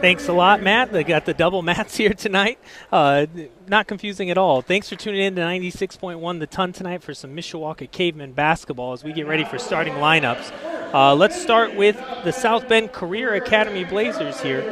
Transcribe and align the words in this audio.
Thanks 0.00 0.28
a 0.28 0.32
lot, 0.32 0.62
Matt. 0.62 0.92
They 0.92 1.04
got 1.04 1.26
the 1.26 1.34
double 1.34 1.60
mats 1.70 1.94
here 1.94 2.14
tonight. 2.14 2.58
Uh, 2.90 3.26
not 3.68 3.86
confusing 3.86 4.30
at 4.30 4.38
all. 4.38 4.62
Thanks 4.62 4.88
for 4.88 4.96
tuning 4.96 5.20
in 5.20 5.36
to 5.36 5.42
96.1 5.42 6.38
The 6.38 6.46
Ton 6.46 6.72
tonight 6.72 7.02
for 7.02 7.12
some 7.12 7.36
Mishawaka 7.36 7.90
Cavemen 7.90 8.32
basketball 8.32 8.94
as 8.94 9.04
we 9.04 9.12
get 9.12 9.26
ready 9.26 9.44
for 9.44 9.58
starting 9.58 9.92
lineups. 9.94 10.52
Uh, 10.94 11.14
let's 11.14 11.40
start 11.40 11.76
with 11.76 11.96
the 12.24 12.32
South 12.32 12.66
Bend 12.66 12.92
Career 12.92 13.34
Academy 13.34 13.84
Blazers 13.84 14.40
here. 14.40 14.62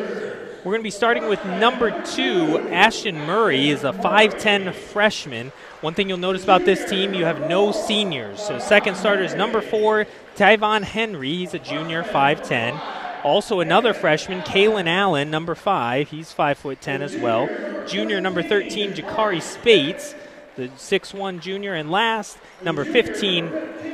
We're 0.64 0.72
going 0.72 0.80
to 0.80 0.82
be 0.82 0.90
starting 0.90 1.28
with 1.28 1.44
number 1.44 1.90
two, 2.04 2.58
Ashton 2.70 3.26
Murray 3.26 3.68
is 3.68 3.84
a 3.84 3.92
5'10 3.92 4.72
freshman. 4.72 5.52
One 5.82 5.92
thing 5.92 6.08
you'll 6.08 6.16
notice 6.16 6.42
about 6.42 6.64
this 6.64 6.88
team, 6.88 7.12
you 7.12 7.26
have 7.26 7.50
no 7.50 7.70
seniors. 7.70 8.42
So 8.42 8.58
second 8.58 8.96
starter 8.96 9.24
is 9.24 9.34
number 9.34 9.60
four, 9.60 10.06
Tyvon 10.36 10.84
Henry. 10.84 11.34
He's 11.34 11.52
a 11.52 11.58
junior, 11.58 12.02
5'10. 12.02 13.07
Also, 13.24 13.60
another 13.60 13.92
freshman, 13.92 14.40
Kalen 14.42 14.86
Allen, 14.86 15.30
number 15.30 15.54
five. 15.54 16.10
He's 16.10 16.32
five 16.32 16.58
foot 16.58 16.80
ten 16.80 17.02
as 17.02 17.16
well. 17.16 17.48
Junior, 17.86 18.20
number 18.20 18.42
13, 18.42 18.92
Jakari 18.92 19.42
Spates, 19.42 20.14
the 20.56 20.70
six-one 20.76 21.40
junior. 21.40 21.74
And 21.74 21.90
last, 21.90 22.38
number 22.62 22.84
15, 22.84 23.48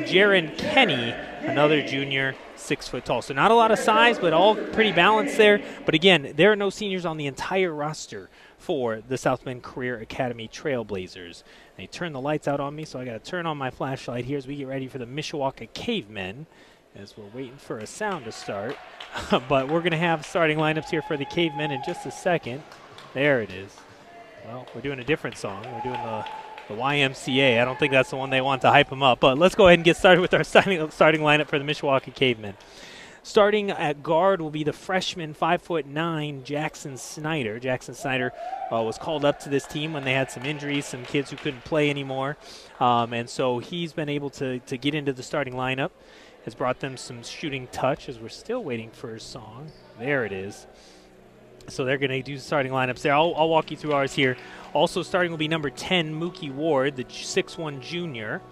Jaron 0.04 0.56
Kenny, 0.58 1.14
another 1.40 1.86
junior, 1.86 2.34
six 2.56 2.86
foot 2.86 3.04
tall. 3.04 3.22
So, 3.22 3.32
not 3.32 3.50
a 3.50 3.54
lot 3.54 3.70
of 3.70 3.78
size, 3.78 4.18
but 4.18 4.32
all 4.32 4.56
pretty 4.56 4.92
balanced 4.92 5.38
there. 5.38 5.62
But 5.86 5.94
again, 5.94 6.32
there 6.36 6.52
are 6.52 6.56
no 6.56 6.70
seniors 6.70 7.06
on 7.06 7.16
the 7.16 7.26
entire 7.26 7.72
roster 7.72 8.28
for 8.58 9.02
the 9.06 9.16
South 9.16 9.44
Bend 9.44 9.62
Career 9.62 10.00
Academy 10.00 10.48
Trailblazers. 10.48 11.42
They 11.76 11.86
turn 11.86 12.12
the 12.12 12.20
lights 12.20 12.46
out 12.46 12.60
on 12.60 12.74
me, 12.76 12.84
so 12.84 12.98
I 12.98 13.04
got 13.04 13.24
to 13.24 13.30
turn 13.30 13.46
on 13.46 13.56
my 13.56 13.70
flashlight 13.70 14.24
here 14.26 14.38
as 14.38 14.46
we 14.46 14.56
get 14.56 14.66
ready 14.66 14.86
for 14.86 14.98
the 14.98 15.06
Mishawaka 15.06 15.72
Cavemen 15.72 16.46
as 16.96 17.16
we're 17.16 17.24
waiting 17.34 17.56
for 17.56 17.78
a 17.78 17.86
sound 17.86 18.24
to 18.24 18.32
start. 18.32 18.76
but 19.48 19.68
we're 19.68 19.80
going 19.80 19.92
to 19.92 19.96
have 19.96 20.24
starting 20.24 20.58
lineups 20.58 20.90
here 20.90 21.02
for 21.02 21.16
the 21.16 21.24
Cavemen 21.24 21.70
in 21.70 21.82
just 21.84 22.06
a 22.06 22.10
second. 22.10 22.62
There 23.12 23.40
it 23.42 23.50
is. 23.50 23.70
Well, 24.44 24.66
we're 24.74 24.80
doing 24.80 24.98
a 24.98 25.04
different 25.04 25.36
song. 25.36 25.62
We're 25.64 25.92
doing 25.92 26.02
the, 26.02 26.24
the 26.68 26.74
YMCA. 26.74 27.60
I 27.60 27.64
don't 27.64 27.78
think 27.78 27.92
that's 27.92 28.10
the 28.10 28.16
one 28.16 28.30
they 28.30 28.40
want 28.40 28.62
to 28.62 28.70
hype 28.70 28.90
them 28.90 29.02
up. 29.02 29.20
But 29.20 29.38
let's 29.38 29.54
go 29.54 29.66
ahead 29.68 29.78
and 29.78 29.84
get 29.84 29.96
started 29.96 30.20
with 30.20 30.34
our 30.34 30.44
starting, 30.44 30.90
starting 30.90 31.20
lineup 31.20 31.48
for 31.48 31.58
the 31.58 31.64
Mishawaka 31.64 32.14
Cavemen. 32.14 32.54
Starting 33.22 33.70
at 33.70 34.02
guard 34.02 34.42
will 34.42 34.50
be 34.50 34.64
the 34.64 34.72
freshman, 34.74 35.32
five 35.32 35.62
foot 35.62 35.86
nine, 35.86 36.44
Jackson 36.44 36.98
Snyder. 36.98 37.58
Jackson 37.58 37.94
Snyder 37.94 38.32
uh, 38.70 38.82
was 38.82 38.98
called 38.98 39.24
up 39.24 39.40
to 39.40 39.48
this 39.48 39.66
team 39.66 39.94
when 39.94 40.04
they 40.04 40.12
had 40.12 40.30
some 40.30 40.44
injuries, 40.44 40.84
some 40.84 41.06
kids 41.06 41.30
who 41.30 41.38
couldn't 41.38 41.64
play 41.64 41.88
anymore, 41.88 42.36
um, 42.80 43.14
and 43.14 43.30
so 43.30 43.60
he's 43.60 43.94
been 43.94 44.10
able 44.10 44.28
to 44.28 44.58
to 44.58 44.76
get 44.76 44.94
into 44.94 45.14
the 45.14 45.22
starting 45.22 45.54
lineup 45.54 45.90
has 46.44 46.54
brought 46.54 46.80
them 46.80 46.96
some 46.96 47.22
shooting 47.22 47.66
touch 47.68 48.08
as 48.08 48.18
we're 48.18 48.28
still 48.28 48.62
waiting 48.62 48.90
for 48.90 49.14
a 49.14 49.20
song. 49.20 49.70
There 49.98 50.24
it 50.24 50.32
is. 50.32 50.66
So 51.68 51.84
they're 51.84 51.98
going 51.98 52.10
to 52.10 52.22
do 52.22 52.38
starting 52.38 52.72
lineups 52.72 53.00
there. 53.00 53.14
I'll, 53.14 53.34
I'll, 53.36 53.48
walk 53.48 53.70
you 53.70 53.76
through 53.76 53.94
ours 53.94 54.12
here. 54.12 54.36
Also 54.74 55.02
starting 55.02 55.30
will 55.30 55.38
be 55.38 55.48
number 55.48 55.70
10, 55.70 56.14
Mookie 56.14 56.52
Ward, 56.52 56.96
the 56.96 57.04
6'1 57.04 57.80
junior. 57.80 58.42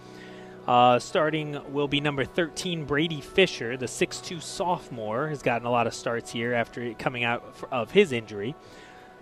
Uh, 0.66 0.98
starting 0.98 1.60
will 1.72 1.88
be 1.88 2.00
number 2.00 2.25
13, 2.25 2.84
Brady 2.84 3.20
Fisher, 3.20 3.76
the 3.76 3.86
6'2 3.86 4.41
sophomore. 4.41 5.28
Has 5.28 5.42
gotten 5.42 5.66
a 5.66 5.70
lot 5.70 5.86
of 5.86 5.92
starts 5.92 6.31
here 6.31 6.54
after 6.54 6.94
coming 6.94 7.25
out 7.25 7.44
of 7.70 7.91
his 7.91 8.12
injury. 8.12 8.54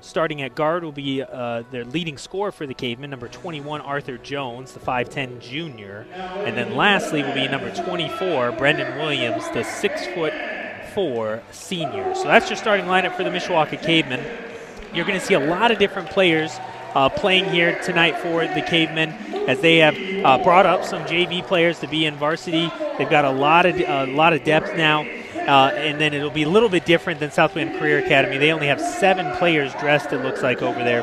Starting 0.03 0.41
at 0.41 0.55
guard 0.55 0.83
will 0.83 0.93
be 0.93 1.23
uh, 1.23 1.63
their 1.71 1.85
leading 1.85 2.17
scorer 2.17 2.51
for 2.51 2.67
the 2.67 2.73
Cavemen, 2.73 3.11
number 3.11 3.29
21, 3.29 3.83
Arthur 3.83 4.17
Jones, 4.17 4.73
the 4.73 4.81
5'10 4.81 5.41
junior. 5.41 6.07
And 6.15 6.57
then 6.57 6.75
lastly 6.75 7.23
will 7.23 7.35
be 7.35 7.47
number 7.47 7.71
24, 7.75 8.53
Brendan 8.53 8.97
Williams, 8.97 9.45
the 9.51 9.61
6'4 9.61 11.43
senior. 11.53 12.15
So 12.15 12.25
that's 12.25 12.49
your 12.49 12.57
starting 12.57 12.87
lineup 12.87 13.15
for 13.15 13.25
the 13.25 13.31
Mishawaka 13.31 13.81
Cavemen. 13.83 14.25
You're 14.95 15.05
going 15.05 15.21
to 15.21 15.25
see 15.25 15.35
a 15.35 15.41
lot 15.41 15.71
of 15.71 15.79
different 15.79 16.09
players 16.09 16.59
uh, 16.95 17.11
playing 17.11 17.45
here 17.45 17.79
tonight 17.83 18.19
for 18.19 18.47
the 18.47 18.63
Cavemen 18.63 19.11
as 19.49 19.61
they 19.61 19.79
have 19.79 19.97
uh, 20.25 20.43
brought 20.43 20.65
up 20.67 20.85
some 20.85 21.05
JV 21.05 21.47
players 21.47 21.79
to 21.81 21.87
be 21.87 22.07
in 22.07 22.17
varsity. 22.17 22.71
They've 22.97 23.09
got 23.09 23.25
a 23.25 23.31
lot 23.31 23.67
of 23.67 23.77
a 23.79 24.07
lot 24.07 24.33
of 24.33 24.45
depth 24.45 24.77
now. 24.77 25.05
Uh, 25.49 25.73
and 25.75 26.01
then 26.01 26.15
it'll 26.15 26.31
be 26.31 26.43
a 26.45 26.49
little 26.49 26.69
bit 26.69 26.85
different 26.85 27.19
than 27.21 27.31
South 27.31 27.55
Bend 27.55 27.79
Career 27.79 27.99
Academy. 27.99 28.39
They 28.39 28.53
only 28.53 28.69
have 28.69 28.81
seven 28.81 29.37
players 29.37 29.73
dressed, 29.75 30.13
it 30.13 30.19
looks 30.19 30.43
like, 30.43 30.63
over 30.63 30.83
there. 30.85 31.03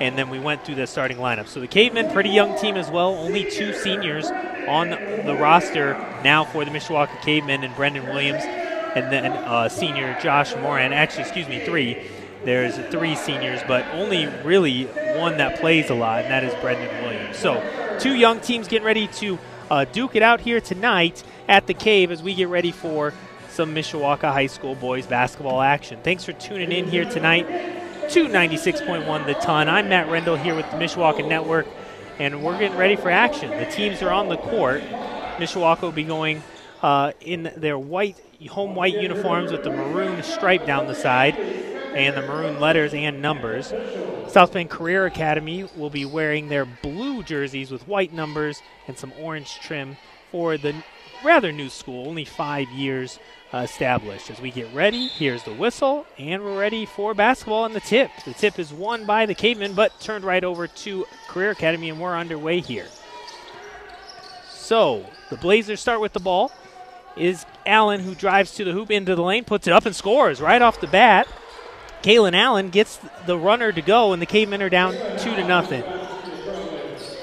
And 0.00 0.18
then 0.18 0.28
we 0.28 0.38
went 0.38 0.64
through 0.64 0.74
the 0.74 0.86
starting 0.86 1.16
lineup. 1.16 1.46
So 1.46 1.60
the 1.60 1.68
Cavemen, 1.68 2.10
pretty 2.12 2.30
young 2.30 2.58
team 2.58 2.76
as 2.76 2.90
well. 2.90 3.14
Only 3.14 3.50
two 3.50 3.72
seniors 3.72 4.26
on 4.68 4.90
the 4.90 5.36
roster 5.40 5.94
now 6.22 6.44
for 6.44 6.64
the 6.64 6.70
Mishawaka 6.70 7.22
Cavemen 7.22 7.64
and 7.64 7.74
Brendan 7.74 8.06
Williams. 8.06 8.42
And 8.44 9.10
then 9.10 9.26
uh, 9.26 9.68
senior 9.68 10.18
Josh 10.20 10.54
Moran. 10.56 10.92
Actually, 10.92 11.22
excuse 11.22 11.48
me, 11.48 11.64
three. 11.64 12.10
There's 12.44 12.76
three 12.90 13.16
seniors, 13.16 13.60
but 13.66 13.86
only 13.88 14.26
really 14.44 14.84
one 15.18 15.38
that 15.38 15.58
plays 15.58 15.90
a 15.90 15.94
lot, 15.94 16.22
and 16.22 16.30
that 16.30 16.44
is 16.44 16.54
Brendan 16.60 17.02
Williams. 17.02 17.36
So 17.38 17.62
two 17.98 18.14
young 18.14 18.40
teams 18.40 18.68
getting 18.68 18.86
ready 18.86 19.08
to 19.08 19.38
uh, 19.70 19.84
duke 19.84 20.14
it 20.14 20.22
out 20.22 20.40
here 20.40 20.60
tonight 20.60 21.24
at 21.48 21.66
the 21.66 21.74
Cave 21.74 22.12
as 22.12 22.22
we 22.22 22.34
get 22.34 22.48
ready 22.48 22.70
for 22.70 23.12
some 23.56 23.74
Mishawaka 23.74 24.30
High 24.30 24.48
School 24.48 24.74
boys 24.74 25.06
basketball 25.06 25.62
action. 25.62 25.98
Thanks 26.02 26.26
for 26.26 26.34
tuning 26.34 26.72
in 26.72 26.86
here 26.90 27.06
tonight 27.06 27.46
to 28.10 28.26
96.1 28.26 29.24
The 29.24 29.32
Ton. 29.32 29.70
I'm 29.70 29.88
Matt 29.88 30.10
Rendell 30.10 30.36
here 30.36 30.54
with 30.54 30.70
the 30.70 30.76
Mishawaka 30.76 31.26
Network, 31.26 31.66
and 32.18 32.44
we're 32.44 32.58
getting 32.58 32.76
ready 32.76 32.96
for 32.96 33.08
action. 33.08 33.48
The 33.48 33.64
teams 33.64 34.02
are 34.02 34.10
on 34.10 34.28
the 34.28 34.36
court. 34.36 34.82
Mishawaka 35.38 35.80
will 35.80 35.92
be 35.92 36.04
going 36.04 36.42
uh, 36.82 37.12
in 37.22 37.50
their 37.56 37.78
white, 37.78 38.20
home 38.50 38.74
white 38.74 38.92
uniforms 38.92 39.50
with 39.50 39.64
the 39.64 39.70
maroon 39.70 40.22
stripe 40.22 40.66
down 40.66 40.86
the 40.86 40.94
side 40.94 41.34
and 41.38 42.14
the 42.14 42.22
maroon 42.26 42.60
letters 42.60 42.92
and 42.92 43.22
numbers. 43.22 43.72
South 44.28 44.52
Bend 44.52 44.68
Career 44.68 45.06
Academy 45.06 45.64
will 45.78 45.88
be 45.88 46.04
wearing 46.04 46.50
their 46.50 46.66
blue 46.66 47.22
jerseys 47.22 47.70
with 47.70 47.88
white 47.88 48.12
numbers 48.12 48.60
and 48.86 48.98
some 48.98 49.14
orange 49.18 49.58
trim 49.60 49.96
for 50.30 50.58
the 50.58 50.74
rather 51.24 51.52
new 51.52 51.70
school, 51.70 52.06
only 52.06 52.26
five 52.26 52.68
years 52.68 53.18
established. 53.64 54.30
As 54.30 54.40
we 54.40 54.50
get 54.50 54.72
ready, 54.72 55.08
here's 55.08 55.42
the 55.42 55.52
whistle, 55.52 56.06
and 56.18 56.42
we're 56.42 56.58
ready 56.58 56.86
for 56.86 57.14
basketball 57.14 57.64
and 57.64 57.74
the 57.74 57.80
tip. 57.80 58.10
The 58.24 58.34
tip 58.34 58.58
is 58.58 58.72
won 58.72 59.06
by 59.06 59.26
the 59.26 59.34
Cavemen, 59.34 59.74
but 59.74 59.98
turned 60.00 60.24
right 60.24 60.44
over 60.44 60.66
to 60.66 61.06
Career 61.28 61.50
Academy, 61.50 61.90
and 61.90 62.00
we're 62.00 62.16
underway 62.16 62.60
here. 62.60 62.86
So 64.50 65.06
the 65.30 65.36
Blazers 65.36 65.80
start 65.80 66.00
with 66.00 66.12
the 66.12 66.20
ball. 66.20 66.52
Is 67.16 67.46
Allen 67.64 68.00
who 68.00 68.14
drives 68.14 68.54
to 68.56 68.64
the 68.64 68.72
hoop 68.72 68.90
into 68.90 69.14
the 69.14 69.22
lane, 69.22 69.44
puts 69.44 69.66
it 69.66 69.72
up 69.72 69.86
and 69.86 69.96
scores 69.96 70.40
right 70.40 70.60
off 70.60 70.80
the 70.80 70.86
bat. 70.86 71.26
Kalen 72.02 72.34
Allen 72.34 72.68
gets 72.68 73.00
the 73.26 73.38
runner 73.38 73.72
to 73.72 73.82
go, 73.82 74.12
and 74.12 74.20
the 74.20 74.26
Cavemen 74.26 74.62
are 74.62 74.68
down 74.68 74.92
two 75.18 75.34
to 75.34 75.46
nothing. 75.46 75.82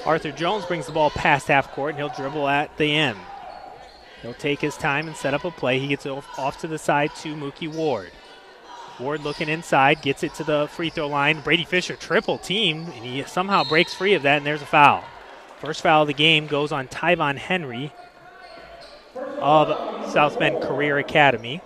Arthur 0.05 0.31
Jones 0.31 0.65
brings 0.65 0.85
the 0.85 0.91
ball 0.91 1.09
past 1.09 1.47
half 1.47 1.71
court, 1.71 1.91
and 1.91 1.99
he'll 1.99 2.09
dribble 2.09 2.47
at 2.47 2.75
the 2.77 2.93
end. 2.93 3.17
He'll 4.23 4.33
take 4.33 4.61
his 4.61 4.77
time 4.77 5.07
and 5.07 5.15
set 5.15 5.33
up 5.33 5.43
a 5.43 5.51
play. 5.51 5.79
He 5.79 5.87
gets 5.87 6.05
off, 6.05 6.57
to 6.61 6.67
the 6.67 6.79
side 6.79 7.13
to 7.17 7.35
Mookie 7.35 7.67
Ward. 7.67 8.09
Ward 8.99 9.21
looking 9.21 9.49
inside, 9.49 10.01
gets 10.01 10.23
it 10.23 10.33
to 10.35 10.45
the 10.45 10.67
free 10.71 10.89
throw 10.89 11.07
line. 11.07 11.41
Brady 11.41 11.65
Fisher 11.65 11.97
triple 11.97 12.37
team, 12.37 12.85
and 12.95 13.05
he 13.05 13.23
somehow 13.23 13.65
breaks 13.65 13.93
free 13.93 14.13
of 14.13 14.23
that, 14.23 14.37
and 14.37 14.45
there's 14.45 14.61
a 14.61 14.65
foul. 14.65 15.03
First 15.59 15.81
foul 15.81 16.03
of 16.03 16.07
the 16.07 16.13
game 16.13 16.47
goes 16.47 16.71
on 16.71 16.87
Tyvon 16.87 17.37
Henry 17.37 17.91
of 19.39 20.09
South 20.09 20.39
Bend 20.39 20.63
Career 20.63 20.97
Academy. 20.99 21.61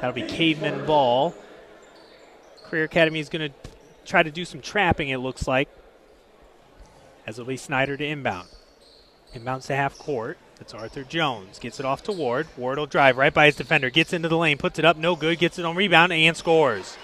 That'll 0.00 0.12
be 0.12 0.22
caveman 0.22 0.84
ball. 0.84 1.32
Career 2.64 2.84
Academy 2.84 3.20
is 3.20 3.28
going 3.28 3.52
to 3.52 3.70
try 4.04 4.24
to 4.24 4.32
do 4.32 4.44
some 4.44 4.60
trapping, 4.60 5.10
it 5.10 5.18
looks 5.18 5.46
like, 5.46 5.68
as 7.24 7.38
it'll 7.38 7.46
be 7.48 7.56
Snyder 7.56 7.96
to 7.96 8.04
inbound. 8.04 8.48
Inbounds 9.32 9.66
to 9.66 9.76
half 9.76 9.96
court. 9.96 10.38
It's 10.60 10.74
Arthur 10.74 11.02
Jones. 11.02 11.58
Gets 11.58 11.80
it 11.80 11.86
off 11.86 12.04
to 12.04 12.12
Ward. 12.12 12.46
Ward 12.56 12.78
will 12.78 12.86
drive 12.86 13.16
right 13.16 13.34
by 13.34 13.46
his 13.46 13.56
defender. 13.56 13.90
Gets 13.90 14.12
into 14.12 14.28
the 14.28 14.36
lane. 14.36 14.58
Puts 14.58 14.78
it 14.78 14.84
up. 14.84 14.96
No 14.96 15.16
good. 15.16 15.38
Gets 15.38 15.58
it 15.58 15.64
on 15.64 15.74
rebound 15.74 16.12
and 16.12 16.36
scores. 16.36 16.96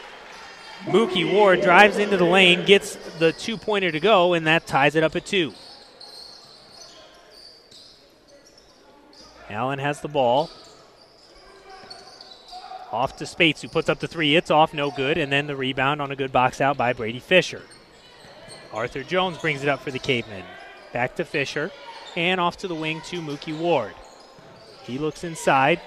Mookie 0.84 1.30
Ward 1.30 1.60
drives 1.60 1.98
into 1.98 2.16
the 2.16 2.24
lane. 2.24 2.64
Gets 2.64 2.96
the 3.18 3.32
two 3.32 3.56
pointer 3.56 3.90
to 3.90 3.98
go, 3.98 4.34
and 4.34 4.46
that 4.46 4.66
ties 4.66 4.94
it 4.94 5.02
up 5.02 5.16
at 5.16 5.26
two. 5.26 5.52
Allen 9.50 9.78
has 9.78 10.00
the 10.00 10.08
ball. 10.08 10.50
Off 12.92 13.16
to 13.16 13.26
Spates, 13.26 13.62
who 13.62 13.68
puts 13.68 13.88
up 13.88 13.98
the 13.98 14.08
three. 14.08 14.36
It's 14.36 14.50
off, 14.50 14.72
no 14.72 14.90
good. 14.90 15.18
And 15.18 15.32
then 15.32 15.46
the 15.46 15.56
rebound 15.56 16.00
on 16.00 16.10
a 16.10 16.16
good 16.16 16.32
box 16.32 16.60
out 16.60 16.76
by 16.76 16.92
Brady 16.92 17.18
Fisher. 17.18 17.62
Arthur 18.72 19.02
Jones 19.02 19.38
brings 19.38 19.62
it 19.62 19.68
up 19.68 19.80
for 19.80 19.90
the 19.90 19.98
Cavemen. 19.98 20.44
Back 20.92 21.16
to 21.16 21.24
Fisher. 21.24 21.70
And 22.18 22.40
off 22.40 22.56
to 22.58 22.68
the 22.68 22.74
wing 22.74 23.00
to 23.02 23.22
Mookie 23.22 23.56
Ward. 23.56 23.94
He 24.82 24.98
looks 24.98 25.22
inside, 25.22 25.80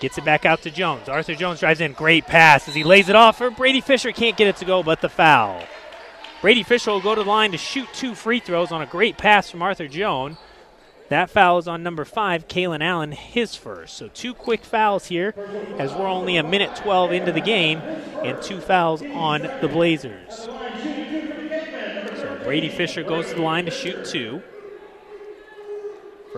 gets 0.00 0.18
it 0.18 0.24
back 0.24 0.44
out 0.44 0.60
to 0.62 0.70
Jones. 0.70 1.08
Arthur 1.08 1.34
Jones 1.34 1.60
drives 1.60 1.80
in. 1.80 1.94
Great 1.94 2.26
pass 2.26 2.68
as 2.68 2.74
he 2.74 2.84
lays 2.84 3.08
it 3.08 3.16
off 3.16 3.38
for 3.38 3.50
Brady 3.50 3.80
Fisher. 3.80 4.12
Can't 4.12 4.36
get 4.36 4.48
it 4.48 4.56
to 4.56 4.66
go, 4.66 4.82
but 4.82 5.00
the 5.00 5.08
foul. 5.08 5.64
Brady 6.42 6.62
Fisher 6.62 6.90
will 6.90 7.00
go 7.00 7.14
to 7.14 7.24
the 7.24 7.28
line 7.28 7.52
to 7.52 7.58
shoot 7.58 7.88
two 7.94 8.14
free 8.14 8.38
throws 8.38 8.70
on 8.70 8.82
a 8.82 8.86
great 8.86 9.16
pass 9.16 9.50
from 9.50 9.62
Arthur 9.62 9.88
Jones. 9.88 10.36
That 11.08 11.30
foul 11.30 11.56
is 11.56 11.66
on 11.66 11.82
number 11.82 12.04
five, 12.04 12.48
Kalen 12.48 12.82
Allen, 12.82 13.12
his 13.12 13.54
first. 13.54 13.96
So 13.96 14.08
two 14.08 14.34
quick 14.34 14.64
fouls 14.64 15.06
here 15.06 15.34
as 15.78 15.94
we're 15.94 16.06
only 16.06 16.36
a 16.36 16.42
minute 16.42 16.76
12 16.76 17.12
into 17.12 17.32
the 17.32 17.40
game, 17.40 17.78
and 17.78 18.42
two 18.42 18.60
fouls 18.60 19.02
on 19.02 19.40
the 19.62 19.68
Blazers. 19.68 20.36
So 20.36 22.40
Brady 22.44 22.68
Fisher 22.68 23.02
goes 23.02 23.30
to 23.30 23.36
the 23.36 23.42
line 23.42 23.64
to 23.64 23.70
shoot 23.70 24.04
two. 24.04 24.42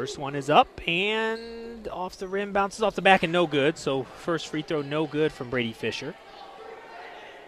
First 0.01 0.17
one 0.17 0.35
is 0.35 0.49
up 0.49 0.81
and 0.89 1.87
off 1.89 2.17
the 2.17 2.27
rim, 2.27 2.55
bounces 2.55 2.83
off 2.83 2.95
the 2.95 3.03
back 3.03 3.23
and 3.23 3.31
no 3.31 3.47
good. 3.47 3.77
So 3.77 4.05
first 4.05 4.49
free 4.49 4.63
throw, 4.63 4.81
no 4.81 5.07
good 5.07 5.31
from 5.31 5.51
Brady 5.51 5.75
Fisher. 5.75 6.15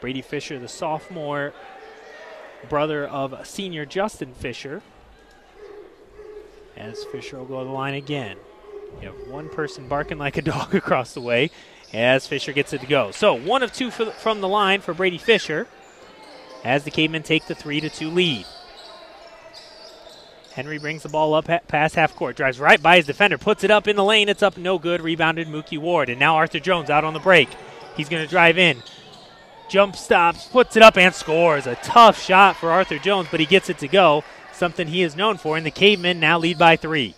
Brady 0.03 0.21
Fisher, 0.21 0.59
the 0.59 0.69
sophomore 0.69 1.55
brother 2.69 3.07
of 3.07 3.47
senior 3.47 3.87
Justin 3.87 4.35
Fisher. 4.35 4.83
As 6.77 7.03
Fisher 7.05 7.39
will 7.39 7.47
go 7.47 7.61
to 7.61 7.65
the 7.65 7.71
line 7.71 7.95
again. 7.95 8.37
You 9.01 9.07
have 9.07 9.29
one 9.29 9.49
person 9.49 9.89
barking 9.89 10.19
like 10.19 10.37
a 10.37 10.43
dog 10.43 10.75
across 10.75 11.15
the 11.15 11.23
way 11.23 11.51
as 11.95 12.27
Fisher 12.27 12.53
gets 12.53 12.75
it 12.75 12.83
to 12.83 12.87
go. 12.87 13.13
So 13.13 13.33
one 13.33 13.63
of 13.63 13.73
two 13.73 13.91
from 13.91 14.43
the 14.43 14.49
line 14.49 14.83
for 14.83 14.93
Brady 14.93 15.17
Fisher 15.17 15.69
as 16.65 16.85
the 16.85 16.91
Cavemen 16.91 17.23
take 17.23 17.47
the 17.47 17.55
3 17.55 17.81
to 17.81 17.89
2 17.89 18.11
lead. 18.11 18.45
Henry 20.55 20.79
brings 20.79 21.03
the 21.03 21.09
ball 21.09 21.33
up 21.33 21.47
past 21.67 21.95
half 21.95 22.15
court, 22.15 22.37
drives 22.37 22.61
right 22.61 22.83
by 22.83 22.97
his 22.97 23.07
defender, 23.07 23.39
puts 23.39 23.65
it 23.65 23.71
up 23.71 23.89
in 23.89 23.97
the 23.97 24.05
lane. 24.05 24.29
It's 24.29 24.43
up, 24.43 24.59
no 24.59 24.79
good. 24.79 25.01
Rebounded 25.01 25.49
Mookie 25.49 25.79
Ward. 25.79 26.11
And 26.11 26.21
now 26.21 26.37
Arthur 26.37 26.61
Jones 26.61 26.91
out 26.91 27.05
on 27.05 27.15
the 27.15 27.21
break. 27.21 27.49
He's 27.97 28.09
going 28.09 28.23
to 28.23 28.29
drive 28.29 28.59
in. 28.59 28.83
Jump 29.71 29.97
stops, 29.97 30.47
puts 30.49 30.77
it 30.77 30.83
up, 30.83 30.99
and 30.99 31.15
scores. 31.15 31.67
A 31.67 31.77
tough 31.77 32.23
shot 32.23 32.57
for 32.57 32.71
Arthur 32.71 32.99
Jones, 32.99 33.29
but 33.31 33.41
he 33.41 33.47
gets 33.47 33.71
it 33.71 33.79
to 33.79 33.89
go. 33.89 34.25
Something 34.53 34.89
he 34.89 35.03
is 35.03 35.17
known 35.17 35.39
for. 35.39 35.57
And 35.57 35.65
the 35.65 35.71
Cavemen 35.71 36.21
now 36.21 36.39
lead 36.39 36.59
by 36.59 36.77
three. 36.77 37.15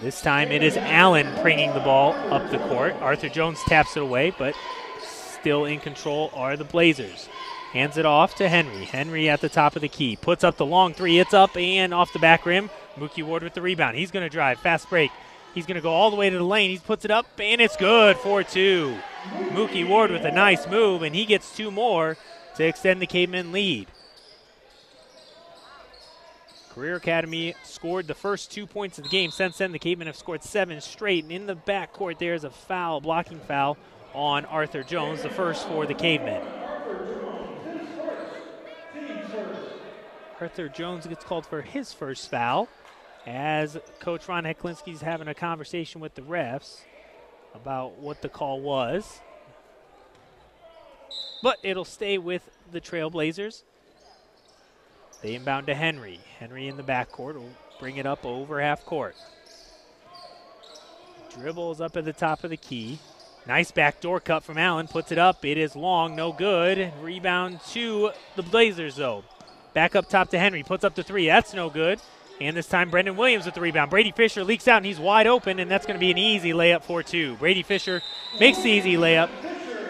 This 0.00 0.22
time 0.22 0.50
it 0.50 0.62
is 0.62 0.78
Allen 0.78 1.28
bringing 1.42 1.74
the 1.74 1.80
ball 1.80 2.14
up 2.32 2.50
the 2.50 2.58
court. 2.58 2.94
Arthur 2.94 3.28
Jones 3.28 3.62
taps 3.64 3.96
it 3.96 4.02
away, 4.02 4.30
but 4.30 4.54
still 5.02 5.66
in 5.66 5.80
control 5.80 6.30
are 6.32 6.56
the 6.56 6.64
Blazers. 6.64 7.28
Hands 7.72 7.96
it 7.96 8.04
off 8.04 8.34
to 8.34 8.50
Henry. 8.50 8.84
Henry 8.84 9.30
at 9.30 9.40
the 9.40 9.48
top 9.48 9.76
of 9.76 9.82
the 9.82 9.88
key. 9.88 10.16
Puts 10.16 10.44
up 10.44 10.58
the 10.58 10.66
long 10.66 10.92
three. 10.92 11.18
It's 11.18 11.32
up 11.32 11.56
and 11.56 11.94
off 11.94 12.12
the 12.12 12.18
back 12.18 12.44
rim. 12.44 12.68
Mookie 12.98 13.24
Ward 13.24 13.42
with 13.42 13.54
the 13.54 13.62
rebound. 13.62 13.96
He's 13.96 14.10
going 14.10 14.24
to 14.24 14.30
drive. 14.30 14.58
Fast 14.58 14.90
break. 14.90 15.10
He's 15.54 15.64
going 15.64 15.76
to 15.76 15.80
go 15.80 15.90
all 15.90 16.10
the 16.10 16.16
way 16.16 16.28
to 16.28 16.36
the 16.36 16.44
lane. 16.44 16.70
He 16.70 16.78
puts 16.78 17.06
it 17.06 17.10
up 17.10 17.26
and 17.38 17.62
it's 17.62 17.76
good. 17.76 18.18
4 18.18 18.44
2. 18.44 18.96
Mookie 19.52 19.88
Ward 19.88 20.10
with 20.10 20.24
a 20.24 20.32
nice 20.32 20.66
move, 20.66 21.02
and 21.02 21.14
he 21.14 21.24
gets 21.24 21.56
two 21.56 21.70
more 21.70 22.16
to 22.56 22.64
extend 22.64 23.00
the 23.00 23.06
Cavemen 23.06 23.52
lead. 23.52 23.86
Career 26.70 26.96
Academy 26.96 27.54
scored 27.64 28.06
the 28.06 28.14
first 28.14 28.50
two 28.50 28.66
points 28.66 28.98
of 28.98 29.04
the 29.04 29.10
game. 29.10 29.30
Since 29.30 29.58
then, 29.58 29.72
the 29.72 29.78
Cavemen 29.78 30.06
have 30.06 30.16
scored 30.16 30.42
seven 30.42 30.80
straight. 30.80 31.24
And 31.24 31.32
in 31.32 31.46
the 31.46 31.56
backcourt, 31.56 32.18
there's 32.18 32.44
a 32.44 32.50
foul, 32.50 33.00
blocking 33.00 33.40
foul 33.40 33.76
on 34.14 34.44
Arthur 34.46 34.82
Jones, 34.82 35.22
the 35.22 35.28
first 35.28 35.66
for 35.68 35.86
the 35.86 35.94
Cavemen. 35.94 36.42
Arthur 40.42 40.68
Jones 40.68 41.06
gets 41.06 41.24
called 41.24 41.46
for 41.46 41.62
his 41.62 41.92
first 41.92 42.28
foul 42.28 42.68
as 43.28 43.78
Coach 44.00 44.26
Ron 44.26 44.42
Heklinski's 44.42 45.00
having 45.00 45.28
a 45.28 45.34
conversation 45.34 46.00
with 46.00 46.16
the 46.16 46.22
refs 46.22 46.80
about 47.54 47.98
what 47.98 48.22
the 48.22 48.28
call 48.28 48.60
was. 48.60 49.20
But 51.44 51.58
it'll 51.62 51.84
stay 51.84 52.18
with 52.18 52.50
the 52.72 52.80
Trailblazers. 52.80 53.62
They 55.22 55.36
inbound 55.36 55.68
to 55.68 55.74
Henry. 55.74 56.18
Henry 56.40 56.66
in 56.66 56.76
the 56.76 56.82
backcourt 56.82 57.34
will 57.34 57.54
bring 57.78 57.98
it 57.98 58.06
up 58.06 58.26
over 58.26 58.60
half 58.60 58.84
court. 58.84 59.14
Dribbles 61.38 61.80
up 61.80 61.96
at 61.96 62.04
the 62.04 62.12
top 62.12 62.42
of 62.42 62.50
the 62.50 62.56
key. 62.56 62.98
Nice 63.46 63.70
backdoor 63.70 64.18
cut 64.18 64.42
from 64.42 64.58
Allen. 64.58 64.88
Puts 64.88 65.12
it 65.12 65.18
up. 65.18 65.44
It 65.44 65.56
is 65.56 65.76
long. 65.76 66.16
No 66.16 66.32
good. 66.32 66.92
Rebound 67.00 67.60
to 67.70 68.10
the 68.34 68.42
Blazers, 68.42 68.96
though. 68.96 69.22
Back 69.74 69.96
up 69.96 70.08
top 70.08 70.30
to 70.30 70.38
Henry. 70.38 70.62
Puts 70.62 70.84
up 70.84 70.94
the 70.94 71.02
three. 71.02 71.26
That's 71.26 71.54
no 71.54 71.70
good. 71.70 72.00
And 72.40 72.56
this 72.56 72.66
time, 72.66 72.90
Brendan 72.90 73.16
Williams 73.16 73.46
with 73.46 73.54
the 73.54 73.60
rebound. 73.60 73.90
Brady 73.90 74.10
Fisher 74.10 74.42
leaks 74.42 74.66
out, 74.66 74.78
and 74.78 74.86
he's 74.86 74.98
wide 74.98 75.26
open, 75.26 75.58
and 75.60 75.70
that's 75.70 75.86
going 75.86 75.96
to 75.96 76.00
be 76.00 76.10
an 76.10 76.18
easy 76.18 76.52
layup 76.52 76.82
for 76.82 77.02
two. 77.02 77.36
Brady 77.36 77.62
Fisher 77.62 78.02
makes 78.40 78.58
the 78.62 78.70
easy 78.70 78.94
layup, 78.94 79.30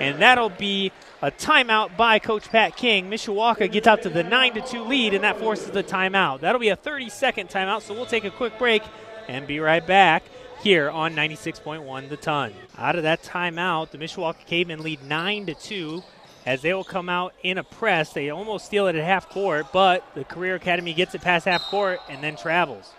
and 0.01 0.21
that'll 0.21 0.51
be 0.51 0.93
a 1.23 1.31
timeout 1.31 1.97
by 1.97 2.19
Coach 2.19 2.51
Pat 2.51 2.77
King. 2.77 3.09
Mishawaka 3.09 3.71
gets 3.71 3.87
out 3.87 4.03
to 4.03 4.11
the 4.11 4.23
9 4.23 4.55
to 4.55 4.61
2 4.61 4.85
lead, 4.85 5.15
and 5.15 5.25
that 5.25 5.39
forces 5.39 5.71
the 5.71 5.83
timeout. 5.83 6.41
That'll 6.41 6.61
be 6.61 6.69
a 6.69 6.77
30 6.77 7.09
second 7.09 7.49
timeout, 7.49 7.83
so 7.83 7.95
we'll 7.95 8.07
take 8.07 8.25
a 8.25 8.31
quick 8.31 8.59
break 8.59 8.83
and 9.29 9.47
be 9.47 9.61
right 9.61 9.87
back 9.87 10.25
here 10.63 10.91
on 10.91 11.15
96.1 11.15 12.09
The 12.09 12.17
Ton. 12.17 12.53
Out 12.77 12.97
of 12.97 13.05
that 13.05 13.23
timeout, 13.23 13.91
the 13.91 13.99
Mishawaka 13.99 14.45
Cavemen 14.47 14.83
lead 14.83 15.03
9 15.05 15.47
to 15.47 15.55
2 15.55 16.03
as 16.45 16.63
they 16.63 16.75
will 16.75 16.85
come 16.85 17.09
out 17.09 17.35
in 17.43 17.59
a 17.59 17.65
press. 17.65 18.13
They 18.13 18.31
almost 18.31 18.67
steal 18.67 18.87
it 18.87 18.97
at 18.97 19.05
half 19.05 19.29
court, 19.29 19.67
but 19.73 20.05
the 20.15 20.25
Career 20.25 20.55
Academy 20.55 20.95
gets 20.95 21.15
it 21.15 21.23
past 21.23 21.47
half 21.47 21.63
court 21.63 22.01
and 22.09 22.23
then 22.23 22.37
travels. 22.37 22.93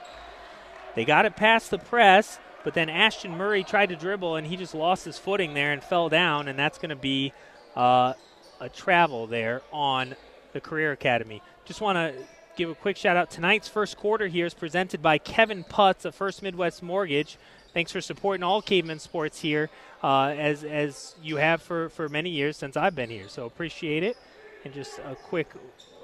They 0.95 1.05
got 1.05 1.25
it 1.25 1.35
past 1.35 1.71
the 1.71 1.79
press, 1.79 2.39
but 2.63 2.73
then 2.73 2.89
Ashton 2.89 3.37
Murray 3.37 3.63
tried 3.63 3.89
to 3.89 3.95
dribble 3.95 4.35
and 4.35 4.47
he 4.47 4.55
just 4.55 4.75
lost 4.75 5.05
his 5.05 5.17
footing 5.17 5.53
there 5.53 5.71
and 5.71 5.83
fell 5.83 6.09
down, 6.09 6.47
and 6.47 6.57
that's 6.57 6.77
going 6.77 6.89
to 6.89 6.95
be 6.95 7.33
uh, 7.75 8.13
a 8.59 8.69
travel 8.69 9.27
there 9.27 9.61
on 9.71 10.15
the 10.53 10.61
Career 10.61 10.91
Academy. 10.91 11.41
Just 11.65 11.81
want 11.81 11.97
to 11.97 12.13
give 12.55 12.69
a 12.69 12.75
quick 12.75 12.97
shout 12.97 13.17
out. 13.17 13.31
Tonight's 13.31 13.67
first 13.67 13.97
quarter 13.97 14.27
here 14.27 14.45
is 14.45 14.53
presented 14.53 15.01
by 15.01 15.17
Kevin 15.17 15.63
Putz 15.63 16.05
of 16.05 16.15
First 16.15 16.43
Midwest 16.43 16.83
Mortgage. 16.83 17.37
Thanks 17.73 17.91
for 17.91 18.01
supporting 18.01 18.43
all 18.43 18.61
caveman 18.61 18.99
sports 18.99 19.41
here, 19.41 19.67
uh, 20.03 20.27
as 20.37 20.63
as 20.63 21.15
you 21.23 21.37
have 21.37 21.59
for, 21.59 21.89
for 21.89 22.07
many 22.07 22.29
years 22.29 22.55
since 22.55 22.77
I've 22.77 22.93
been 22.93 23.09
here. 23.09 23.27
So 23.27 23.47
appreciate 23.47 24.03
it. 24.03 24.15
And 24.63 24.73
just 24.75 24.99
a 24.99 25.15
quick 25.15 25.47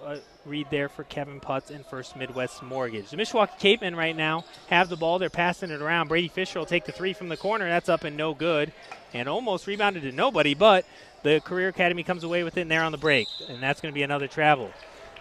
uh, 0.03 0.17
read 0.47 0.67
there 0.71 0.89
for 0.89 1.03
Kevin 1.03 1.39
Putz 1.39 1.69
and 1.69 1.85
First 1.85 2.15
Midwest 2.15 2.63
Mortgage. 2.63 3.11
The 3.11 3.17
Mishawaka 3.17 3.59
Cavemen 3.59 3.95
right 3.95 4.15
now 4.15 4.45
have 4.69 4.89
the 4.89 4.97
ball. 4.97 5.19
They're 5.19 5.29
passing 5.29 5.69
it 5.69 5.79
around. 5.79 6.07
Brady 6.07 6.27
Fisher 6.27 6.57
will 6.57 6.65
take 6.65 6.85
the 6.85 6.91
three 6.91 7.13
from 7.13 7.29
the 7.29 7.37
corner. 7.37 7.69
That's 7.69 7.87
up 7.87 8.03
and 8.03 8.17
no 8.17 8.33
good. 8.33 8.73
And 9.13 9.29
almost 9.29 9.67
rebounded 9.67 10.01
to 10.03 10.11
nobody, 10.11 10.55
but 10.55 10.85
the 11.21 11.39
Career 11.39 11.67
Academy 11.67 12.01
comes 12.01 12.23
away 12.23 12.43
with 12.43 12.57
it 12.57 12.67
there 12.67 12.83
on 12.83 12.91
the 12.91 12.97
break. 12.97 13.27
And 13.47 13.61
that's 13.61 13.79
going 13.79 13.93
to 13.93 13.95
be 13.95 14.03
another 14.03 14.27
travel. 14.27 14.71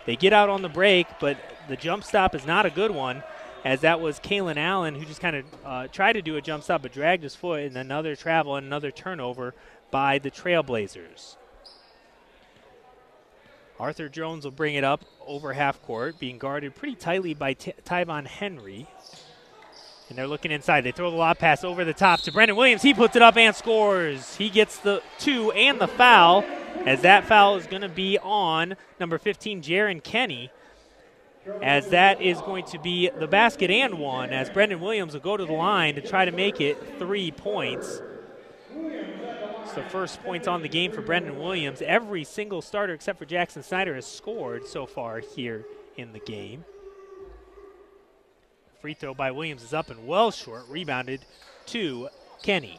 They 0.07 0.17
get 0.17 0.33
out 0.33 0.49
on 0.49 0.63
the 0.63 0.69
break, 0.71 1.07
but 1.21 1.37
the 1.69 1.77
jump 1.77 2.05
stop 2.05 2.35
is 2.35 2.47
not 2.47 2.65
a 2.65 2.71
good 2.71 2.91
one 2.91 3.23
as 3.65 3.81
that 3.81 4.01
was 4.01 4.21
Kalen 4.21 4.57
Allen 4.57 4.95
who 4.95 5.05
just 5.05 5.21
kind 5.21 5.37
of 5.37 5.45
uh, 5.65 5.89
tried 5.89 6.15
to 6.15 6.23
do 6.23 6.37
a 6.37 6.41
jump 6.41 6.63
stop 6.63 6.83
but 6.83 6.93
dragged 6.93 7.23
his 7.23 7.35
foot 7.35 7.63
and 7.63 7.77
another 7.77 8.17
travel 8.17 8.57
and 8.57 8.67
another 8.67 8.91
turnover 8.91 9.55
by 9.91 10.19
the 10.19 10.31
Trailblazers. 10.31 11.37
Arthur 13.81 14.09
Jones 14.09 14.45
will 14.45 14.53
bring 14.53 14.75
it 14.75 14.83
up 14.83 15.05
over 15.25 15.53
half 15.53 15.81
court, 15.83 16.19
being 16.19 16.39
guarded 16.39 16.75
pretty 16.75 16.97
tightly 16.97 17.33
by 17.33 17.53
T- 17.53 17.75
Tyvon 17.85 18.27
Henry. 18.27 18.89
And 20.09 20.19
they're 20.19 20.27
looking 20.27 20.51
inside. 20.51 20.83
They 20.83 20.91
throw 20.91 21.11
the 21.11 21.17
lob 21.17 21.39
pass 21.39 21.63
over 21.63 21.85
the 21.85 21.93
top 21.93 22.21
to 22.23 22.33
Brendan 22.33 22.57
Williams. 22.57 22.83
He 22.83 22.95
puts 22.95 23.15
it 23.15 23.23
up 23.23 23.37
and 23.37 23.55
scores. 23.55 24.37
He 24.37 24.49
gets 24.49 24.79
the 24.79 25.03
two 25.19 25.53
and 25.53 25.79
the 25.79 25.87
foul, 25.87 26.45
as 26.87 27.03
that 27.03 27.27
foul 27.27 27.57
is 27.57 27.67
going 27.67 27.83
to 27.83 27.89
be 27.89 28.19
on 28.19 28.75
number 28.99 29.19
15, 29.19 29.63
Jaron 29.63 30.03
Kenny 30.03 30.51
as 31.63 31.89
that 31.89 32.21
is 32.21 32.41
going 32.41 32.65
to 32.67 32.79
be 32.79 33.11
the 33.19 33.27
basket 33.27 33.71
and 33.71 33.99
one, 33.99 34.31
as 34.31 34.51
Brendan 34.51 34.81
Williams 34.81 35.15
will 35.15 35.21
go 35.21 35.37
to 35.37 35.45
the 35.45 35.53
line 35.53 35.95
to 35.95 36.01
try 36.01 36.25
to 36.25 36.33
make 36.33 36.61
it 36.61 36.99
three 36.99 37.31
points. 37.31 38.01
It's 39.63 39.73
the 39.75 39.83
first 39.83 40.23
points 40.23 40.49
on 40.49 40.63
the 40.63 40.69
game 40.69 40.93
for 40.93 41.03
Brendan 41.03 41.39
Williams. 41.39 41.83
Every 41.83 42.25
single 42.25 42.63
starter 42.63 42.95
except 42.95 43.19
for 43.19 43.25
Jackson 43.27 43.63
Snyder 43.63 43.95
has 43.95 44.07
scored 44.07 44.67
so 44.67 44.87
far 44.87 45.19
here 45.19 45.67
in 45.97 46.13
the 46.13 46.21
game. 46.21 46.65
Free 48.81 48.95
throw 48.95 49.13
by 49.13 49.31
Williams 49.31 49.63
is 49.63 49.75
up 49.75 49.91
and 49.91 50.07
well 50.07 50.31
short, 50.31 50.63
rebounded 50.69 51.25
to 51.67 52.09
Kenny. 52.43 52.79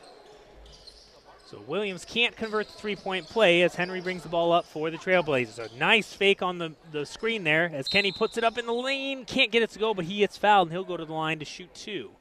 So 1.49 1.59
Williams 1.65 2.05
can't 2.05 2.35
convert 2.35 2.67
the 2.67 2.73
three 2.73 2.95
point 2.95 3.25
play 3.25 3.63
as 3.63 3.73
Henry 3.73 4.01
brings 4.01 4.21
the 4.21 4.29
ball 4.29 4.51
up 4.51 4.65
for 4.65 4.91
the 4.91 4.97
Trailblazers. 4.97 5.73
A 5.73 5.77
nice 5.79 6.13
fake 6.13 6.43
on 6.43 6.59
the, 6.59 6.75
the 6.91 7.07
screen 7.07 7.43
there 7.43 7.71
as 7.73 7.87
Kenny 7.87 8.11
puts 8.11 8.37
it 8.37 8.43
up 8.43 8.59
in 8.59 8.67
the 8.67 8.73
lane. 8.73 9.25
Can't 9.25 9.51
get 9.51 9.63
it 9.63 9.71
to 9.71 9.79
go, 9.79 9.95
but 9.95 10.05
he 10.05 10.19
gets 10.19 10.37
fouled 10.37 10.67
and 10.67 10.73
he'll 10.73 10.83
go 10.83 10.95
to 10.95 11.05
the 11.05 11.13
line 11.13 11.39
to 11.39 11.45
shoot 11.45 11.73
two. 11.73 12.11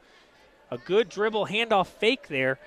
A 0.70 0.78
good 0.78 1.10
dribble 1.10 1.48
handoff 1.48 1.88
fake 1.88 2.28
there 2.28 2.58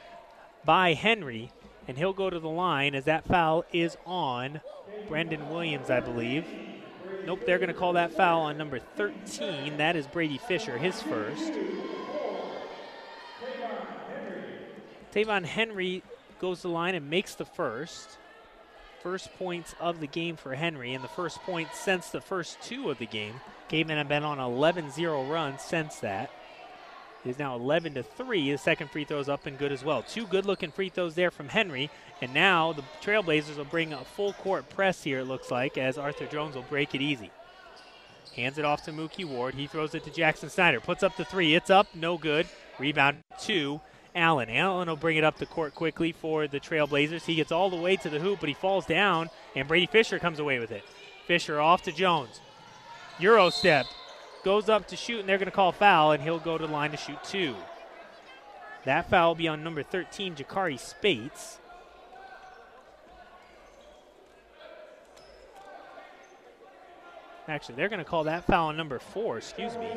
by 0.63 0.93
Henry 0.93 1.51
and 1.87 1.97
he'll 1.97 2.13
go 2.13 2.29
to 2.29 2.39
the 2.39 2.47
line 2.47 2.93
as 2.93 3.05
that 3.05 3.25
foul 3.25 3.65
is 3.73 3.97
on 4.05 4.61
Brendan 5.07 5.49
Williams, 5.49 5.89
I 5.89 5.99
believe. 5.99 6.45
Nope, 7.25 7.41
they're 7.47 7.57
going 7.57 7.69
to 7.69 7.73
call 7.73 7.93
that 7.93 8.13
foul 8.13 8.41
on 8.41 8.59
number 8.59 8.77
13. 8.77 9.77
That 9.77 9.95
is 9.95 10.05
Brady 10.05 10.37
Fisher, 10.37 10.77
his 10.77 11.01
first. 11.01 11.53
Tavon 15.11 15.43
Henry 15.43 16.03
goes 16.41 16.61
to 16.61 16.67
the 16.67 16.73
line 16.73 16.95
and 16.95 17.09
makes 17.09 17.35
the 17.35 17.45
first. 17.45 18.17
First 19.01 19.33
points 19.37 19.73
of 19.79 19.99
the 19.99 20.07
game 20.07 20.35
for 20.35 20.53
Henry, 20.53 20.93
and 20.93 21.03
the 21.03 21.07
first 21.07 21.41
point 21.41 21.69
since 21.73 22.09
the 22.09 22.21
first 22.21 22.61
two 22.61 22.89
of 22.91 22.99
the 22.99 23.05
game. 23.05 23.35
Cavemen 23.69 23.97
have 23.97 24.09
been 24.09 24.23
on 24.23 24.39
11 24.39 24.91
0 24.91 25.25
run 25.25 25.57
since 25.57 25.95
that. 25.97 26.29
It 27.23 27.29
is 27.29 27.39
now 27.39 27.55
11 27.55 27.93
to 27.95 28.03
3. 28.03 28.51
The 28.51 28.57
second 28.57 28.89
free 28.89 29.05
throw 29.05 29.19
is 29.19 29.29
up 29.29 29.45
and 29.45 29.57
good 29.57 29.71
as 29.71 29.83
well. 29.83 30.03
Two 30.03 30.25
good 30.25 30.45
looking 30.45 30.71
free 30.71 30.89
throws 30.89 31.15
there 31.15 31.31
from 31.31 31.49
Henry. 31.49 31.89
And 32.21 32.33
now 32.33 32.73
the 32.73 32.83
Trailblazers 33.01 33.57
will 33.57 33.65
bring 33.65 33.93
a 33.93 34.03
full 34.03 34.33
court 34.33 34.69
press 34.69 35.03
here, 35.03 35.19
it 35.19 35.25
looks 35.25 35.51
like, 35.51 35.77
as 35.77 35.97
Arthur 35.97 36.25
Jones 36.25 36.55
will 36.55 36.63
break 36.63 36.95
it 36.95 37.01
easy. 37.01 37.31
Hands 38.35 38.57
it 38.57 38.65
off 38.65 38.83
to 38.85 38.91
Mookie 38.91 39.25
Ward. 39.25 39.55
He 39.55 39.67
throws 39.67 39.93
it 39.93 40.03
to 40.05 40.09
Jackson 40.09 40.49
Snyder. 40.49 40.79
Puts 40.79 41.03
up 41.03 41.17
the 41.17 41.25
three. 41.25 41.53
It's 41.53 41.69
up. 41.69 41.87
No 41.93 42.17
good. 42.17 42.47
Rebound 42.79 43.17
two. 43.39 43.81
Allen. 44.15 44.49
Allen 44.49 44.87
will 44.87 44.95
bring 44.95 45.17
it 45.17 45.23
up 45.23 45.37
the 45.37 45.45
court 45.45 45.73
quickly 45.73 46.11
for 46.11 46.47
the 46.47 46.59
Trailblazers. 46.59 47.23
He 47.23 47.35
gets 47.35 47.51
all 47.51 47.69
the 47.69 47.75
way 47.75 47.95
to 47.97 48.09
the 48.09 48.19
hoop, 48.19 48.39
but 48.39 48.49
he 48.49 48.55
falls 48.55 48.85
down, 48.85 49.29
and 49.55 49.67
Brady 49.67 49.85
Fisher 49.85 50.19
comes 50.19 50.39
away 50.39 50.59
with 50.59 50.71
it. 50.71 50.83
Fisher 51.27 51.59
off 51.59 51.83
to 51.83 51.91
Jones. 51.91 52.41
Euro 53.19 53.49
step 53.49 53.85
goes 54.43 54.69
up 54.69 54.87
to 54.87 54.95
shoot, 54.95 55.19
and 55.19 55.29
they're 55.29 55.37
going 55.37 55.45
to 55.45 55.51
call 55.51 55.71
foul, 55.71 56.11
and 56.11 56.21
he'll 56.21 56.39
go 56.39 56.57
to 56.57 56.65
the 56.65 56.71
line 56.71 56.91
to 56.91 56.97
shoot 56.97 57.23
two. 57.23 57.55
That 58.85 59.09
foul 59.09 59.29
will 59.29 59.35
be 59.35 59.47
on 59.47 59.63
number 59.63 59.83
13, 59.83 60.35
Jakari 60.35 60.79
Spates. 60.79 61.59
Actually, 67.47 67.75
they're 67.75 67.89
going 67.89 67.99
to 67.99 68.05
call 68.05 68.23
that 68.25 68.45
foul 68.45 68.67
on 68.67 68.77
number 68.77 68.99
four, 68.99 69.37
excuse 69.37 69.75
me. 69.77 69.89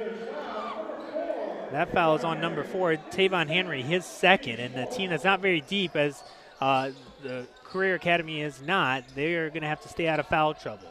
That 1.72 1.92
foul 1.92 2.16
is 2.16 2.24
on 2.24 2.40
number 2.40 2.62
four, 2.62 2.94
Tavon 3.10 3.48
Henry, 3.48 3.82
his 3.82 4.04
second, 4.04 4.60
and 4.60 4.74
the 4.74 4.86
team 4.86 5.10
that's 5.10 5.24
not 5.24 5.40
very 5.40 5.60
deep 5.60 5.96
as 5.96 6.22
uh, 6.60 6.90
the 7.22 7.46
Career 7.64 7.94
Academy 7.94 8.42
is 8.42 8.62
not, 8.62 9.04
they 9.14 9.34
are 9.34 9.48
going 9.48 9.62
to 9.62 9.68
have 9.68 9.80
to 9.82 9.88
stay 9.88 10.06
out 10.06 10.20
of 10.20 10.26
foul 10.28 10.54
trouble. 10.54 10.86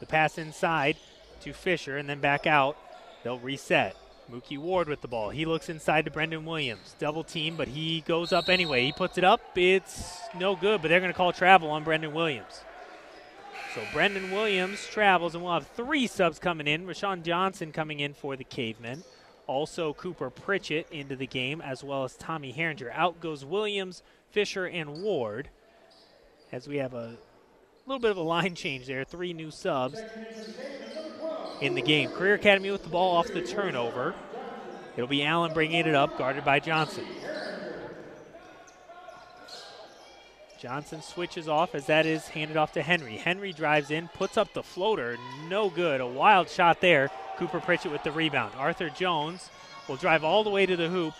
The 0.00 0.06
pass 0.06 0.38
inside 0.38 0.96
to 1.42 1.52
Fisher 1.52 1.98
and 1.98 2.08
then 2.08 2.20
back 2.20 2.46
out 2.46 2.76
They'll 3.24 3.38
reset. 3.38 3.96
Mookie 4.30 4.58
Ward 4.58 4.88
with 4.88 5.00
the 5.00 5.08
ball. 5.08 5.30
He 5.30 5.44
looks 5.44 5.68
inside 5.68 6.04
to 6.04 6.10
Brendan 6.10 6.44
Williams. 6.44 6.94
Double 6.98 7.24
team, 7.24 7.56
but 7.56 7.68
he 7.68 8.02
goes 8.02 8.32
up 8.32 8.48
anyway. 8.48 8.84
He 8.84 8.92
puts 8.92 9.18
it 9.18 9.24
up. 9.24 9.40
It's 9.56 10.18
no 10.38 10.54
good, 10.54 10.80
but 10.80 10.88
they're 10.88 11.00
going 11.00 11.12
to 11.12 11.16
call 11.16 11.32
travel 11.32 11.70
on 11.70 11.84
Brendan 11.84 12.14
Williams. 12.14 12.62
So 13.74 13.82
Brendan 13.92 14.30
Williams 14.30 14.86
travels, 14.86 15.34
and 15.34 15.42
we'll 15.42 15.54
have 15.54 15.66
three 15.68 16.06
subs 16.06 16.38
coming 16.38 16.66
in. 16.66 16.86
Rashawn 16.86 17.22
Johnson 17.22 17.72
coming 17.72 18.00
in 18.00 18.14
for 18.14 18.36
the 18.36 18.44
Cavemen. 18.44 19.02
Also, 19.46 19.92
Cooper 19.92 20.30
Pritchett 20.30 20.86
into 20.90 21.16
the 21.16 21.26
game, 21.26 21.60
as 21.60 21.84
well 21.84 22.04
as 22.04 22.16
Tommy 22.16 22.52
Herringer. 22.52 22.90
Out 22.94 23.20
goes 23.20 23.44
Williams, 23.44 24.02
Fisher, 24.30 24.66
and 24.66 25.02
Ward. 25.02 25.50
As 26.50 26.66
we 26.66 26.76
have 26.76 26.94
a 26.94 27.16
little 27.86 28.00
bit 28.00 28.10
of 28.10 28.16
a 28.16 28.22
line 28.22 28.54
change 28.54 28.86
there. 28.86 29.04
Three 29.04 29.32
new 29.32 29.50
subs 29.50 30.00
in 31.60 31.74
the 31.74 31.82
game. 31.82 32.10
Career 32.10 32.34
Academy 32.34 32.70
with 32.70 32.82
the 32.82 32.88
ball 32.88 33.16
off 33.16 33.28
the 33.28 33.42
turnover. 33.42 34.14
It'll 34.96 35.08
be 35.08 35.24
Allen 35.24 35.52
bringing 35.52 35.86
it 35.86 35.94
up, 35.94 36.16
guarded 36.16 36.44
by 36.44 36.60
Johnson. 36.60 37.04
Johnson 40.58 41.02
switches 41.02 41.46
off 41.46 41.74
as 41.74 41.86
that 41.86 42.06
is 42.06 42.28
handed 42.28 42.56
off 42.56 42.72
to 42.72 42.82
Henry. 42.82 43.18
Henry 43.18 43.52
drives 43.52 43.90
in, 43.90 44.08
puts 44.08 44.38
up 44.38 44.54
the 44.54 44.62
floater. 44.62 45.18
No 45.48 45.68
good. 45.68 46.00
A 46.00 46.06
wild 46.06 46.48
shot 46.48 46.80
there. 46.80 47.10
Cooper 47.36 47.60
Pritchett 47.60 47.92
with 47.92 48.02
the 48.02 48.12
rebound. 48.12 48.54
Arthur 48.56 48.90
Jones 48.90 49.50
will 49.88 49.96
drive 49.96 50.24
all 50.24 50.44
the 50.44 50.50
way 50.50 50.66
to 50.66 50.76
the 50.76 50.88
hoop. 50.88 51.14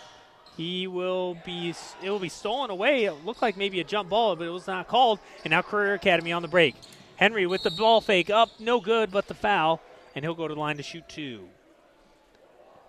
He 0.57 0.87
will 0.87 1.37
be 1.45 1.73
it 2.01 2.09
will 2.09 2.19
be 2.19 2.29
stolen 2.29 2.69
away. 2.69 3.05
It 3.05 3.25
looked 3.25 3.41
like 3.41 3.57
maybe 3.57 3.79
a 3.79 3.83
jump 3.83 4.09
ball, 4.09 4.35
but 4.35 4.47
it 4.47 4.51
was 4.51 4.67
not 4.67 4.87
called. 4.87 5.19
And 5.43 5.51
now 5.51 5.61
Career 5.61 5.93
Academy 5.93 6.31
on 6.31 6.41
the 6.41 6.47
break. 6.47 6.75
Henry 7.17 7.45
with 7.45 7.63
the 7.63 7.71
ball 7.71 8.01
fake 8.01 8.29
up, 8.29 8.49
no 8.59 8.79
good, 8.79 9.11
but 9.11 9.27
the 9.27 9.33
foul 9.33 9.81
and 10.15 10.23
he'll 10.23 10.33
go 10.33 10.47
to 10.47 10.53
the 10.53 10.59
line 10.59 10.77
to 10.77 10.83
shoot 10.83 11.07
two. 11.09 11.49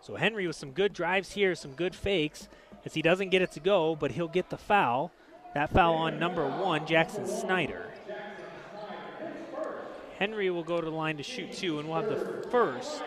So 0.00 0.14
Henry 0.14 0.47
with 0.47 0.56
some 0.56 0.71
good 0.71 0.92
drives 0.92 1.33
here, 1.33 1.54
some 1.56 1.73
good 1.73 1.95
fakes, 1.95 2.49
as 2.85 2.95
he 2.95 3.02
doesn't 3.02 3.30
get 3.30 3.42
it 3.42 3.50
to 3.52 3.61
go, 3.61 3.97
but 3.97 4.12
he'll 4.12 4.28
get 4.28 4.49
the 4.49 4.56
foul. 4.56 5.11
That 5.54 5.73
foul 5.73 5.95
on 5.95 6.21
number 6.21 6.47
one, 6.47 6.87
Jackson 6.87 7.26
Snyder. 7.26 7.92
Henry 10.18 10.50
will 10.50 10.64
go 10.64 10.80
to 10.80 10.85
the 10.85 10.96
line 10.96 11.16
to 11.18 11.23
shoot 11.23 11.52
two, 11.52 11.78
and 11.78 11.88
we'll 11.88 12.00
have 12.00 12.08
the 12.08 12.49
first 12.50 13.02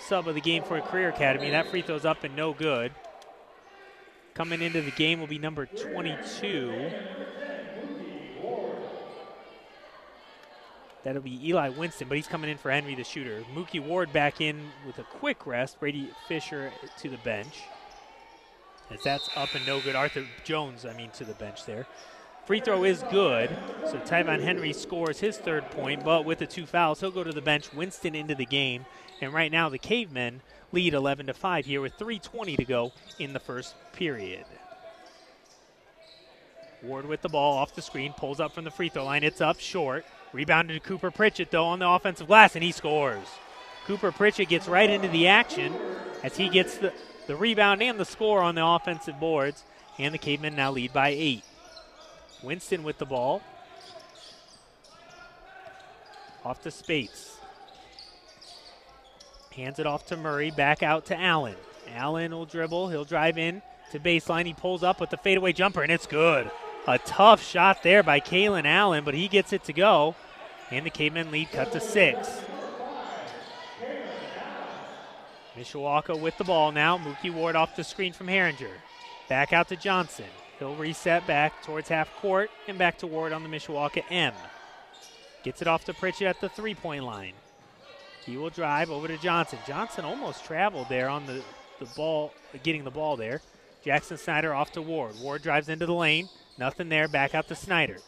sub 0.00 0.26
of 0.26 0.34
the 0.34 0.40
game 0.40 0.62
for 0.62 0.76
a 0.76 0.82
Career 0.82 1.10
Academy. 1.10 1.50
That 1.50 1.68
free 1.68 1.82
throw's 1.82 2.04
up 2.04 2.24
and 2.24 2.34
no 2.34 2.52
good. 2.52 2.92
Coming 4.34 4.62
into 4.62 4.80
the 4.80 4.90
game 4.92 5.20
will 5.20 5.26
be 5.26 5.38
number 5.38 5.66
22, 5.66 6.90
That'll 11.04 11.22
be 11.22 11.48
Eli 11.48 11.70
Winston, 11.70 12.08
but 12.08 12.16
he's 12.16 12.26
coming 12.26 12.50
in 12.50 12.58
for 12.58 12.70
Henry 12.70 12.94
the 12.94 13.04
shooter. 13.04 13.42
Mookie 13.54 13.80
Ward 13.80 14.12
back 14.12 14.40
in 14.40 14.60
with 14.86 14.98
a 14.98 15.04
quick 15.04 15.46
rest. 15.46 15.80
Brady 15.80 16.10
Fisher 16.26 16.72
to 16.98 17.08
the 17.08 17.16
bench. 17.18 17.62
As 18.90 19.02
that's 19.02 19.30
up 19.36 19.54
and 19.54 19.64
no 19.66 19.80
good. 19.80 19.94
Arthur 19.94 20.26
Jones, 20.44 20.84
I 20.84 20.94
mean, 20.94 21.10
to 21.12 21.24
the 21.24 21.34
bench 21.34 21.64
there. 21.64 21.86
Free 22.48 22.60
throw 22.60 22.82
is 22.82 23.04
good. 23.10 23.54
So 23.90 23.98
Tyvon 23.98 24.40
Henry 24.40 24.72
scores 24.72 25.20
his 25.20 25.36
third 25.36 25.70
point, 25.70 26.02
but 26.02 26.24
with 26.24 26.38
the 26.38 26.46
two 26.46 26.64
fouls, 26.64 26.98
he'll 26.98 27.10
go 27.10 27.22
to 27.22 27.30
the 27.30 27.42
bench. 27.42 27.74
Winston 27.74 28.14
into 28.14 28.34
the 28.34 28.46
game. 28.46 28.86
And 29.20 29.34
right 29.34 29.52
now, 29.52 29.68
the 29.68 29.76
Cavemen 29.76 30.40
lead 30.72 30.94
11 30.94 31.26
to 31.26 31.34
5 31.34 31.66
here 31.66 31.82
with 31.82 31.98
3.20 31.98 32.56
to 32.56 32.64
go 32.64 32.92
in 33.18 33.34
the 33.34 33.38
first 33.38 33.74
period. 33.92 34.46
Ward 36.82 37.04
with 37.04 37.20
the 37.20 37.28
ball 37.28 37.58
off 37.58 37.74
the 37.74 37.82
screen, 37.82 38.14
pulls 38.14 38.40
up 38.40 38.54
from 38.54 38.64
the 38.64 38.70
free 38.70 38.88
throw 38.88 39.04
line. 39.04 39.24
It's 39.24 39.42
up 39.42 39.60
short. 39.60 40.06
Rebounded 40.32 40.82
to 40.82 40.88
Cooper 40.88 41.10
Pritchett, 41.10 41.50
though, 41.50 41.66
on 41.66 41.80
the 41.80 41.88
offensive 41.88 42.28
glass, 42.28 42.54
and 42.54 42.64
he 42.64 42.72
scores. 42.72 43.28
Cooper 43.84 44.10
Pritchett 44.10 44.48
gets 44.48 44.68
right 44.68 44.88
into 44.88 45.08
the 45.08 45.26
action 45.26 45.74
as 46.22 46.38
he 46.38 46.48
gets 46.48 46.78
the, 46.78 46.94
the 47.26 47.36
rebound 47.36 47.82
and 47.82 48.00
the 48.00 48.06
score 48.06 48.40
on 48.40 48.54
the 48.54 48.64
offensive 48.64 49.20
boards, 49.20 49.64
and 49.98 50.14
the 50.14 50.18
Cavemen 50.18 50.56
now 50.56 50.70
lead 50.70 50.94
by 50.94 51.10
eight. 51.10 51.44
Winston 52.42 52.82
with 52.82 52.98
the 52.98 53.06
ball. 53.06 53.42
Off 56.44 56.62
to 56.62 56.70
Spates. 56.70 57.36
Hands 59.54 59.78
it 59.78 59.86
off 59.86 60.06
to 60.06 60.16
Murray, 60.16 60.50
back 60.50 60.82
out 60.82 61.06
to 61.06 61.18
Allen. 61.18 61.56
Allen 61.94 62.30
will 62.30 62.46
dribble, 62.46 62.90
he'll 62.90 63.04
drive 63.04 63.38
in 63.38 63.60
to 63.90 63.98
baseline. 63.98 64.46
He 64.46 64.54
pulls 64.54 64.82
up 64.82 65.00
with 65.00 65.10
the 65.10 65.16
fadeaway 65.16 65.52
jumper, 65.52 65.82
and 65.82 65.90
it's 65.90 66.06
good. 66.06 66.50
A 66.86 66.98
tough 66.98 67.42
shot 67.42 67.82
there 67.82 68.02
by 68.02 68.20
Kalen 68.20 68.64
Allen, 68.64 69.04
but 69.04 69.14
he 69.14 69.28
gets 69.28 69.52
it 69.52 69.64
to 69.64 69.72
go. 69.72 70.14
And 70.70 70.86
the 70.86 70.90
Cavemen 70.90 71.30
lead 71.30 71.50
cut 71.50 71.72
to 71.72 71.80
six. 71.80 72.28
Mishawaka 75.56 76.18
with 76.18 76.36
the 76.38 76.44
ball 76.44 76.70
now. 76.70 76.98
Mookie 76.98 77.32
Ward 77.32 77.56
off 77.56 77.74
the 77.74 77.82
screen 77.82 78.12
from 78.12 78.28
Herringer. 78.28 78.70
Back 79.28 79.52
out 79.52 79.68
to 79.68 79.76
Johnson. 79.76 80.26
He'll 80.58 80.74
reset 80.74 81.26
back 81.26 81.62
towards 81.62 81.88
half 81.88 82.12
court 82.16 82.50
and 82.66 82.78
back 82.78 82.98
to 82.98 83.06
Ward 83.06 83.32
on 83.32 83.42
the 83.42 83.48
Mishawaka 83.48 84.02
M. 84.10 84.34
Gets 85.44 85.62
it 85.62 85.68
off 85.68 85.84
to 85.84 85.94
Pritchett 85.94 86.26
at 86.26 86.40
the 86.40 86.48
three 86.48 86.74
point 86.74 87.04
line. 87.04 87.34
He 88.26 88.36
will 88.36 88.50
drive 88.50 88.90
over 88.90 89.08
to 89.08 89.16
Johnson. 89.18 89.58
Johnson 89.66 90.04
almost 90.04 90.44
traveled 90.44 90.88
there 90.88 91.08
on 91.08 91.26
the, 91.26 91.42
the 91.78 91.86
ball, 91.96 92.34
getting 92.62 92.84
the 92.84 92.90
ball 92.90 93.16
there. 93.16 93.40
Jackson 93.84 94.18
Snyder 94.18 94.52
off 94.52 94.72
to 94.72 94.82
Ward. 94.82 95.14
Ward 95.20 95.42
drives 95.42 95.68
into 95.68 95.86
the 95.86 95.94
lane. 95.94 96.28
Nothing 96.58 96.88
there. 96.88 97.08
Back 97.08 97.34
out 97.34 97.48
to 97.48 97.54
Snyder. 97.54 97.98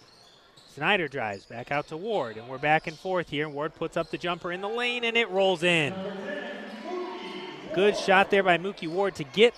Snyder 0.75 1.09
drives 1.09 1.45
back 1.47 1.73
out 1.73 1.88
to 1.88 1.97
Ward, 1.97 2.37
and 2.37 2.49
we're 2.49 2.59
back 2.59 2.87
and 2.87 2.97
forth 2.99 3.30
here. 3.30 3.49
Ward 3.49 3.75
puts 3.75 3.97
up 3.97 4.11
the 4.11 4.19
jumper 4.19 4.52
in 4.52 4.61
the 4.61 4.69
lane, 4.69 5.04
and 5.04 5.16
it 5.16 5.30
rolls 5.30 5.62
in. 5.62 5.95
Good 7.75 7.97
shot 7.97 8.30
there 8.30 8.42
by 8.42 8.59
Mookie 8.59 8.88
Ward 8.88 9.14
to 9.16 9.25
get 9.25 9.54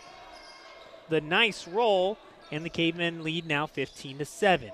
the 1.08 1.20
nice 1.20 1.66
roll, 1.66 2.18
and 2.52 2.64
the 2.64 2.70
Cavemen 2.70 3.24
lead 3.24 3.46
now 3.46 3.66
15 3.66 4.18
to 4.18 4.24
7. 4.24 4.70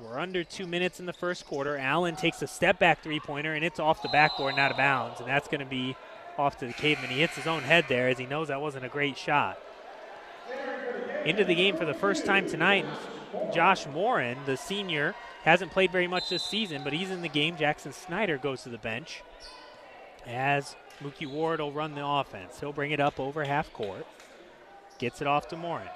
We're 0.00 0.18
under 0.18 0.42
two 0.42 0.66
minutes 0.66 0.98
in 0.98 1.06
the 1.06 1.12
first 1.12 1.46
quarter. 1.46 1.76
Allen 1.76 2.16
takes 2.16 2.40
a 2.40 2.46
step 2.46 2.78
back 2.78 3.02
three 3.02 3.20
pointer, 3.20 3.54
and 3.54 3.64
it's 3.64 3.78
off 3.78 4.02
the 4.02 4.08
backboard 4.08 4.52
and 4.52 4.60
out 4.60 4.70
of 4.70 4.76
bounds, 4.76 5.20
and 5.20 5.28
that's 5.28 5.48
going 5.48 5.60
to 5.60 5.66
be 5.66 5.94
off 6.38 6.56
to 6.58 6.66
the 6.66 6.72
Cavemen. 6.72 7.10
He 7.10 7.20
hits 7.20 7.34
his 7.34 7.46
own 7.46 7.62
head 7.62 7.84
there 7.88 8.08
as 8.08 8.18
he 8.18 8.24
knows 8.24 8.48
that 8.48 8.60
wasn't 8.60 8.84
a 8.84 8.88
great 8.88 9.18
shot. 9.18 9.58
Into 11.24 11.44
the 11.44 11.54
game 11.54 11.76
for 11.76 11.84
the 11.84 11.94
first 11.94 12.24
time 12.24 12.48
tonight, 12.48 12.86
Josh 13.52 13.86
Morin, 13.86 14.38
the 14.46 14.56
senior, 14.56 15.14
hasn't 15.42 15.72
played 15.72 15.90
very 15.90 16.06
much 16.06 16.30
this 16.30 16.44
season, 16.44 16.82
but 16.84 16.92
he's 16.92 17.10
in 17.10 17.20
the 17.20 17.28
game. 17.28 17.56
Jackson 17.56 17.92
Snyder 17.92 18.38
goes 18.38 18.62
to 18.62 18.68
the 18.68 18.78
bench 18.78 19.22
as 20.26 20.76
Mookie 21.02 21.26
Ward 21.26 21.60
will 21.60 21.72
run 21.72 21.94
the 21.94 22.06
offense. 22.06 22.60
He'll 22.60 22.72
bring 22.72 22.92
it 22.92 23.00
up 23.00 23.18
over 23.18 23.44
half 23.44 23.72
court, 23.72 24.06
gets 24.98 25.20
it 25.20 25.26
off 25.26 25.48
to 25.48 25.56
Morin. 25.56 25.88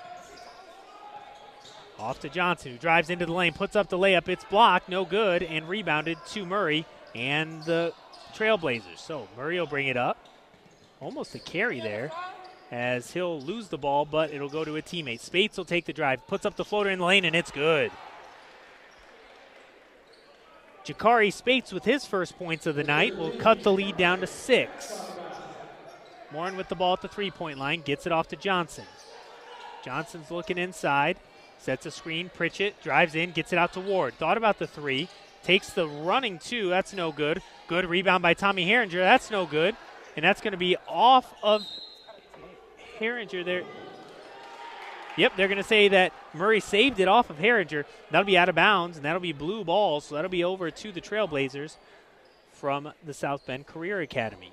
Off 1.99 2.21
to 2.21 2.29
Johnson, 2.29 2.73
who 2.73 2.79
drives 2.79 3.11
into 3.11 3.27
the 3.27 3.33
lane, 3.33 3.53
puts 3.53 3.77
up 3.77 3.89
the 3.89 3.99
layup. 3.99 4.29
It's 4.29 4.45
blocked, 4.45 4.89
no 4.89 5.05
good, 5.05 5.43
and 5.43 5.69
rebounded 5.69 6.19
to 6.31 6.45
Murray 6.45 6.85
and 7.15 7.63
the 7.65 7.93
Trailblazers. 8.35 8.99
So 8.99 9.29
Murray 9.37 9.59
will 9.59 9.67
bring 9.67 9.89
it 9.89 9.97
up. 9.97 10.19
Almost 11.01 11.35
a 11.35 11.39
carry 11.39 11.81
there 11.81 12.11
as 12.71 13.13
he'll 13.13 13.41
lose 13.41 13.69
the 13.69 13.79
ball, 13.79 14.05
but 14.05 14.33
it'll 14.33 14.49
go 14.49 14.65
to 14.65 14.77
a 14.77 14.83
teammate. 14.83 15.21
Spates 15.21 15.59
will 15.59 15.65
take 15.65 15.85
the 15.85 15.93
drive, 15.93 16.27
puts 16.27 16.47
up 16.47 16.57
the 16.57 16.65
floater 16.65 16.91
in 16.91 16.99
the 16.99 17.05
lane, 17.05 17.25
and 17.25 17.37
it's 17.37 17.51
good. 17.51 17.91
Jakari 20.85 21.33
Spates 21.33 21.73
with 21.73 21.85
his 21.85 22.07
first 22.07 22.37
points 22.39 22.67
of 22.67 22.75
the 22.75 22.83
night 22.83 23.17
will 23.17 23.31
cut 23.31 23.63
the 23.63 23.73
lead 23.73 23.97
down 23.97 24.21
to 24.21 24.27
six. 24.27 25.01
Morin 26.33 26.57
with 26.57 26.69
the 26.69 26.75
ball 26.75 26.95
at 26.95 27.03
the 27.03 27.09
three 27.09 27.31
point 27.31 27.59
line, 27.59 27.83
gets 27.83 28.07
it 28.07 28.13
off 28.13 28.29
to 28.29 28.37
Johnson. 28.37 28.87
Johnson's 29.85 30.31
looking 30.31 30.59
inside, 30.59 31.19
sets 31.63 31.87
a 31.87 31.91
screen. 31.91 32.31
Pritchett 32.33 32.83
drives 32.83 33.15
in, 33.15 33.31
gets 33.33 33.53
it 33.53 33.59
out 33.59 33.73
to 33.75 33.81
Ward. 33.81 34.15
Thought 34.15 34.37
about 34.37 34.59
the 34.59 34.67
three, 34.67 35.09
takes 35.43 35.71
the 35.71 35.89
running 35.89 36.39
two. 36.39 36.69
That's 36.69 36.93
no 36.93 37.13
good. 37.13 37.43
Good 37.69 37.87
rebound 37.87 38.23
by 38.23 38.35
Tommy 38.35 38.67
Herringer. 38.67 39.01
That's 39.01 39.31
no 39.31 39.47
good. 39.47 39.77
And 40.17 40.25
that's 40.25 40.41
going 40.41 40.53
to 40.53 40.59
be 40.59 40.77
off 40.89 41.33
of 41.43 41.65
Herringer 42.99 43.45
there. 43.45 43.63
Yep, 45.17 45.37
they're 45.37 45.49
going 45.49 45.59
to 45.59 45.65
say 45.65 45.89
that 45.89 46.13
Murray 46.33 46.61
saved 46.61 46.99
it 46.99 47.09
off 47.09 47.31
of 47.31 47.37
Herringer. 47.37 47.85
That'll 48.11 48.27
be 48.27 48.39
out 48.39 48.49
of 48.49 48.55
bounds, 48.55 48.97
and 48.97 49.05
that'll 49.05 49.21
be 49.21 49.33
blue 49.33 49.63
ball, 49.65 50.01
so 50.01 50.15
that'll 50.15 50.31
be 50.31 50.45
over 50.45 50.71
to 50.71 50.93
the 50.93 51.01
Trailblazers 51.01 51.77
from 52.53 52.93
the 53.05 53.13
South 53.13 53.45
Bend 53.45 53.67
Career 53.67 54.01
Academy. 54.01 54.53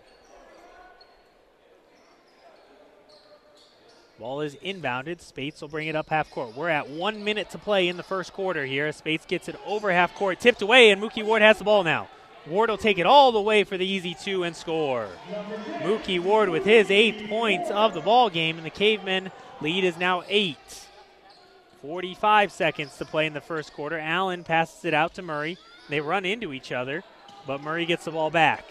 Ball 4.20 4.42
is 4.42 4.56
inbounded. 4.56 5.22
Spates 5.22 5.62
will 5.62 5.70
bring 5.70 5.88
it 5.88 5.96
up 5.96 6.10
half 6.10 6.30
court. 6.30 6.54
We're 6.54 6.68
at 6.68 6.90
one 6.90 7.24
minute 7.24 7.52
to 7.52 7.58
play 7.58 7.88
in 7.88 7.96
the 7.96 8.04
first 8.04 8.34
quarter 8.34 8.66
here. 8.66 8.92
Spates 8.92 9.26
gets 9.26 9.48
it 9.48 9.56
over 9.66 9.94
half 9.94 10.14
court, 10.14 10.42
tipped 10.42 10.62
away, 10.62 10.92
and 10.92 11.02
Mookie 11.02 11.24
Ward 11.24 11.42
has 11.42 11.58
the 11.58 11.64
ball 11.64 11.86
now. 11.86 12.10
Ward 12.46 12.70
will 12.70 12.78
take 12.78 12.98
it 12.98 13.06
all 13.06 13.32
the 13.32 13.40
way 13.40 13.64
for 13.64 13.78
the 13.78 13.86
easy 13.86 14.14
two 14.14 14.44
and 14.44 14.54
score. 14.54 15.08
Mookie 15.80 16.20
Ward 16.20 16.50
with 16.50 16.66
his 16.66 16.92
eighth 16.92 17.30
points 17.30 17.72
of 17.72 17.94
the 17.94 18.02
ball 18.02 18.30
game, 18.30 18.58
and 18.58 18.66
the 18.66 18.72
Cavemen 18.72 19.32
lead 19.62 19.86
is 19.86 19.98
now 19.98 20.24
eight. 20.28 20.88
45 21.82 22.52
seconds 22.52 22.98
to 22.98 23.06
play 23.06 23.26
in 23.26 23.34
the 23.34 23.40
first 23.40 23.72
quarter. 23.72 23.98
Allen 23.98 24.44
passes 24.44 24.84
it 24.84 24.94
out 24.94 25.14
to 25.14 25.22
Murray. 25.22 25.58
They 25.88 26.02
run 26.02 26.26
into 26.26 26.52
each 26.52 26.74
other, 26.74 27.06
but 27.48 27.62
Murray 27.62 27.86
gets 27.86 28.04
the 28.04 28.12
ball 28.12 28.32
back. 28.32 28.66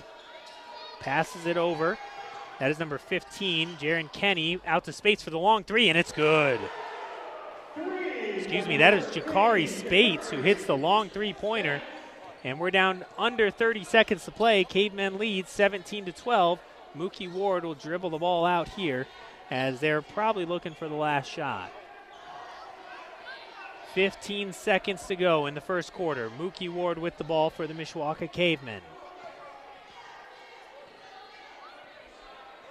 Passes 1.01 1.47
it 1.47 1.57
over 1.57 1.97
that 2.61 2.71
is 2.71 2.79
number 2.79 2.99
15, 2.99 3.77
Jaron 3.77 4.13
Kenny, 4.13 4.61
out 4.67 4.85
to 4.85 4.93
Spates 4.93 5.23
for 5.23 5.31
the 5.31 5.39
long 5.39 5.65
three, 5.65 5.89
and 5.89 5.99
it's 5.99 6.13
good. 6.13 6.61
Excuse 8.37 8.67
me, 8.67 8.79
that 8.79 8.95
is 8.95 9.05
Jakari 9.07 9.69
Spates 9.69 10.31
who 10.31 10.43
hits 10.43 10.65
the 10.65 10.77
long 10.77 11.11
three 11.11 11.33
pointer. 11.33 11.83
And 12.45 12.59
we're 12.61 12.71
down 12.71 13.05
under 13.19 13.51
30 13.51 13.85
seconds 13.85 14.25
to 14.25 14.31
play. 14.31 14.65
Cavemen 14.65 15.19
lead 15.19 15.49
17 15.49 16.05
to 16.07 16.13
12. 16.13 16.59
Mookie 16.97 17.31
Ward 17.31 17.65
will 17.65 17.75
dribble 17.75 18.11
the 18.11 18.19
ball 18.19 18.47
out 18.47 18.69
here 18.71 19.07
as 19.51 19.81
they're 19.81 20.03
probably 20.03 20.45
looking 20.45 20.75
for 20.75 20.89
the 20.89 20.95
last 20.95 21.31
shot. 21.31 21.71
15 23.95 24.53
seconds 24.53 25.07
to 25.07 25.17
go 25.17 25.47
in 25.47 25.55
the 25.55 25.61
first 25.61 25.93
quarter. 25.93 26.31
Mookie 26.31 26.73
Ward 26.73 26.99
with 26.99 27.19
the 27.19 27.25
ball 27.25 27.51
for 27.51 27.67
the 27.67 27.75
Mishawaka 27.75 28.31
Cavemen. 28.33 28.83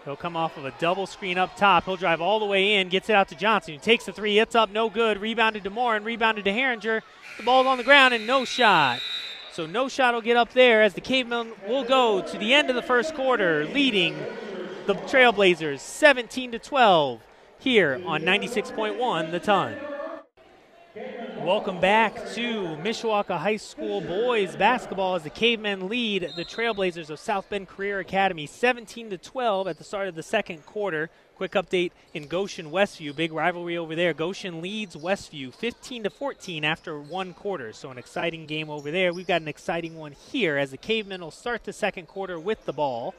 He'll 0.07 0.15
come 0.15 0.37
off 0.37 0.55
of 0.55 0.63
a 0.63 0.71
double 0.79 1.05
screen 1.05 1.37
up 1.37 1.57
top. 1.57 1.83
He'll 1.83 1.97
drive 1.97 2.21
all 2.21 2.39
the 2.39 2.45
way 2.45 2.75
in, 2.75 2.87
gets 2.87 3.09
it 3.09 3.13
out 3.13 3.27
to 3.27 3.35
Johnson. 3.35 3.73
He 3.73 3.77
takes 3.77 4.05
the 4.05 4.13
three, 4.13 4.39
it's 4.39 4.55
up, 4.55 4.71
no 4.71 4.89
good. 4.89 5.17
Rebounded 5.19 5.65
to 5.65 5.69
Moore 5.69 5.97
and 5.97 6.05
rebounded 6.05 6.45
to 6.45 6.51
Herringer. 6.51 7.01
The 7.35 7.43
ball's 7.43 7.67
on 7.67 7.77
the 7.77 7.83
ground 7.83 8.13
and 8.13 8.25
no 8.25 8.45
shot. 8.45 9.01
So 9.51 9.65
no 9.65 9.89
shot 9.89 10.13
will 10.13 10.21
get 10.21 10.37
up 10.37 10.53
there 10.53 10.81
as 10.81 10.93
the 10.93 11.01
Cavemen 11.01 11.51
will 11.67 11.83
go 11.83 12.21
to 12.21 12.37
the 12.37 12.53
end 12.53 12.69
of 12.69 12.77
the 12.77 12.81
first 12.81 13.15
quarter, 13.15 13.65
leading 13.65 14.15
the 14.85 14.93
Trailblazers 14.93 15.79
17 15.79 16.53
to 16.53 16.59
12 16.59 17.19
here 17.59 18.01
on 18.05 18.21
96.1 18.21 19.31
The 19.31 19.39
Ton. 19.41 19.75
Welcome 21.47 21.79
back 21.79 22.13
to 22.33 22.75
Mishawaka 22.83 23.37
High 23.37 23.55
School 23.55 24.01
boys 24.01 24.57
basketball 24.57 25.15
as 25.15 25.23
the 25.23 25.29
Cavemen 25.29 25.87
lead 25.87 26.33
the 26.35 26.43
Trailblazers 26.43 27.09
of 27.09 27.19
South 27.19 27.49
Bend 27.49 27.69
Career 27.69 27.99
Academy 27.99 28.45
17 28.45 29.11
to 29.11 29.17
12 29.17 29.69
at 29.69 29.77
the 29.77 29.85
start 29.85 30.09
of 30.09 30.15
the 30.15 30.23
second 30.23 30.65
quarter. 30.65 31.09
Quick 31.37 31.53
update 31.53 31.91
in 32.13 32.27
Goshen 32.27 32.69
Westview, 32.69 33.15
big 33.15 33.31
rivalry 33.31 33.77
over 33.77 33.95
there. 33.95 34.13
Goshen 34.13 34.61
leads 34.61 34.97
Westview 34.97 35.53
15 35.53 36.03
to 36.03 36.09
14 36.09 36.65
after 36.65 36.99
one 36.99 37.33
quarter, 37.33 37.71
so 37.71 37.91
an 37.91 37.97
exciting 37.97 38.45
game 38.45 38.69
over 38.69 38.91
there. 38.91 39.13
We've 39.13 39.25
got 39.25 39.41
an 39.41 39.47
exciting 39.47 39.95
one 39.95 40.11
here 40.11 40.57
as 40.57 40.71
the 40.71 40.77
Cavemen 40.77 41.21
will 41.21 41.31
start 41.31 41.63
the 41.63 41.71
second 41.71 42.07
quarter 42.07 42.37
with 42.37 42.65
the 42.65 42.73
ball. 42.73 43.15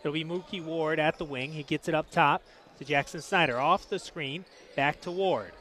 It'll 0.00 0.12
be 0.12 0.22
Mookie 0.22 0.62
Ward 0.62 1.00
at 1.00 1.16
the 1.16 1.24
wing. 1.24 1.52
He 1.52 1.62
gets 1.62 1.88
it 1.88 1.94
up 1.94 2.10
top 2.10 2.42
to 2.76 2.84
Jackson 2.84 3.22
Snyder 3.22 3.58
off 3.58 3.88
the 3.88 3.98
screen, 3.98 4.44
back 4.76 5.00
to 5.00 5.10
Ward. 5.10 5.52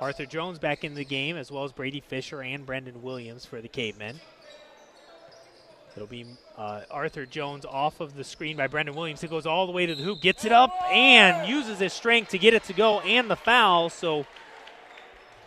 Arthur 0.00 0.26
Jones 0.26 0.58
back 0.58 0.84
in 0.84 0.94
the 0.94 1.04
game, 1.04 1.36
as 1.36 1.50
well 1.50 1.64
as 1.64 1.72
Brady 1.72 2.00
Fisher 2.00 2.42
and 2.42 2.66
Brendan 2.66 3.02
Williams 3.02 3.46
for 3.46 3.60
the 3.60 3.68
Cavemen. 3.68 4.20
It'll 5.94 6.06
be 6.06 6.26
uh, 6.58 6.82
Arthur 6.90 7.24
Jones 7.24 7.64
off 7.64 8.00
of 8.00 8.14
the 8.14 8.24
screen 8.24 8.58
by 8.58 8.66
Brendan 8.66 8.94
Williams. 8.94 9.22
He 9.22 9.28
goes 9.28 9.46
all 9.46 9.64
the 9.64 9.72
way 9.72 9.86
to 9.86 9.94
the 9.94 10.02
hoop, 10.02 10.20
gets 10.20 10.44
it 10.44 10.52
up, 10.52 10.70
and 10.90 11.48
uses 11.48 11.78
his 11.78 11.94
strength 11.94 12.30
to 12.32 12.38
get 12.38 12.52
it 12.52 12.64
to 12.64 12.74
go, 12.74 13.00
and 13.00 13.30
the 13.30 13.36
foul. 13.36 13.88
So 13.88 14.26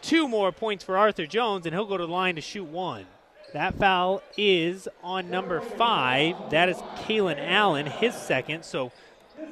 two 0.02 0.28
more 0.28 0.52
points 0.52 0.84
for 0.84 0.98
Arthur 0.98 1.28
Jones, 1.28 1.68
and 1.68 1.76
he'll 1.76 1.86
go 1.86 1.98
to 1.98 2.08
the 2.08 2.12
line 2.12 2.34
to 2.36 2.42
shoot 2.42 2.64
one. 2.64 3.06
That 3.54 3.76
foul 3.76 4.24
is 4.38 4.88
on 5.04 5.30
number 5.30 5.62
five. 5.62 6.36
That 6.50 6.70
is 6.70 6.78
Kalen 7.04 7.38
Allen, 7.40 7.86
his 7.86 8.16
second. 8.16 8.64
So 8.66 8.92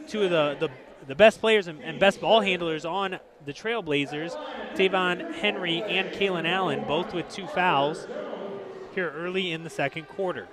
two 0.08 0.24
of 0.24 0.32
the, 0.32 0.58
the 0.60 0.70
the 1.08 1.16
best 1.16 1.40
players 1.40 1.68
and, 1.68 1.82
and, 1.82 2.00
best 2.00 2.20
ball 2.20 2.42
handlers 2.42 2.84
on 2.86 3.18
the 3.48 3.54
Trailblazers, 3.54 4.38
Tavon 4.76 5.34
Henry 5.34 5.82
and 5.82 6.10
Kalen 6.10 6.46
Allen, 6.46 6.84
both 6.86 7.14
with 7.14 7.28
two 7.30 7.48
fouls 7.48 8.06
here 8.94 9.10
early 9.16 9.54
in 9.54 9.64
the 9.64 9.70
second 9.70 10.08
quarter. 10.10 10.48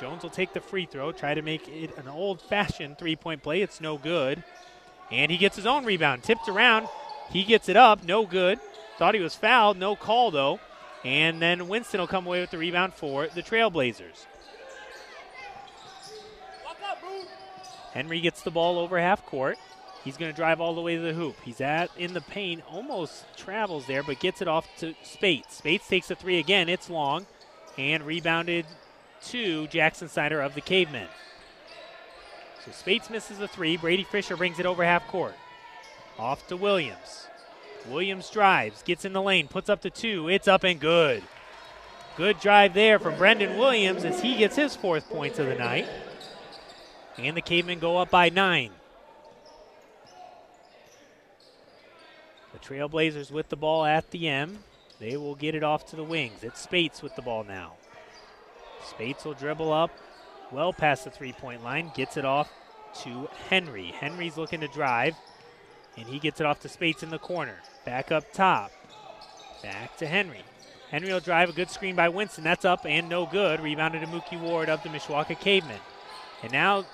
Jones 0.00 0.22
will 0.22 0.30
take 0.30 0.54
the 0.54 0.60
free 0.60 0.86
throw, 0.86 1.12
try 1.12 1.34
to 1.34 1.42
make 1.42 1.68
it 1.68 1.96
an 1.98 2.08
old 2.08 2.40
fashioned 2.40 2.98
three 2.98 3.14
point 3.14 3.42
play. 3.42 3.60
It's 3.60 3.80
no 3.80 3.98
good. 3.98 4.42
And 5.12 5.30
he 5.30 5.36
gets 5.36 5.54
his 5.54 5.66
own 5.66 5.84
rebound. 5.84 6.22
Tipped 6.22 6.48
around. 6.48 6.88
He 7.30 7.44
gets 7.44 7.68
it 7.68 7.76
up. 7.76 8.02
No 8.02 8.26
good. 8.26 8.58
Thought 8.98 9.14
he 9.14 9.20
was 9.20 9.36
fouled. 9.36 9.78
No 9.78 9.96
call, 9.96 10.30
though. 10.30 10.60
And 11.04 11.40
then 11.40 11.68
Winston 11.68 12.00
will 12.00 12.08
come 12.08 12.26
away 12.26 12.40
with 12.40 12.50
the 12.50 12.58
rebound 12.58 12.94
for 12.94 13.28
the 13.28 13.42
Trailblazers. 13.42 14.26
Henry 17.92 18.20
gets 18.20 18.42
the 18.42 18.50
ball 18.50 18.78
over 18.78 18.98
half 18.98 19.24
court. 19.24 19.56
He's 20.06 20.16
going 20.16 20.30
to 20.30 20.36
drive 20.36 20.60
all 20.60 20.76
the 20.76 20.80
way 20.80 20.94
to 20.94 21.02
the 21.02 21.12
hoop. 21.12 21.34
He's 21.44 21.60
at 21.60 21.90
in 21.98 22.14
the 22.14 22.20
paint, 22.20 22.62
almost 22.70 23.24
travels 23.36 23.88
there, 23.88 24.04
but 24.04 24.20
gets 24.20 24.40
it 24.40 24.46
off 24.46 24.64
to 24.78 24.94
Spates. 25.02 25.56
Spates 25.56 25.88
takes 25.88 26.06
the 26.06 26.14
three 26.14 26.38
again. 26.38 26.68
It's 26.68 26.88
long 26.88 27.26
and 27.76 28.04
rebounded 28.04 28.66
to 29.24 29.66
Jackson 29.66 30.08
Snyder 30.08 30.40
of 30.40 30.54
the 30.54 30.60
Cavemen. 30.60 31.08
So 32.64 32.70
Spates 32.70 33.10
misses 33.10 33.38
the 33.38 33.48
three. 33.48 33.76
Brady 33.76 34.04
Fisher 34.04 34.36
brings 34.36 34.60
it 34.60 34.64
over 34.64 34.84
half 34.84 35.08
court. 35.08 35.34
Off 36.20 36.46
to 36.46 36.56
Williams. 36.56 37.26
Williams 37.88 38.30
drives, 38.30 38.84
gets 38.84 39.04
in 39.04 39.12
the 39.12 39.20
lane, 39.20 39.48
puts 39.48 39.68
up 39.68 39.82
the 39.82 39.90
two. 39.90 40.28
It's 40.28 40.46
up 40.46 40.62
and 40.62 40.78
good. 40.78 41.24
Good 42.16 42.38
drive 42.38 42.74
there 42.74 43.00
from 43.00 43.18
Brendan 43.18 43.58
Williams 43.58 44.04
as 44.04 44.20
he 44.20 44.36
gets 44.36 44.54
his 44.54 44.76
fourth 44.76 45.08
points 45.10 45.40
of 45.40 45.46
the 45.46 45.56
night. 45.56 45.88
And 47.18 47.36
the 47.36 47.42
Cavemen 47.42 47.80
go 47.80 47.98
up 47.98 48.10
by 48.10 48.28
nine. 48.28 48.70
Trailblazers 52.66 53.30
with 53.30 53.48
the 53.48 53.56
ball 53.56 53.84
at 53.84 54.10
the 54.10 54.28
M. 54.28 54.58
They 54.98 55.16
will 55.16 55.34
get 55.34 55.54
it 55.54 55.62
off 55.62 55.86
to 55.86 55.96
the 55.96 56.02
wings. 56.02 56.42
It's 56.42 56.60
Spates 56.60 57.02
with 57.02 57.14
the 57.14 57.22
ball 57.22 57.44
now. 57.44 57.74
Spates 58.84 59.24
will 59.24 59.34
dribble 59.34 59.72
up 59.72 59.90
well 60.50 60.72
past 60.72 61.04
the 61.04 61.10
three 61.10 61.32
point 61.32 61.62
line, 61.62 61.92
gets 61.94 62.16
it 62.16 62.24
off 62.24 62.50
to 63.02 63.28
Henry. 63.48 63.88
Henry's 63.88 64.36
looking 64.36 64.60
to 64.60 64.68
drive, 64.68 65.14
and 65.96 66.06
he 66.06 66.18
gets 66.18 66.40
it 66.40 66.46
off 66.46 66.60
to 66.60 66.68
Spates 66.68 67.02
in 67.02 67.10
the 67.10 67.18
corner. 67.18 67.56
Back 67.84 68.10
up 68.10 68.32
top. 68.32 68.72
Back 69.62 69.96
to 69.98 70.06
Henry. 70.06 70.42
Henry 70.90 71.12
will 71.12 71.20
drive 71.20 71.48
a 71.48 71.52
good 71.52 71.70
screen 71.70 71.96
by 71.96 72.08
Winston. 72.08 72.44
That's 72.44 72.64
up 72.64 72.86
and 72.86 73.08
no 73.08 73.26
good. 73.26 73.60
Rebounded 73.60 74.02
to 74.02 74.06
Mookie 74.06 74.40
Ward 74.40 74.68
of 74.68 74.82
the 74.82 74.88
Mishawaka 74.88 75.38
Cavemen. 75.38 75.80
And 76.42 76.52
now 76.52 76.84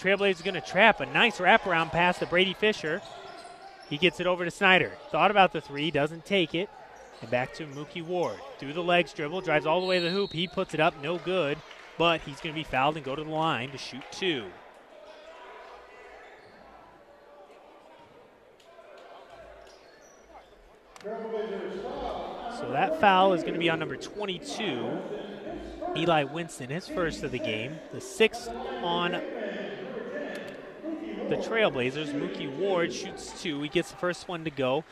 Trailblazers 0.00 0.42
going 0.42 0.54
to 0.54 0.60
trap 0.60 1.00
a 1.00 1.06
nice 1.06 1.38
wraparound 1.38 1.90
pass 1.90 2.18
to 2.18 2.26
Brady 2.26 2.54
Fisher. 2.54 3.02
He 3.92 3.98
gets 3.98 4.20
it 4.20 4.26
over 4.26 4.42
to 4.46 4.50
Snyder. 4.50 4.90
Thought 5.10 5.30
about 5.30 5.52
the 5.52 5.60
three, 5.60 5.90
doesn't 5.90 6.24
take 6.24 6.54
it. 6.54 6.70
And 7.20 7.30
back 7.30 7.52
to 7.56 7.66
Mookie 7.66 8.02
Ward. 8.02 8.38
Through 8.58 8.72
the 8.72 8.82
legs 8.82 9.12
dribble, 9.12 9.42
drives 9.42 9.66
all 9.66 9.82
the 9.82 9.86
way 9.86 9.98
to 9.98 10.04
the 10.06 10.10
hoop. 10.10 10.32
He 10.32 10.48
puts 10.48 10.72
it 10.72 10.80
up, 10.80 10.94
no 11.02 11.18
good. 11.18 11.58
But 11.98 12.22
he's 12.22 12.40
going 12.40 12.54
to 12.54 12.58
be 12.58 12.64
fouled 12.64 12.96
and 12.96 13.04
go 13.04 13.14
to 13.14 13.22
the 13.22 13.28
line 13.28 13.70
to 13.72 13.76
shoot 13.76 14.02
two. 14.10 14.46
So 21.04 22.70
that 22.70 22.98
foul 22.98 23.34
is 23.34 23.42
going 23.42 23.52
to 23.52 23.60
be 23.60 23.68
on 23.68 23.78
number 23.78 23.96
22, 23.96 25.02
Eli 25.98 26.24
Winston, 26.24 26.70
his 26.70 26.88
first 26.88 27.24
of 27.24 27.30
the 27.30 27.38
game. 27.38 27.78
The 27.92 28.00
sixth 28.00 28.48
on 28.82 29.20
the 31.32 31.48
Trailblazers. 31.48 32.12
Mookie 32.12 32.54
Ward 32.58 32.92
shoots 32.92 33.40
two. 33.40 33.62
He 33.62 33.68
gets 33.70 33.90
the 33.90 33.96
first 33.96 34.28
one 34.28 34.44
to 34.44 34.50
go. 34.50 34.84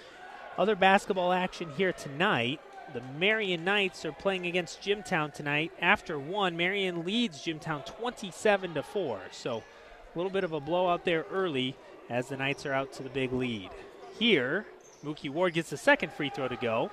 Other 0.56 0.74
basketball 0.74 1.32
action 1.32 1.70
here 1.76 1.92
tonight. 1.92 2.60
The 2.94 3.02
Marian 3.18 3.62
Knights 3.62 4.06
are 4.06 4.12
playing 4.12 4.46
against 4.46 4.80
Jimtown 4.80 5.34
tonight. 5.34 5.70
After 5.82 6.18
one, 6.18 6.56
Marian 6.56 7.04
leads 7.04 7.44
Jimtown 7.44 7.84
27 7.84 8.72
to 8.72 8.82
4. 8.82 9.20
So 9.32 9.58
a 9.58 10.18
little 10.18 10.32
bit 10.32 10.42
of 10.42 10.52
a 10.52 10.60
blowout 10.60 11.04
there 11.04 11.26
early 11.30 11.76
as 12.08 12.28
the 12.28 12.38
Knights 12.38 12.64
are 12.64 12.72
out 12.72 12.90
to 12.94 13.02
the 13.02 13.10
big 13.10 13.34
lead. 13.34 13.68
Here, 14.18 14.64
Mookie 15.04 15.30
Ward 15.30 15.52
gets 15.52 15.68
the 15.68 15.76
second 15.76 16.10
free 16.10 16.30
throw 16.30 16.48
to 16.48 16.56
go 16.56 16.90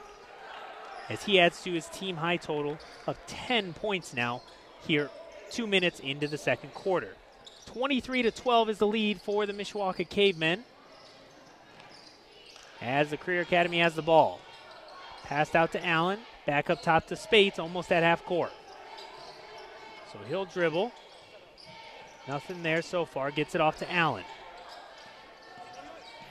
as 1.09 1.23
he 1.23 1.39
adds 1.39 1.63
to 1.63 1.71
his 1.71 1.87
team 1.87 2.17
high 2.17 2.37
total 2.37 2.77
of 3.07 3.17
10 3.27 3.71
points 3.73 4.13
now 4.13 4.41
here 4.85 5.09
2 5.51 5.65
minutes 5.65 6.01
into 6.01 6.27
the 6.27 6.37
second 6.37 6.73
quarter. 6.73 7.15
23 7.67 8.23
to 8.23 8.31
12 8.31 8.69
is 8.69 8.77
the 8.79 8.87
lead 8.87 9.21
for 9.21 9.45
the 9.45 9.53
Mishawaka 9.53 10.07
Cavemen. 10.09 10.63
As 12.81 13.09
the 13.09 13.17
Career 13.17 13.41
Academy 13.41 13.79
has 13.79 13.95
the 13.95 14.01
ball. 14.01 14.39
Passed 15.23 15.55
out 15.55 15.71
to 15.73 15.85
Allen. 15.85 16.19
Back 16.45 16.69
up 16.69 16.81
top 16.81 17.07
to 17.07 17.15
Spates, 17.15 17.59
almost 17.59 17.91
at 17.91 18.03
half 18.03 18.23
court. 18.23 18.51
So 20.11 20.19
he'll 20.27 20.45
dribble. 20.45 20.91
Nothing 22.27 22.63
there 22.63 22.81
so 22.81 23.05
far. 23.05 23.31
Gets 23.31 23.53
it 23.55 23.61
off 23.61 23.77
to 23.79 23.91
Allen. 23.91 24.23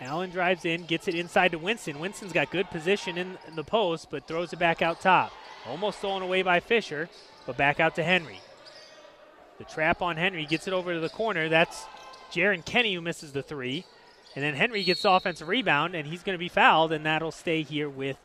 Allen 0.01 0.31
drives 0.31 0.65
in, 0.65 0.85
gets 0.85 1.09
it 1.09 1.15
inside 1.15 1.53
to 1.53 1.59
Winston. 1.59 1.99
Winston's 1.99 2.33
got 2.33 2.51
good 2.51 2.71
position 2.71 3.17
in, 3.17 3.39
the 3.55 3.65
post, 3.65 4.09
but 4.11 4.27
throws 4.27 4.53
it 4.53 4.59
back 4.59 4.83
out 4.83 5.01
top. 5.01 5.33
Almost 5.67 5.99
stolen 5.99 6.23
away 6.23 6.43
by 6.43 6.61
Fisher, 6.61 7.09
but 7.47 7.57
back 7.57 7.81
out 7.81 7.95
to 7.97 8.03
Henry. 8.03 8.41
The 9.59 9.65
trap 9.65 10.03
on 10.03 10.17
Henry 10.17 10.45
gets 10.45 10.67
it 10.67 10.73
over 10.73 10.95
to 10.95 11.01
the 11.01 11.09
corner. 11.09 11.49
That's 11.49 11.85
Jaron 12.33 12.65
Kenny 12.65 12.95
who 12.95 13.01
misses 13.01 13.33
the 13.33 13.43
three. 13.43 13.85
And 14.35 14.45
then 14.45 14.55
Henry 14.55 14.85
gets 14.85 15.03
the 15.03 15.11
offensive 15.11 15.49
rebound, 15.49 15.95
and 15.95 16.07
he's 16.07 16.23
going 16.23 16.35
to 16.35 16.39
be 16.39 16.51
fouled, 16.51 16.93
and 16.93 17.07
that'll 17.07 17.33
stay 17.33 17.63
here 17.63 17.89
with 17.89 18.19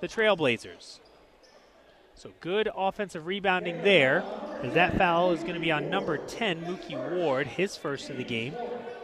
the 0.00 0.08
Trailblazers. 0.08 0.98
So 2.14 2.30
good 2.40 2.68
offensive 2.76 3.26
rebounding 3.26 3.82
there, 3.82 4.22
as 4.62 4.74
that 4.74 4.96
foul 4.96 5.32
is 5.32 5.40
going 5.40 5.54
to 5.54 5.60
be 5.60 5.72
on 5.72 5.90
number 5.90 6.18
10, 6.18 6.62
Mookie 6.62 7.12
Ward, 7.12 7.46
his 7.46 7.76
first 7.76 8.10
of 8.10 8.18
the 8.18 8.24
game. 8.24 8.54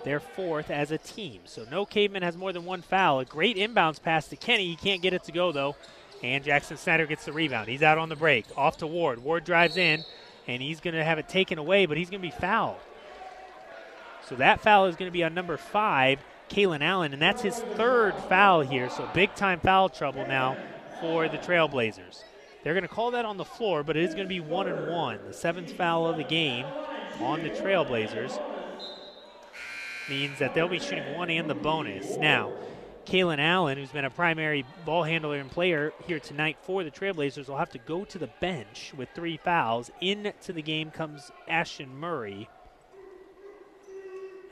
Their 0.05 0.21
fourth 0.21 0.71
as 0.71 0.91
a 0.91 0.99
team. 0.99 1.41
So 1.45 1.67
no 1.71 1.85
caveman 1.85 2.23
has 2.23 2.37
more 2.37 2.53
than 2.53 2.65
one 2.65 2.83
foul. 2.83 3.21
A 3.21 3.25
great 3.25 3.57
inbounds 3.57 4.03
pass 4.03 4.29
to 4.29 4.37
Kenny. 4.37 4.67
He 4.67 4.77
can't 4.77 5.03
get 5.03 5.13
it 5.13 5.25
to 5.25 5.33
go, 5.33 5.53
though. 5.53 5.77
And 6.23 6.45
Jackson 6.45 6.77
Snyder 6.77 7.07
gets 7.07 7.25
the 7.25 7.33
rebound. 7.33 7.69
He's 7.69 7.83
out 7.83 7.99
on 7.99 8.09
the 8.09 8.17
break. 8.17 8.47
Off 8.57 8.79
to 8.79 8.87
Ward. 8.87 9.23
Ward 9.23 9.45
drives 9.45 9.77
in, 9.77 10.05
and 10.47 10.63
he's 10.63 10.81
going 10.81 10.95
to 10.95 11.05
have 11.05 11.19
it 11.19 11.29
taken 11.29 11.59
away, 11.59 11.87
but 11.87 11.97
he's 11.97 12.11
going 12.11 12.23
to 12.23 12.27
be 12.27 12.35
fouled. 12.35 12.81
So 14.29 14.37
that 14.37 14.61
foul 14.61 14.87
is 14.87 14.97
going 14.97 15.09
to 15.09 15.13
be 15.13 15.25
on 15.25 15.35
number 15.35 15.57
five, 15.57 16.21
Kalen 16.49 16.83
Allen, 16.83 17.13
and 17.13 17.21
that's 17.21 17.43
his 17.43 17.59
third 17.59 18.15
foul 18.29 18.61
here. 18.61 18.89
So 18.91 19.09
big 19.15 19.35
time 19.35 19.61
foul 19.61 19.89
trouble 19.89 20.27
now 20.27 20.57
for 21.01 21.29
the 21.29 21.39
Trailblazers. 21.39 22.23
They're 22.63 22.75
going 22.75 22.83
to 22.83 22.89
call 22.89 23.11
that 23.13 23.25
on 23.25 23.39
the 23.39 23.45
floor, 23.45 23.83
but 23.83 23.97
it 23.97 24.05
is 24.05 24.15
going 24.15 24.27
to 24.27 24.29
be 24.29 24.41
one 24.41 24.69
and 24.69 24.89
one. 24.89 25.19
The 25.27 25.33
seventh 25.33 25.73
foul 25.73 26.07
of 26.07 26.17
the 26.17 26.25
game 26.25 26.67
on 27.21 27.43
the 27.43 27.51
Trailblazers 27.51 28.41
means 30.09 30.39
that 30.39 30.55
they'll 30.55 30.69
be 30.69 30.79
shooting 30.79 31.15
one 31.15 31.31
and 31.31 31.49
the 31.49 31.55
bonus. 31.55 32.17
Now, 32.17 32.53
Kalen 33.11 33.41
Allen, 33.41 33.77
who's 33.77 33.91
been 33.91 34.05
a 34.05 34.11
primary 34.11 34.65
ball 34.85 35.03
handler 35.03 35.39
and 35.39 35.51
player 35.51 35.93
here 36.07 36.21
tonight 36.21 36.57
for 36.63 36.85
the 36.85 36.93
Trailblazers, 36.93 37.49
will 37.49 37.57
have 37.57 37.71
to 37.71 37.79
go 37.79 38.05
to 38.05 38.19
the 38.19 38.29
bench 38.39 38.93
with 38.97 39.09
three 39.17 39.37
fouls. 39.37 39.91
Into 40.01 40.53
the 40.53 40.63
game 40.63 40.93
comes 40.93 41.33
Ashton 41.49 41.99
Murray 41.99 42.49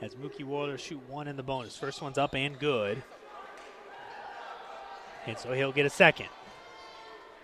as 0.01 0.13
Mookie 0.15 0.43
Ward 0.43 0.77
shoot 0.77 1.01
one 1.07 1.29
in 1.29 1.37
the 1.37 1.43
bonus. 1.43 1.77
First 1.77 2.01
one's 2.01 2.17
up 2.17 2.35
and 2.35 2.59
good. 2.59 3.01
And 5.25 5.37
so 5.37 5.53
he'll 5.53 5.71
get 5.71 5.85
a 5.85 5.89
second. 5.89 6.27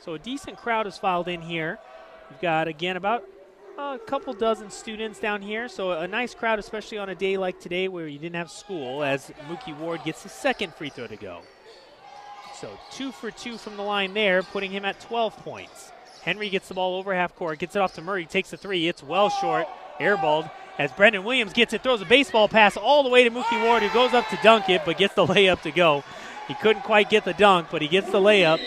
So 0.01 0.15
a 0.15 0.19
decent 0.19 0.57
crowd 0.57 0.85
has 0.85 0.97
filed 0.97 1.29
in 1.29 1.41
here. 1.41 1.79
We've 2.29 2.41
got, 2.41 2.67
again, 2.67 2.97
about 2.97 3.23
a 3.77 3.99
couple 3.99 4.33
dozen 4.33 4.69
students 4.69 5.19
down 5.19 5.41
here. 5.41 5.67
So 5.67 5.91
a 5.91 6.07
nice 6.07 6.33
crowd, 6.33 6.59
especially 6.59 6.97
on 6.97 7.09
a 7.09 7.15
day 7.15 7.37
like 7.37 7.59
today 7.59 7.87
where 7.87 8.07
you 8.07 8.19
didn't 8.19 8.35
have 8.35 8.51
school, 8.51 9.03
as 9.03 9.31
Mookie 9.47 9.77
Ward 9.77 10.03
gets 10.03 10.23
his 10.23 10.31
second 10.31 10.73
free 10.73 10.89
throw 10.89 11.07
to 11.07 11.15
go. 11.15 11.41
So 12.59 12.69
two 12.91 13.11
for 13.11 13.31
two 13.31 13.57
from 13.57 13.77
the 13.77 13.83
line 13.83 14.13
there, 14.13 14.43
putting 14.43 14.71
him 14.71 14.85
at 14.85 14.99
12 15.01 15.37
points. 15.37 15.91
Henry 16.21 16.49
gets 16.49 16.67
the 16.67 16.73
ball 16.73 16.95
over 16.97 17.13
half 17.13 17.35
court, 17.35 17.59
gets 17.59 17.75
it 17.75 17.79
off 17.79 17.93
to 17.95 18.01
Murray, 18.01 18.25
takes 18.25 18.49
the 18.49 18.57
three. 18.57 18.87
It's 18.87 19.03
well 19.03 19.29
short, 19.29 19.67
airballed 19.99 20.49
as 20.77 20.91
Brendan 20.91 21.23
Williams 21.23 21.53
gets 21.53 21.73
it, 21.73 21.83
throws 21.83 22.01
a 22.01 22.05
baseball 22.05 22.47
pass 22.47 22.75
all 22.77 23.03
the 23.03 23.09
way 23.09 23.23
to 23.23 23.31
Mookie 23.31 23.63
Ward, 23.63 23.83
who 23.83 23.93
goes 23.93 24.13
up 24.13 24.27
to 24.29 24.39
dunk 24.43 24.69
it, 24.69 24.81
but 24.85 24.97
gets 24.97 25.13
the 25.13 25.25
layup 25.25 25.61
to 25.61 25.71
go. 25.71 26.03
He 26.47 26.53
couldn't 26.55 26.83
quite 26.83 27.09
get 27.09 27.25
the 27.25 27.33
dunk, 27.33 27.67
but 27.71 27.81
he 27.81 27.87
gets 27.87 28.11
the 28.11 28.19
layup, 28.19 28.59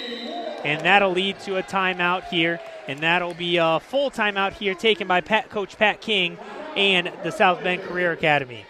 and 0.69 0.85
that'll 0.85 1.13
lead 1.13 1.41
to 1.41 1.57
a 1.57 1.63
timeout 1.63 2.25
here, 2.25 2.61
and 2.89 3.01
that'll 3.01 3.33
be 3.33 3.57
a 3.57 3.81
full 3.81 4.11
timeout 4.11 4.53
here 4.53 4.75
taken 4.75 5.09
by 5.09 5.23
Pat, 5.23 5.49
Coach 5.49 5.79
Pat 5.79 6.03
King 6.03 6.37
and 6.77 7.11
the 7.23 7.33
South 7.33 7.65
Bend 7.65 7.83
Career 7.83 8.13
Academy. 8.13 8.67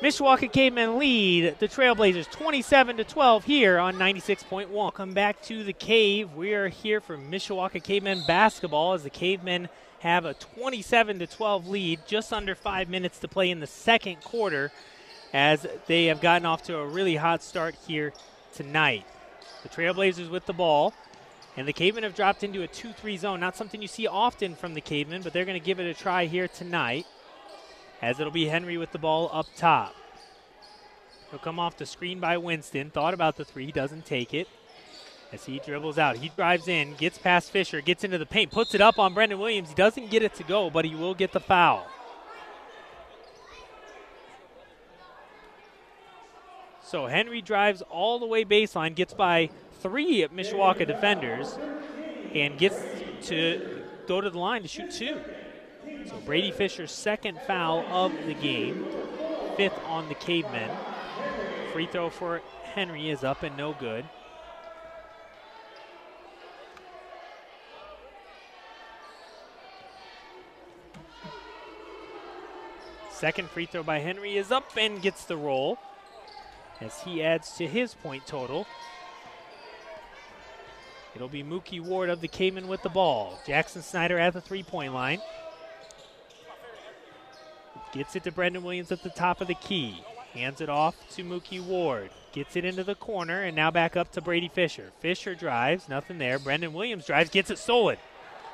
Mishawaka 0.00 0.52
Cavemen 0.52 0.96
lead 0.96 1.58
the 1.58 1.66
Trailblazers 1.66 2.30
27 2.30 2.98
to 2.98 3.04
12 3.04 3.44
here 3.44 3.80
on 3.80 3.96
96.1. 3.96 4.94
Come 4.94 5.12
back 5.12 5.42
to 5.42 5.64
the 5.64 5.72
cave. 5.72 6.34
We 6.34 6.54
are 6.54 6.68
here 6.68 7.00
for 7.00 7.18
Mishawaka 7.18 7.82
Cavemen 7.82 8.22
basketball 8.28 8.92
as 8.92 9.02
the 9.02 9.10
Cavemen 9.10 9.68
have 9.98 10.24
a 10.24 10.34
27 10.34 11.18
to 11.18 11.26
12 11.26 11.66
lead, 11.66 11.98
just 12.06 12.32
under 12.32 12.54
five 12.54 12.88
minutes 12.88 13.18
to 13.18 13.26
play 13.26 13.50
in 13.50 13.58
the 13.58 13.66
second 13.66 14.20
quarter, 14.22 14.70
as 15.32 15.66
they 15.88 16.04
have 16.06 16.20
gotten 16.20 16.46
off 16.46 16.62
to 16.62 16.78
a 16.78 16.86
really 16.86 17.16
hot 17.16 17.42
start 17.42 17.74
here 17.88 18.12
tonight. 18.54 19.04
The 19.64 19.68
Trailblazers 19.68 20.30
with 20.30 20.46
the 20.46 20.52
ball, 20.52 20.94
and 21.58 21.66
the 21.66 21.72
Cavemen 21.72 22.04
have 22.04 22.14
dropped 22.14 22.44
into 22.44 22.62
a 22.62 22.68
2 22.68 22.92
3 22.92 23.16
zone. 23.16 23.40
Not 23.40 23.56
something 23.56 23.82
you 23.82 23.88
see 23.88 24.06
often 24.06 24.54
from 24.54 24.74
the 24.74 24.80
Cavemen, 24.80 25.22
but 25.22 25.32
they're 25.32 25.44
going 25.44 25.58
to 25.58 25.64
give 25.64 25.80
it 25.80 25.90
a 25.90 25.92
try 25.92 26.26
here 26.26 26.46
tonight, 26.46 27.04
as 28.00 28.20
it'll 28.20 28.32
be 28.32 28.46
Henry 28.46 28.78
with 28.78 28.92
the 28.92 28.98
ball 28.98 29.28
up 29.32 29.46
top. 29.56 29.92
He'll 31.30 31.40
come 31.40 31.58
off 31.58 31.76
the 31.76 31.84
screen 31.84 32.20
by 32.20 32.36
Winston. 32.36 32.90
Thought 32.90 33.12
about 33.12 33.36
the 33.36 33.44
three, 33.44 33.72
doesn't 33.72 34.06
take 34.06 34.34
it 34.34 34.46
as 35.32 35.46
he 35.46 35.58
dribbles 35.58 35.98
out. 35.98 36.18
He 36.18 36.28
drives 36.28 36.68
in, 36.68 36.94
gets 36.94 37.18
past 37.18 37.50
Fisher, 37.50 37.80
gets 37.80 38.04
into 38.04 38.18
the 38.18 38.24
paint, 38.24 38.52
puts 38.52 38.72
it 38.76 38.80
up 38.80 39.00
on 39.00 39.12
Brendan 39.12 39.40
Williams. 39.40 39.70
He 39.70 39.74
doesn't 39.74 40.10
get 40.10 40.22
it 40.22 40.34
to 40.34 40.44
go, 40.44 40.70
but 40.70 40.84
he 40.84 40.94
will 40.94 41.14
get 41.14 41.32
the 41.32 41.40
foul. 41.40 41.88
So 46.84 47.08
Henry 47.08 47.42
drives 47.42 47.82
all 47.90 48.20
the 48.20 48.26
way 48.26 48.44
baseline, 48.44 48.94
gets 48.94 49.12
by 49.12 49.50
three 49.78 50.26
Mishawaka 50.28 50.86
defenders, 50.86 51.58
and 52.34 52.58
gets 52.58 52.76
to 53.28 53.84
go 54.06 54.20
to 54.20 54.30
the 54.30 54.38
line 54.38 54.62
to 54.62 54.68
shoot 54.68 54.90
two. 54.90 55.18
So 56.06 56.16
Brady 56.24 56.50
Fisher's 56.50 56.92
second 56.92 57.40
foul 57.46 57.80
of 57.88 58.12
the 58.26 58.34
game, 58.34 58.86
fifth 59.56 59.78
on 59.86 60.08
the 60.08 60.14
Cavemen. 60.14 60.70
Free 61.72 61.86
throw 61.86 62.10
for 62.10 62.42
Henry 62.74 63.10
is 63.10 63.24
up 63.24 63.42
and 63.42 63.56
no 63.56 63.74
good. 63.74 64.04
Second 73.10 73.50
free 73.50 73.66
throw 73.66 73.82
by 73.82 73.98
Henry 73.98 74.36
is 74.36 74.52
up 74.52 74.70
and 74.76 75.02
gets 75.02 75.24
the 75.24 75.36
roll 75.36 75.76
as 76.80 77.02
he 77.02 77.20
adds 77.20 77.56
to 77.56 77.66
his 77.66 77.94
point 77.94 78.24
total. 78.28 78.64
It'll 81.18 81.26
be 81.26 81.42
Mookie 81.42 81.80
Ward 81.80 82.10
of 82.10 82.20
the 82.20 82.28
Caveman 82.28 82.68
with 82.68 82.80
the 82.82 82.88
ball. 82.88 83.40
Jackson 83.44 83.82
Snyder 83.82 84.20
at 84.20 84.34
the 84.34 84.40
three 84.40 84.62
point 84.62 84.94
line. 84.94 85.20
Gets 87.92 88.14
it 88.14 88.22
to 88.22 88.30
Brendan 88.30 88.62
Williams 88.62 88.92
at 88.92 89.02
the 89.02 89.10
top 89.10 89.40
of 89.40 89.48
the 89.48 89.56
key. 89.56 90.00
Hands 90.32 90.60
it 90.60 90.68
off 90.68 90.94
to 91.16 91.24
Mookie 91.24 91.60
Ward. 91.60 92.10
Gets 92.30 92.54
it 92.54 92.64
into 92.64 92.84
the 92.84 92.94
corner 92.94 93.42
and 93.42 93.56
now 93.56 93.68
back 93.72 93.96
up 93.96 94.12
to 94.12 94.20
Brady 94.20 94.46
Fisher. 94.46 94.92
Fisher 95.00 95.34
drives, 95.34 95.88
nothing 95.88 96.18
there. 96.18 96.38
Brendan 96.38 96.72
Williams 96.72 97.06
drives, 97.06 97.30
gets 97.30 97.50
it 97.50 97.58
stolen. 97.58 97.96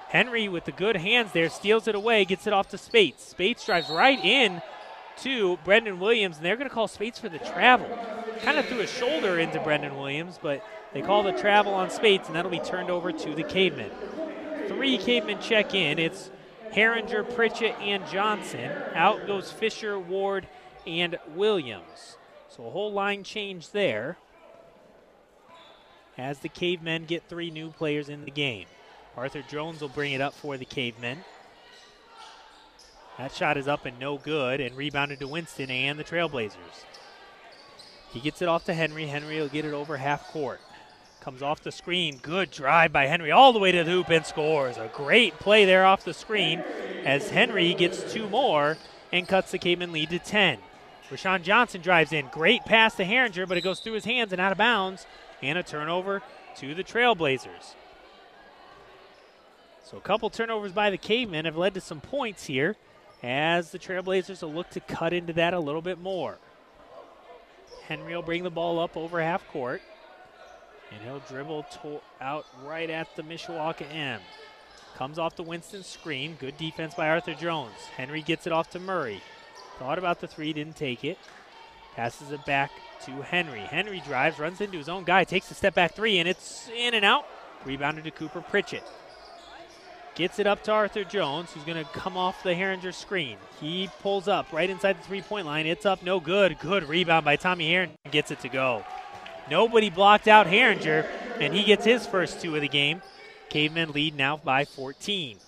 Henry 0.08 0.48
with 0.48 0.64
the 0.64 0.72
good 0.72 0.96
hands 0.96 1.32
there 1.32 1.50
steals 1.50 1.86
it 1.86 1.94
away, 1.94 2.24
gets 2.24 2.46
it 2.46 2.54
off 2.54 2.70
to 2.70 2.78
Spates. 2.78 3.24
Spates 3.24 3.66
drives 3.66 3.90
right 3.90 4.24
in 4.24 4.62
to 5.18 5.58
Brendan 5.66 6.00
Williams, 6.00 6.36
and 6.38 6.46
they're 6.46 6.56
going 6.56 6.70
to 6.70 6.74
call 6.74 6.88
Spates 6.88 7.18
for 7.18 7.28
the 7.28 7.40
travel. 7.40 7.90
Kind 8.42 8.58
of 8.58 8.66
threw 8.66 8.80
a 8.80 8.86
shoulder 8.86 9.38
into 9.38 9.60
Brendan 9.60 9.96
Williams, 9.96 10.38
but 10.40 10.64
they 10.92 11.02
call 11.02 11.22
the 11.22 11.32
travel 11.32 11.74
on 11.74 11.90
Spates, 11.90 12.28
and 12.28 12.36
that'll 12.36 12.50
be 12.50 12.58
turned 12.58 12.90
over 12.90 13.10
to 13.12 13.34
the 13.34 13.42
Cavemen. 13.42 13.90
Three 14.68 14.98
Cavemen 14.98 15.40
check 15.40 15.74
in. 15.74 15.98
It's 15.98 16.30
Herringer, 16.72 17.22
Pritchett, 17.34 17.74
and 17.80 18.06
Johnson. 18.08 18.70
Out 18.94 19.26
goes 19.26 19.50
Fisher, 19.50 19.98
Ward, 19.98 20.46
and 20.86 21.18
Williams. 21.34 22.16
So 22.48 22.66
a 22.66 22.70
whole 22.70 22.92
line 22.92 23.24
change 23.24 23.70
there. 23.70 24.18
as 26.16 26.38
the 26.38 26.48
Cavemen 26.48 27.06
get 27.06 27.28
three 27.28 27.50
new 27.50 27.70
players 27.70 28.08
in 28.08 28.24
the 28.24 28.30
game. 28.30 28.66
Arthur 29.16 29.42
Jones 29.42 29.80
will 29.80 29.88
bring 29.88 30.12
it 30.12 30.20
up 30.20 30.34
for 30.34 30.56
the 30.56 30.64
Cavemen. 30.64 31.24
That 33.18 33.32
shot 33.32 33.56
is 33.56 33.68
up 33.68 33.86
and 33.86 33.98
no 33.98 34.18
good, 34.18 34.60
and 34.60 34.76
rebounded 34.76 35.20
to 35.20 35.28
Winston 35.28 35.70
and 35.70 35.98
the 35.98 36.04
Trailblazers. 36.04 36.84
He 38.14 38.20
gets 38.20 38.40
it 38.40 38.48
off 38.48 38.64
to 38.66 38.74
Henry. 38.74 39.08
Henry 39.08 39.40
will 39.40 39.48
get 39.48 39.64
it 39.64 39.74
over 39.74 39.96
half 39.96 40.28
court. 40.28 40.60
Comes 41.20 41.42
off 41.42 41.64
the 41.64 41.72
screen. 41.72 42.18
Good 42.22 42.52
drive 42.52 42.92
by 42.92 43.06
Henry 43.06 43.32
all 43.32 43.52
the 43.52 43.58
way 43.58 43.72
to 43.72 43.82
the 43.82 43.90
hoop 43.90 44.08
and 44.08 44.24
scores. 44.24 44.76
A 44.76 44.88
great 44.94 45.40
play 45.40 45.64
there 45.64 45.84
off 45.84 46.04
the 46.04 46.14
screen 46.14 46.60
as 47.04 47.30
Henry 47.30 47.74
gets 47.74 48.12
two 48.12 48.28
more 48.28 48.76
and 49.10 49.26
cuts 49.26 49.50
the 49.50 49.58
Caveman 49.58 49.90
lead 49.90 50.10
to 50.10 50.20
10. 50.20 50.58
Rashawn 51.10 51.42
Johnson 51.42 51.80
drives 51.80 52.12
in. 52.12 52.28
Great 52.28 52.64
pass 52.64 52.94
to 52.94 53.04
Herringer, 53.04 53.48
but 53.48 53.58
it 53.58 53.62
goes 53.62 53.80
through 53.80 53.94
his 53.94 54.04
hands 54.04 54.32
and 54.32 54.40
out 54.40 54.52
of 54.52 54.58
bounds. 54.58 55.06
And 55.42 55.58
a 55.58 55.64
turnover 55.64 56.22
to 56.58 56.72
the 56.72 56.84
Trailblazers. 56.84 57.74
So 59.82 59.96
a 59.96 60.00
couple 60.00 60.30
turnovers 60.30 60.72
by 60.72 60.90
the 60.90 60.98
Cavemen 60.98 61.46
have 61.46 61.56
led 61.56 61.74
to 61.74 61.80
some 61.80 62.00
points 62.00 62.46
here 62.46 62.76
as 63.24 63.72
the 63.72 63.78
Trailblazers 63.78 64.40
will 64.42 64.52
look 64.52 64.70
to 64.70 64.80
cut 64.80 65.12
into 65.12 65.32
that 65.32 65.52
a 65.52 65.58
little 65.58 65.82
bit 65.82 65.98
more. 65.98 66.38
Henry 67.88 68.14
will 68.14 68.22
bring 68.22 68.42
the 68.42 68.50
ball 68.50 68.78
up 68.78 68.96
over 68.96 69.20
half 69.22 69.46
court. 69.48 69.82
And 70.92 71.02
he'll 71.02 71.20
dribble 71.20 71.64
to- 71.82 72.00
out 72.20 72.46
right 72.62 72.88
at 72.88 73.14
the 73.16 73.22
Mishawaka 73.22 73.92
M. 73.92 74.20
Comes 74.96 75.18
off 75.18 75.34
the 75.34 75.42
Winston 75.42 75.82
screen. 75.82 76.36
Good 76.38 76.56
defense 76.56 76.94
by 76.94 77.08
Arthur 77.08 77.34
Jones. 77.34 77.74
Henry 77.96 78.22
gets 78.22 78.46
it 78.46 78.52
off 78.52 78.70
to 78.70 78.78
Murray. 78.78 79.20
Thought 79.78 79.98
about 79.98 80.20
the 80.20 80.28
three, 80.28 80.52
didn't 80.52 80.76
take 80.76 81.04
it. 81.04 81.18
Passes 81.96 82.30
it 82.30 82.44
back 82.44 82.70
to 83.04 83.10
Henry. 83.22 83.60
Henry 83.60 84.00
drives, 84.00 84.38
runs 84.38 84.60
into 84.60 84.78
his 84.78 84.88
own 84.88 85.04
guy, 85.04 85.24
takes 85.24 85.50
a 85.50 85.54
step 85.54 85.74
back 85.74 85.94
three, 85.94 86.18
and 86.18 86.28
it's 86.28 86.68
in 86.68 86.94
and 86.94 87.04
out. 87.04 87.26
Rebounded 87.64 88.04
to 88.04 88.10
Cooper 88.10 88.40
Pritchett. 88.40 88.84
Gets 90.14 90.38
it 90.38 90.46
up 90.46 90.62
to 90.64 90.72
Arthur 90.72 91.02
Jones, 91.02 91.50
who's 91.52 91.64
going 91.64 91.82
to 91.82 91.90
come 91.90 92.16
off 92.16 92.42
the 92.44 92.54
Herringer 92.54 92.94
screen. 92.94 93.36
He 93.60 93.90
pulls 94.00 94.28
up 94.28 94.52
right 94.52 94.70
inside 94.70 94.98
the 94.98 95.02
three 95.02 95.22
point 95.22 95.46
line. 95.46 95.66
It's 95.66 95.84
up, 95.84 96.04
no 96.04 96.20
good. 96.20 96.58
Good 96.60 96.88
rebound 96.88 97.24
by 97.24 97.34
Tommy 97.36 97.70
Herringer. 97.72 97.96
Gets 98.12 98.30
it 98.30 98.40
to 98.40 98.48
go. 98.48 98.84
Nobody 99.50 99.90
blocked 99.90 100.28
out 100.28 100.46
Herringer, 100.46 101.06
and 101.40 101.52
he 101.52 101.64
gets 101.64 101.84
his 101.84 102.06
first 102.06 102.40
two 102.40 102.54
of 102.54 102.60
the 102.60 102.68
game. 102.68 103.02
Cavemen 103.50 103.92
lead 103.92 104.16
now 104.16 104.36
by 104.36 104.64
14. 104.64 105.38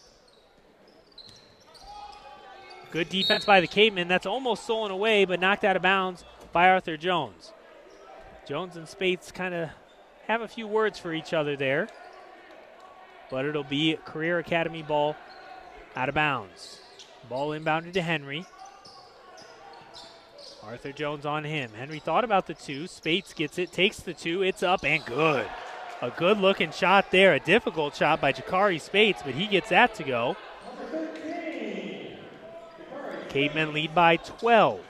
Good 2.90 3.09
defense 3.09 3.44
by 3.44 3.61
the 3.61 3.66
Cavemen. 3.66 4.09
That's 4.09 4.26
almost 4.26 4.64
stolen 4.64 4.90
away, 4.90 5.24
but 5.24 5.40
knocked 5.40 5.64
out 5.64 5.76
of 5.76 5.83
bounds 5.83 6.24
by 6.52 6.68
Arthur 6.68 6.96
Jones. 6.96 7.52
Jones 8.46 8.76
and 8.76 8.88
Spates 8.88 9.31
kind 9.31 9.55
of 9.55 9.70
have 10.26 10.40
a 10.40 10.48
few 10.48 10.66
words 10.66 10.98
for 10.98 11.12
each 11.12 11.33
other 11.33 11.57
there, 11.57 11.88
but 13.30 13.44
it'll 13.44 13.64
be 13.64 13.98
Career 14.04 14.38
Academy 14.38 14.82
ball 14.82 15.16
out 15.94 16.08
of 16.08 16.14
bounds. 16.14 16.80
Ball 17.28 17.50
inbounded 17.50 17.92
to 17.94 18.02
Henry. 18.02 18.46
Arthur 20.62 20.92
Jones 20.92 21.24
on 21.24 21.44
him. 21.44 21.70
Henry 21.76 22.00
thought 22.00 22.24
about 22.24 22.46
the 22.46 22.54
two. 22.54 22.86
Spates 22.86 23.32
gets 23.32 23.58
it, 23.58 23.72
takes 23.72 24.00
the 24.00 24.14
two. 24.14 24.42
It's 24.42 24.62
up 24.62 24.84
and 24.84 25.04
good. 25.04 25.46
A 26.02 26.10
good 26.10 26.38
looking 26.38 26.72
shot 26.72 27.10
there. 27.10 27.34
A 27.34 27.40
difficult 27.40 27.94
shot 27.94 28.20
by 28.20 28.32
Jakari 28.32 28.80
Spates, 28.80 29.22
but 29.24 29.34
he 29.34 29.46
gets 29.46 29.70
that 29.70 29.94
to 29.94 30.02
go. 30.02 30.36
Cavemen 33.28 33.72
lead 33.72 33.94
by 33.94 34.16
12. 34.16 34.80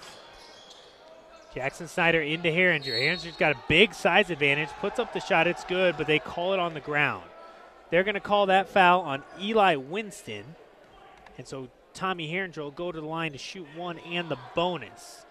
Jackson 1.55 1.89
Snyder 1.89 2.21
into 2.21 2.49
Herringer. 2.49 2.93
Herringer's 2.93 3.37
got 3.37 3.53
a 3.53 3.59
big 3.69 3.95
size 3.95 4.31
advantage, 4.31 4.69
puts 4.81 4.99
up 4.99 5.13
the 5.13 5.21
shot. 5.21 5.47
It's 5.47 5.65
good, 5.65 5.97
but 5.97 6.07
they 6.07 6.19
call 6.19 6.53
it 6.53 6.59
on 6.59 6.75
the 6.75 6.81
ground. 6.81 7.25
They're 7.91 8.05
going 8.05 8.15
to 8.15 8.21
call 8.21 8.47
that 8.47 8.69
foul 8.69 9.03
on 9.03 9.23
Eli 9.41 9.77
Winston. 9.77 10.45
And 11.39 11.47
so 11.47 11.69
Tommy 11.95 12.31
Herringer 12.31 12.59
will 12.59 12.71
go 12.71 12.93
to 12.93 13.01
the 13.01 13.07
line 13.07 13.33
to 13.33 13.39
shoot 13.39 13.67
one 13.77 13.99
and 13.99 14.29
the 14.29 14.39
bonus. 14.55 15.25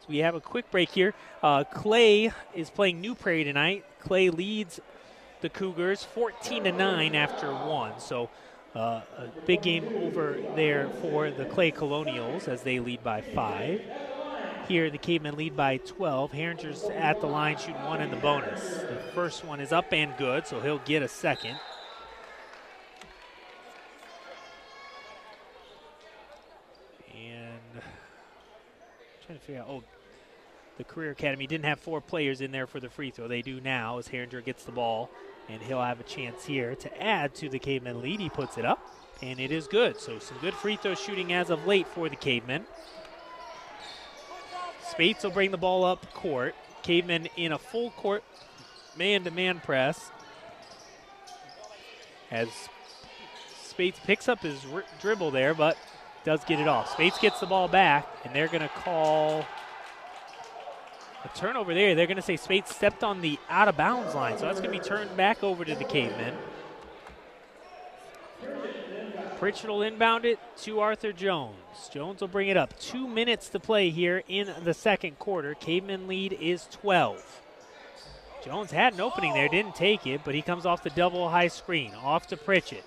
So 0.00 0.06
we 0.08 0.18
have 0.18 0.34
a 0.34 0.40
quick 0.40 0.70
break 0.70 0.90
here. 0.90 1.14
Uh, 1.42 1.64
Clay 1.64 2.32
is 2.54 2.70
playing 2.70 3.00
New 3.00 3.14
Prairie 3.14 3.44
tonight. 3.44 3.84
Clay 4.00 4.28
leads 4.28 4.80
the 5.40 5.48
Cougars 5.48 6.04
14 6.04 6.64
to 6.64 6.72
9 6.72 7.14
after 7.14 7.52
one. 7.52 7.98
So 8.00 8.28
uh, 8.74 9.00
a 9.16 9.28
big 9.46 9.62
game 9.62 9.86
over 10.02 10.38
there 10.56 10.88
for 11.00 11.30
the 11.30 11.44
Clay 11.44 11.70
Colonials 11.70 12.48
as 12.48 12.62
they 12.62 12.80
lead 12.80 13.04
by 13.04 13.20
five. 13.20 13.80
Here, 14.66 14.90
the 14.90 14.98
Cavemen 14.98 15.36
lead 15.36 15.56
by 15.56 15.76
12. 15.78 16.32
Herringer's 16.32 16.84
at 16.84 17.20
the 17.20 17.26
line 17.26 17.58
shooting 17.58 17.82
one 17.84 18.00
in 18.00 18.10
the 18.10 18.16
bonus. 18.16 18.62
The 18.78 19.00
first 19.14 19.44
one 19.44 19.60
is 19.60 19.72
up 19.72 19.92
and 19.92 20.16
good, 20.16 20.46
so 20.46 20.60
he'll 20.60 20.78
get 20.78 21.02
a 21.02 21.08
second. 21.08 21.58
Trying 29.34 29.40
to 29.40 29.46
figure 29.46 29.62
out. 29.62 29.68
Oh, 29.68 29.82
the 30.78 30.84
Career 30.84 31.10
Academy 31.10 31.46
didn't 31.46 31.64
have 31.64 31.80
four 31.80 32.00
players 32.00 32.40
in 32.40 32.50
there 32.50 32.66
for 32.66 32.80
the 32.80 32.88
free 32.88 33.10
throw. 33.10 33.28
They 33.28 33.42
do 33.42 33.60
now 33.60 33.98
as 33.98 34.08
Herringer 34.08 34.44
gets 34.44 34.64
the 34.64 34.72
ball, 34.72 35.10
and 35.48 35.62
he'll 35.62 35.82
have 35.82 36.00
a 36.00 36.04
chance 36.04 36.44
here 36.44 36.74
to 36.76 37.02
add 37.02 37.34
to 37.36 37.48
the 37.48 37.58
Cavemen 37.58 38.00
lead. 38.00 38.20
He 38.20 38.28
puts 38.28 38.58
it 38.58 38.64
up, 38.64 38.80
and 39.22 39.38
it 39.38 39.52
is 39.52 39.66
good. 39.66 40.00
So 40.00 40.18
some 40.18 40.38
good 40.38 40.54
free 40.54 40.76
throw 40.76 40.94
shooting 40.94 41.32
as 41.32 41.50
of 41.50 41.66
late 41.66 41.86
for 41.88 42.08
the 42.08 42.16
Cavemen. 42.16 42.64
Spates 44.90 45.24
will 45.24 45.30
bring 45.30 45.50
the 45.50 45.56
ball 45.56 45.84
up 45.84 46.12
court. 46.12 46.54
Cavemen 46.82 47.28
in 47.36 47.52
a 47.52 47.58
full 47.58 47.90
court 47.90 48.22
man-to-man 48.96 49.60
press 49.60 50.10
as 52.30 52.48
Spates 53.62 53.98
picks 54.04 54.28
up 54.28 54.40
his 54.40 54.64
r- 54.72 54.84
dribble 55.00 55.30
there, 55.30 55.54
but 55.54 55.76
does 56.24 56.44
get 56.44 56.58
it 56.58 56.68
off. 56.68 56.90
Spates 56.92 57.18
gets 57.18 57.40
the 57.40 57.46
ball 57.46 57.68
back, 57.68 58.06
and 58.24 58.34
they're 58.34 58.48
going 58.48 58.62
to 58.62 58.68
call 58.68 59.44
a 61.24 61.28
turnover 61.36 61.74
there. 61.74 61.94
They're 61.94 62.06
going 62.06 62.16
to 62.16 62.22
say 62.22 62.36
Spates 62.36 62.74
stepped 62.74 63.04
on 63.04 63.20
the 63.20 63.38
out 63.48 63.68
of 63.68 63.76
bounds 63.76 64.14
line, 64.14 64.38
so 64.38 64.46
that's 64.46 64.60
going 64.60 64.72
to 64.72 64.78
be 64.78 64.84
turned 64.84 65.16
back 65.16 65.42
over 65.42 65.64
to 65.64 65.74
the 65.74 65.84
Cavemen. 65.84 66.34
Pritchett 69.38 69.68
will 69.68 69.82
inbound 69.82 70.24
it 70.24 70.38
to 70.62 70.80
Arthur 70.80 71.12
Jones. 71.12 71.56
Jones 71.92 72.20
will 72.20 72.28
bring 72.28 72.48
it 72.48 72.56
up. 72.56 72.78
Two 72.78 73.06
minutes 73.06 73.48
to 73.50 73.60
play 73.60 73.90
here 73.90 74.22
in 74.28 74.50
the 74.62 74.72
second 74.72 75.18
quarter. 75.18 75.54
Caveman 75.54 76.06
lead 76.06 76.32
is 76.40 76.66
12. 76.70 77.42
Jones 78.44 78.70
had 78.70 78.94
an 78.94 79.00
opening 79.00 79.32
there, 79.34 79.48
didn't 79.48 79.74
take 79.74 80.06
it, 80.06 80.20
but 80.24 80.34
he 80.34 80.42
comes 80.42 80.66
off 80.66 80.82
the 80.82 80.90
double 80.90 81.28
high 81.28 81.48
screen. 81.48 81.92
Off 81.94 82.26
to 82.28 82.36
Pritchett. 82.36 82.84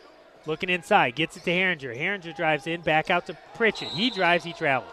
Looking 0.47 0.69
inside, 0.69 1.15
gets 1.15 1.35
it 1.35 1.43
to 1.43 1.51
Herringer. 1.51 1.93
Herringer 1.93 2.33
drives 2.33 2.67
in, 2.67 2.79
back 2.79 3.09
out 3.09 3.25
to 3.25 3.37
Pritchett. 3.55 3.89
He 3.89 4.09
drives, 4.09 4.45
he 4.45 4.53
travels. 4.53 4.89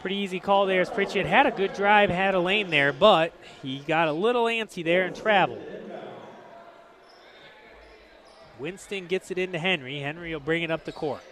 Pretty 0.00 0.16
easy 0.16 0.40
call 0.40 0.66
there 0.66 0.80
as 0.80 0.90
Pritchett 0.90 1.24
had 1.24 1.46
a 1.46 1.52
good 1.52 1.72
drive, 1.72 2.10
had 2.10 2.34
a 2.34 2.40
lane 2.40 2.68
there, 2.70 2.92
but 2.92 3.32
he 3.62 3.78
got 3.78 4.08
a 4.08 4.12
little 4.12 4.46
antsy 4.46 4.84
there 4.84 5.06
and 5.06 5.14
traveled. 5.14 5.62
Winston 8.58 9.06
gets 9.06 9.30
it 9.30 9.38
into 9.38 9.58
Henry. 9.58 10.00
Henry 10.00 10.32
will 10.32 10.40
bring 10.40 10.64
it 10.64 10.70
up 10.72 10.84
the 10.84 10.90
court. 10.90 11.22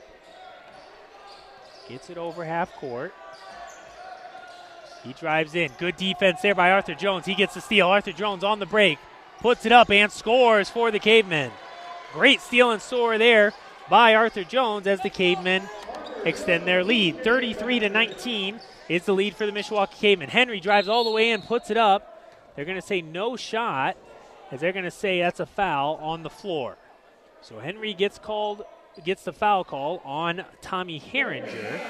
Gets 1.88 2.08
it 2.08 2.18
over 2.18 2.44
half 2.44 2.72
court. 2.74 3.12
He 5.02 5.12
drives 5.12 5.56
in. 5.56 5.72
Good 5.76 5.96
defense 5.96 6.40
there 6.40 6.54
by 6.54 6.70
Arthur 6.70 6.94
Jones. 6.94 7.26
He 7.26 7.34
gets 7.34 7.54
the 7.54 7.60
steal. 7.60 7.88
Arthur 7.88 8.12
Jones 8.12 8.44
on 8.44 8.60
the 8.60 8.66
break. 8.66 8.98
Puts 9.40 9.66
it 9.66 9.72
up 9.72 9.90
and 9.90 10.10
scores 10.10 10.70
for 10.70 10.92
the 10.92 11.00
Cavemen. 11.00 11.50
Great 12.16 12.40
steal 12.40 12.70
and 12.70 12.80
score 12.80 13.18
there 13.18 13.52
by 13.90 14.14
Arthur 14.14 14.42
Jones 14.42 14.86
as 14.86 15.02
the 15.02 15.10
Cavemen 15.10 15.64
extend 16.24 16.66
their 16.66 16.82
lead. 16.82 17.22
33 17.22 17.80
to 17.80 17.90
19 17.90 18.58
is 18.88 19.04
the 19.04 19.12
lead 19.12 19.36
for 19.36 19.44
the 19.44 19.52
Mishawaka 19.52 19.90
Cavemen. 20.00 20.30
Henry 20.30 20.58
drives 20.58 20.88
all 20.88 21.04
the 21.04 21.10
way 21.10 21.28
in, 21.28 21.42
puts 21.42 21.70
it 21.70 21.76
up. 21.76 22.32
They're 22.56 22.64
going 22.64 22.80
to 22.80 22.86
say 22.86 23.02
no 23.02 23.36
shot, 23.36 23.98
as 24.50 24.62
they're 24.62 24.72
going 24.72 24.86
to 24.86 24.90
say 24.90 25.20
that's 25.20 25.40
a 25.40 25.44
foul 25.44 25.96
on 25.96 26.22
the 26.22 26.30
floor. 26.30 26.78
So 27.42 27.58
Henry 27.58 27.92
gets 27.92 28.18
called, 28.18 28.64
gets 29.04 29.24
the 29.24 29.34
foul 29.34 29.62
call 29.62 30.00
on 30.02 30.42
Tommy 30.62 30.98
Herringer. 30.98 31.80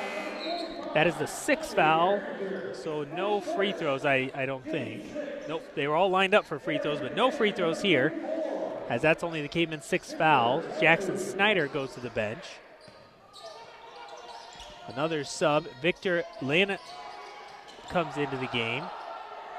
That 0.92 1.06
is 1.06 1.14
the 1.14 1.26
sixth 1.28 1.76
foul, 1.76 2.20
so 2.72 3.04
no 3.04 3.40
free 3.40 3.70
throws, 3.70 4.04
I, 4.04 4.32
I 4.34 4.44
don't 4.44 4.64
think. 4.64 5.04
Nope, 5.46 5.62
they 5.76 5.86
were 5.86 5.94
all 5.94 6.10
lined 6.10 6.34
up 6.34 6.46
for 6.46 6.58
free 6.58 6.78
throws, 6.78 6.98
but 6.98 7.14
no 7.14 7.30
free 7.30 7.52
throws 7.52 7.80
here, 7.80 8.12
as 8.88 9.02
that's 9.02 9.22
only 9.22 9.42
the 9.42 9.48
Caveman's 9.48 9.84
sixth 9.84 10.16
foul. 10.16 10.62
Jackson 10.80 11.18
Snyder 11.18 11.66
goes 11.66 11.94
to 11.94 12.00
the 12.00 12.10
bench. 12.10 12.44
Another 14.88 15.24
sub, 15.24 15.66
Victor 15.82 16.22
Lana 16.40 16.78
comes 17.88 18.16
into 18.16 18.36
the 18.36 18.46
game. 18.46 18.84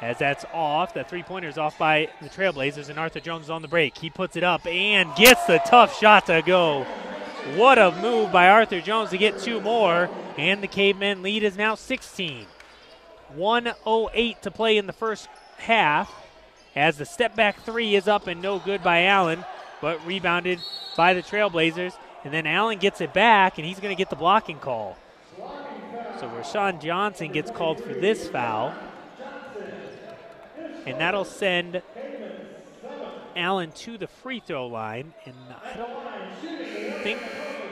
As 0.02 0.20
that's 0.20 0.46
off, 0.54 0.94
that 0.94 1.10
three 1.10 1.24
pointer 1.24 1.50
is 1.50 1.58
off 1.58 1.78
by 1.78 2.10
the 2.22 2.30
Trailblazers, 2.30 2.90
and 2.90 3.00
Arthur 3.00 3.20
Jones 3.20 3.50
on 3.50 3.64
the 3.64 3.68
break. 3.68 3.98
He 3.98 4.10
puts 4.10 4.36
it 4.36 4.44
up 4.44 4.66
and 4.68 5.14
gets 5.16 5.46
the 5.46 5.58
tough 5.60 5.98
shot 6.00 6.28
to 6.28 6.44
go. 6.46 6.86
What 7.56 7.80
a 7.80 7.92
move 7.92 8.32
by 8.32 8.50
Arthur 8.50 8.80
Jones 8.80 9.10
to 9.10 9.18
get 9.18 9.40
two 9.40 9.60
more, 9.60 10.10
and 10.38 10.62
the 10.62 10.68
Cavemen 10.68 11.24
lead 11.24 11.44
is 11.44 11.58
now 11.58 11.76
16. 11.76 12.46
108 13.36 14.42
to 14.44 14.52
play 14.52 14.78
in 14.78 14.86
the 14.86 14.94
first 14.94 15.28
half, 15.58 16.14
as 16.78 16.98
the 16.98 17.06
step 17.06 17.36
back 17.36 17.60
three 17.64 17.96
is 17.96 18.08
up 18.08 18.28
and 18.28 18.40
no 18.40 18.60
good 18.60 18.84
by 18.84 19.06
Allen, 19.06 19.44
but 19.82 20.06
rebounded 20.06 20.60
by 20.96 21.16
the 21.16 21.24
Trailblazers. 21.24 21.94
And 22.24 22.32
then 22.32 22.46
Allen 22.46 22.78
gets 22.78 23.02
it 23.02 23.14
back, 23.14 23.58
and 23.58 23.66
he's 23.66 23.80
going 23.80 23.96
to 23.96 23.98
get 23.98 24.12
the 24.12 24.16
blocking 24.16 24.60
call. 24.60 24.96
So 26.20 26.30
Rashawn 26.30 26.80
Johnson 26.80 27.32
gets 27.32 27.50
called 27.50 27.82
for 27.82 27.94
this 27.94 28.28
foul. 28.28 28.76
And 30.86 31.02
that'll 31.02 31.26
send 31.26 31.82
Allen 33.36 33.72
to 33.72 33.98
the 33.98 34.08
free 34.08 34.40
throw 34.40 34.68
line. 34.68 35.16
And 35.26 35.36
I 35.50 35.78
don't 35.78 37.02
think 37.02 37.20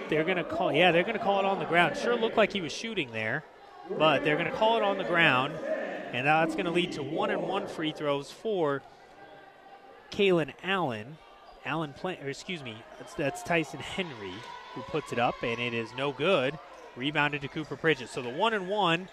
they're 0.10 0.24
going 0.24 0.38
to 0.38 0.44
call. 0.44 0.74
Yeah, 0.74 0.91
they're 0.91 1.04
going 1.04 1.18
to 1.18 1.24
call 1.24 1.39
it 1.39 1.46
on 1.46 1.60
the 1.60 1.65
ground. 1.65 1.96
Sure 1.96 2.15
looked 2.15 2.38
like 2.38 2.52
he 2.52 2.62
was 2.62 2.72
shooting 2.72 3.12
there, 3.12 3.44
but 4.00 4.24
they're 4.24 4.38
going 4.38 4.50
to 4.50 4.58
call 4.58 4.78
it 4.78 4.84
on 4.84 4.98
the 4.98 5.04
ground. 5.04 5.54
And 6.12 6.26
that's 6.26 6.56
going 6.56 6.65
to 6.65 6.72
lead 6.72 6.94
to 6.94 7.04
one 7.04 7.30
and 7.30 7.44
one 7.44 7.68
free 7.68 7.91
throws 7.91 8.32
for 8.32 8.82
Kalen 10.12 10.54
Allen. 10.63 11.18
Allen 11.65 11.94
play, 11.94 12.20
or 12.22 12.30
excuse 12.30 12.62
me, 12.62 12.78
that's, 13.00 13.13
that's 13.15 13.41
Tyson 13.41 13.80
Henry 13.80 14.34
who 14.76 14.82
puts 14.82 15.12
it 15.12 15.20
up, 15.20 15.36
and 15.41 15.60
it 15.60 15.74
is 15.74 15.89
no 15.98 16.12
good. 16.12 16.58
Rebounded 16.96 17.41
to 17.41 17.48
Cooper 17.48 17.76
Pritchett. 17.76 18.10
So 18.10 18.22
the 18.22 18.30
one 18.30 18.54
and 18.54 18.68
one, 18.68 19.08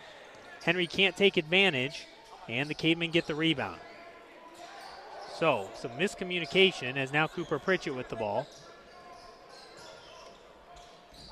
Henry 0.63 0.87
can't 0.87 1.17
take 1.17 1.37
advantage, 1.37 2.07
and 2.49 2.69
the 2.69 2.75
Cavemen 2.75 3.11
get 3.11 3.27
the 3.27 3.35
rebound. 3.35 3.81
So 5.39 5.71
some 5.75 5.93
miscommunication 5.93 6.97
as 6.97 7.13
now 7.13 7.27
Cooper 7.27 7.59
Pritchett 7.59 7.95
with 7.95 8.09
the 8.09 8.17
ball. 8.17 8.47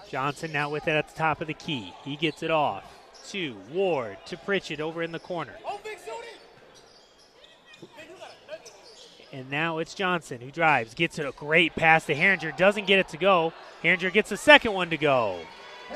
Johnson 0.09 0.51
now 0.53 0.70
with 0.70 0.88
it 0.88 0.92
at 0.92 1.09
the 1.09 1.16
top 1.16 1.40
of 1.40 1.46
the 1.46 1.55
key. 1.55 1.92
He 2.05 2.16
gets 2.16 2.42
it 2.42 2.51
off 2.51 2.85
to 3.29 3.57
Ward 3.73 4.16
to 4.27 4.37
Pritchett 4.37 4.81
over 4.81 5.03
in 5.03 5.12
the 5.12 5.20
corner. 5.20 5.55
Oh, 5.64 5.79
And 9.32 9.48
now 9.50 9.78
it's 9.78 9.94
Johnson 9.94 10.40
who 10.40 10.50
drives, 10.50 10.94
gets 10.94 11.18
it 11.18 11.26
a 11.26 11.32
great 11.32 11.74
pass 11.76 12.06
to 12.06 12.14
Herringer, 12.14 12.56
doesn't 12.56 12.86
get 12.86 12.98
it 12.98 13.08
to 13.08 13.16
go. 13.16 13.52
Herringer 13.82 14.12
gets 14.12 14.30
the 14.30 14.36
second 14.36 14.72
one 14.72 14.90
to 14.90 14.96
go. 14.96 15.38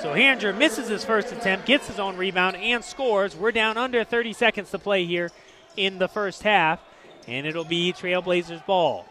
So 0.00 0.12
Herringer 0.14 0.56
misses 0.56 0.88
his 0.88 1.04
first 1.04 1.32
attempt, 1.32 1.66
gets 1.66 1.88
his 1.88 1.98
own 1.98 2.16
rebound, 2.16 2.56
and 2.56 2.84
scores. 2.84 3.36
We're 3.36 3.52
down 3.52 3.76
under 3.76 4.04
30 4.04 4.32
seconds 4.32 4.70
to 4.70 4.78
play 4.78 5.04
here 5.04 5.30
in 5.76 5.98
the 5.98 6.08
first 6.08 6.42
half, 6.42 6.80
and 7.26 7.46
it'll 7.46 7.64
be 7.64 7.92
Trailblazers 7.92 8.64
ball. 8.66 9.06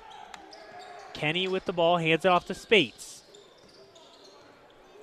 Kenny 1.14 1.48
with 1.48 1.66
the 1.66 1.74
ball, 1.74 1.98
hands 1.98 2.26
it 2.26 2.30
off 2.30 2.46
to 2.48 2.54
Spates. 2.54 3.24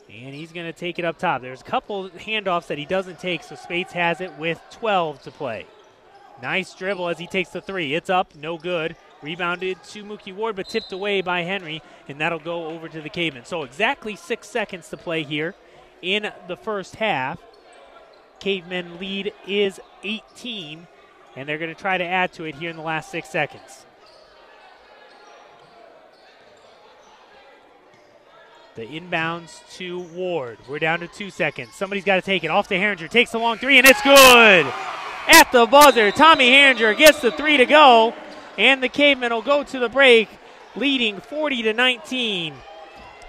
And 0.09 0.35
he's 0.35 0.53
going 0.53 0.67
to 0.67 0.73
take 0.73 0.99
it 0.99 1.05
up 1.05 1.19
top. 1.19 1.41
There's 1.41 1.61
a 1.61 1.65
couple 1.65 2.11
handoffs 2.11 2.67
that 2.67 2.79
he 2.79 2.85
doesn't 2.85 3.21
take, 3.21 3.43
so 3.43 3.55
Spates 3.55 3.93
has 3.93 4.21
it 4.21 4.37
with 4.39 4.61
12 4.73 5.23
to 5.23 5.31
play. 5.31 5.67
Nice 6.43 6.75
dribble 6.75 7.09
as 7.09 7.19
he 7.19 7.27
takes 7.27 7.51
the 7.51 7.61
three. 7.61 7.95
It's 7.95 8.11
up, 8.11 8.35
no 8.35 8.59
good. 8.59 8.97
Rebounded 9.23 9.83
to 9.85 10.05
Mookie 10.05 10.35
Ward, 10.35 10.57
but 10.57 10.69
tipped 10.69 10.93
away 10.93 11.21
by 11.21 11.43
Henry, 11.43 11.83
and 12.09 12.21
that'll 12.21 12.39
go 12.39 12.67
over 12.67 12.89
to 12.89 13.01
the 13.01 13.11
Cavemen. 13.11 13.45
So 13.45 13.63
exactly 13.63 14.17
six 14.17 14.49
seconds 14.49 14.89
to 14.89 14.97
play 14.97 15.23
here 15.23 15.55
in 16.01 16.33
the 16.49 16.57
first 16.57 16.97
half. 16.97 17.39
Cavemen 18.39 18.99
lead 18.99 19.35
is 19.47 19.79
18, 20.03 20.87
and 21.37 21.49
they're 21.49 21.59
going 21.59 21.75
to 21.75 21.81
try 21.81 21.99
to 21.99 22.05
add 22.05 22.33
to 22.35 22.45
it 22.45 22.55
here 22.55 22.71
in 22.71 22.77
the 22.77 22.83
last 22.83 23.11
six 23.11 23.29
seconds. 23.29 23.85
The 28.77 28.87
inbounds 28.87 29.61
to 29.77 30.01
Ward. 30.01 30.57
We're 30.67 30.79
down 30.79 31.01
to 31.01 31.09
two 31.09 31.29
seconds. 31.29 31.75
Somebody's 31.75 32.05
got 32.05 32.15
to 32.15 32.23
take 32.23 32.45
it. 32.45 32.49
Off 32.49 32.69
to 32.69 32.77
Herringer. 32.77 33.11
Takes 33.11 33.33
the 33.33 33.39
long 33.39 33.59
three, 33.59 33.77
and 33.77 33.87
it's 33.87 34.01
good. 34.01 34.67
At 35.29 35.53
the 35.53 35.67
buzzer, 35.67 36.11
Tommy 36.11 36.49
Herringer 36.49 36.97
gets 36.97 37.21
the 37.21 37.31
three 37.31 37.59
to 37.59 37.67
go, 37.67 38.15
and 38.61 38.83
the 38.83 38.91
Cavemen 38.91 39.33
will 39.33 39.41
go 39.41 39.65
to 39.65 39.79
the 39.79 39.89
break, 39.89 40.29
leading 40.77 41.19
40 41.19 41.63
to 41.63 41.73
19. 41.73 42.53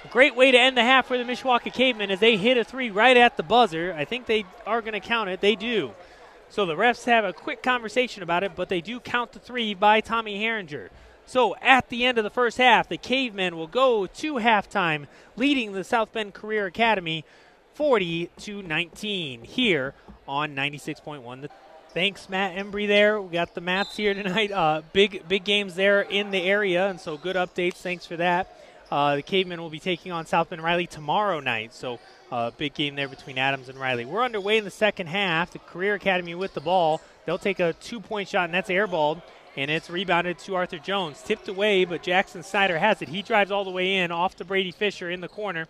Great 0.09 0.35
way 0.35 0.51
to 0.51 0.59
end 0.59 0.75
the 0.75 0.83
half 0.83 1.05
for 1.05 1.17
the 1.17 1.23
Mishawaka 1.23 1.71
Cavemen 1.71 2.11
as 2.11 2.19
they 2.19 2.35
hit 2.35 2.57
a 2.57 2.65
three 2.65 2.91
right 2.91 3.15
at 3.15 3.37
the 3.37 3.43
buzzer. 3.43 3.93
I 3.97 4.03
think 4.03 4.25
they 4.25 4.43
are 4.67 4.81
going 4.81 4.91
to 4.91 4.99
count 4.99 5.29
it. 5.29 5.39
They 5.39 5.55
do. 5.55 5.91
So 6.49 6.65
the 6.65 6.75
refs 6.75 7.05
have 7.05 7.23
a 7.23 7.31
quick 7.31 7.63
conversation 7.63 8.23
about 8.23 8.43
it, 8.43 8.57
but 8.57 8.67
they 8.67 8.81
do 8.81 8.99
count 8.99 9.31
the 9.31 9.39
three 9.39 9.73
by 9.73 10.01
Tommy 10.01 10.37
Herringer. 10.37 10.89
So 11.25 11.55
at 11.61 11.87
the 11.87 12.03
end 12.03 12.17
of 12.17 12.25
the 12.25 12.29
first 12.29 12.57
half, 12.57 12.89
the 12.89 12.97
Cavemen 12.97 13.55
will 13.55 13.67
go 13.67 14.07
to 14.07 14.33
halftime, 14.33 15.07
leading 15.37 15.71
the 15.71 15.85
South 15.85 16.11
Bend 16.11 16.33
Career 16.33 16.65
Academy 16.65 17.23
40 17.75 18.31
to 18.39 18.61
19 18.61 19.45
here 19.45 19.93
on 20.27 20.53
96.1 20.53 21.41
the 21.41 21.49
Thanks, 21.93 22.29
Matt 22.29 22.55
Embry. 22.55 22.87
There, 22.87 23.21
we 23.21 23.33
got 23.33 23.53
the 23.53 23.59
Mats 23.59 23.97
here 23.97 24.13
tonight. 24.13 24.49
Uh, 24.49 24.81
big, 24.93 25.27
big 25.27 25.43
games 25.43 25.75
there 25.75 25.99
in 25.99 26.31
the 26.31 26.41
area, 26.41 26.87
and 26.87 26.97
so 26.97 27.17
good 27.17 27.35
updates. 27.35 27.73
Thanks 27.73 28.05
for 28.05 28.15
that. 28.15 28.57
Uh, 28.89 29.17
the 29.17 29.21
Cavemen 29.21 29.59
will 29.59 29.69
be 29.69 29.79
taking 29.79 30.13
on 30.13 30.25
South 30.25 30.49
Bend 30.49 30.63
Riley 30.63 30.87
tomorrow 30.87 31.41
night, 31.41 31.73
so 31.73 31.99
uh, 32.31 32.51
big 32.51 32.73
game 32.75 32.95
there 32.95 33.09
between 33.09 33.37
Adams 33.37 33.67
and 33.67 33.77
Riley. 33.77 34.05
We're 34.05 34.23
underway 34.23 34.57
in 34.57 34.63
the 34.63 34.71
second 34.71 35.07
half. 35.07 35.51
The 35.51 35.59
Career 35.59 35.95
Academy 35.95 36.33
with 36.33 36.53
the 36.53 36.61
ball. 36.61 37.01
They'll 37.25 37.37
take 37.37 37.59
a 37.59 37.73
two-point 37.73 38.29
shot, 38.29 38.45
and 38.45 38.53
that's 38.53 38.69
airballed, 38.69 39.21
and 39.57 39.69
it's 39.69 39.89
rebounded 39.89 40.39
to 40.39 40.55
Arthur 40.55 40.79
Jones. 40.79 41.21
Tipped 41.21 41.49
away, 41.49 41.83
but 41.83 42.03
Jackson 42.03 42.41
Snyder 42.41 42.79
has 42.79 43.01
it. 43.01 43.09
He 43.09 43.21
drives 43.21 43.51
all 43.51 43.65
the 43.65 43.69
way 43.69 43.97
in, 43.97 44.11
off 44.11 44.37
to 44.37 44.45
Brady 44.45 44.71
Fisher 44.71 45.09
in 45.09 45.19
the 45.19 45.27
corner. 45.27 45.67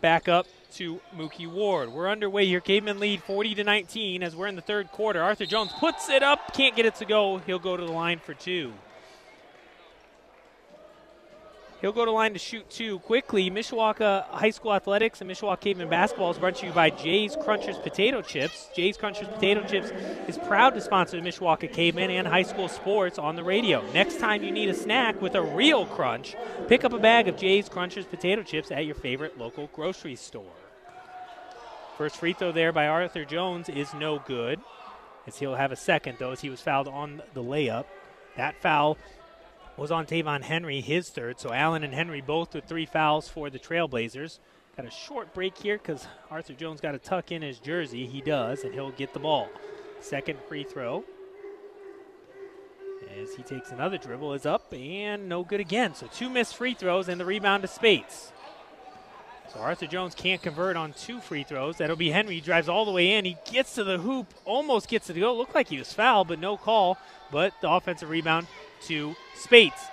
Back 0.00 0.28
up 0.28 0.48
to 0.72 1.00
Mookie 1.16 1.46
Ward. 1.46 1.92
We're 1.92 2.08
underway 2.08 2.46
here. 2.46 2.60
Cavemen 2.60 2.98
lead 2.98 3.22
40 3.22 3.54
to 3.56 3.64
19 3.64 4.22
as 4.22 4.34
we're 4.34 4.46
in 4.46 4.56
the 4.56 4.62
third 4.62 4.90
quarter. 4.92 5.22
Arthur 5.22 5.46
Jones 5.46 5.72
puts 5.78 6.08
it 6.08 6.22
up, 6.22 6.54
can't 6.54 6.76
get 6.76 6.86
it 6.86 6.94
to 6.96 7.04
go. 7.04 7.38
He'll 7.38 7.58
go 7.58 7.76
to 7.76 7.84
the 7.84 7.92
line 7.92 8.18
for 8.18 8.34
two. 8.34 8.72
He'll 11.82 11.90
go 11.90 12.04
to 12.04 12.12
line 12.12 12.32
to 12.34 12.38
shoot 12.38 12.70
two 12.70 13.00
quickly. 13.00 13.50
Mishawaka 13.50 14.26
High 14.26 14.50
School 14.50 14.72
Athletics 14.72 15.20
and 15.20 15.28
Mishawaka 15.28 15.60
Caveman 15.62 15.88
Basketball 15.88 16.30
is 16.30 16.38
brought 16.38 16.54
to 16.56 16.66
you 16.66 16.72
by 16.72 16.90
Jay's 16.90 17.34
Crunchers 17.34 17.82
Potato 17.82 18.22
Chips. 18.22 18.70
Jay's 18.76 18.96
Crunchers 18.96 19.28
Potato 19.34 19.64
Chips 19.66 19.90
is 20.28 20.38
proud 20.38 20.74
to 20.74 20.80
sponsor 20.80 21.20
the 21.20 21.28
Mishawaka 21.28 21.72
Caveman 21.72 22.08
and 22.12 22.28
high 22.28 22.44
school 22.44 22.68
sports 22.68 23.18
on 23.18 23.34
the 23.34 23.42
radio. 23.42 23.82
Next 23.90 24.20
time 24.20 24.44
you 24.44 24.52
need 24.52 24.68
a 24.68 24.74
snack 24.74 25.20
with 25.20 25.34
a 25.34 25.42
real 25.42 25.84
crunch, 25.86 26.36
pick 26.68 26.84
up 26.84 26.92
a 26.92 27.00
bag 27.00 27.26
of 27.26 27.36
Jay's 27.36 27.68
Crunchers 27.68 28.08
Potato 28.08 28.44
Chips 28.44 28.70
at 28.70 28.86
your 28.86 28.94
favorite 28.94 29.36
local 29.36 29.66
grocery 29.74 30.14
store. 30.14 30.61
First 31.96 32.16
free 32.16 32.32
throw 32.32 32.52
there 32.52 32.72
by 32.72 32.86
Arthur 32.86 33.24
Jones 33.24 33.68
is 33.68 33.92
no 33.92 34.18
good, 34.18 34.60
as 35.26 35.38
he'll 35.38 35.56
have 35.56 35.72
a 35.72 35.76
second, 35.76 36.16
though, 36.18 36.32
as 36.32 36.40
he 36.40 36.50
was 36.50 36.60
fouled 36.60 36.88
on 36.88 37.22
the 37.34 37.42
layup. 37.42 37.84
That 38.36 38.60
foul 38.60 38.96
was 39.76 39.90
on 39.90 40.06
Tavon 40.06 40.42
Henry, 40.42 40.80
his 40.80 41.10
third. 41.10 41.38
So 41.38 41.52
Allen 41.52 41.84
and 41.84 41.94
Henry 41.94 42.20
both 42.20 42.54
with 42.54 42.64
three 42.64 42.86
fouls 42.86 43.28
for 43.28 43.50
the 43.50 43.58
Trailblazers. 43.58 44.38
Got 44.76 44.86
a 44.86 44.90
short 44.90 45.34
break 45.34 45.58
here 45.58 45.76
because 45.76 46.06
Arthur 46.30 46.54
Jones 46.54 46.80
got 46.80 46.92
to 46.92 46.98
tuck 46.98 47.30
in 47.30 47.42
his 47.42 47.58
jersey. 47.58 48.06
He 48.06 48.22
does, 48.22 48.64
and 48.64 48.72
he'll 48.72 48.90
get 48.90 49.12
the 49.12 49.20
ball. 49.20 49.48
Second 50.00 50.38
free 50.48 50.64
throw. 50.64 51.04
As 53.20 53.34
he 53.34 53.42
takes 53.42 53.70
another 53.70 53.98
dribble, 53.98 54.32
is 54.32 54.46
up 54.46 54.72
and 54.72 55.28
no 55.28 55.44
good 55.44 55.60
again. 55.60 55.94
So 55.94 56.06
two 56.06 56.30
missed 56.30 56.56
free 56.56 56.72
throws 56.72 57.08
and 57.08 57.20
the 57.20 57.26
rebound 57.26 57.62
to 57.62 57.68
Spates. 57.68 58.32
So 59.52 59.60
Arthur 59.60 59.86
Jones 59.86 60.14
can't 60.14 60.40
convert 60.40 60.76
on 60.76 60.94
two 60.94 61.20
free 61.20 61.42
throws. 61.42 61.76
That'll 61.76 61.96
be 61.96 62.10
Henry. 62.10 62.36
He 62.36 62.40
drives 62.40 62.68
all 62.68 62.86
the 62.86 62.90
way 62.90 63.12
in. 63.12 63.24
He 63.26 63.36
gets 63.50 63.74
to 63.74 63.84
the 63.84 63.98
hoop, 63.98 64.32
almost 64.46 64.88
gets 64.88 65.10
it 65.10 65.14
to 65.14 65.20
go. 65.20 65.34
Looked 65.34 65.54
like 65.54 65.68
he 65.68 65.78
was 65.78 65.92
fouled, 65.92 66.28
but 66.28 66.38
no 66.38 66.56
call. 66.56 66.96
But 67.30 67.52
the 67.60 67.68
offensive 67.68 68.08
rebound 68.08 68.46
to 68.86 69.14
Spates. 69.36 69.84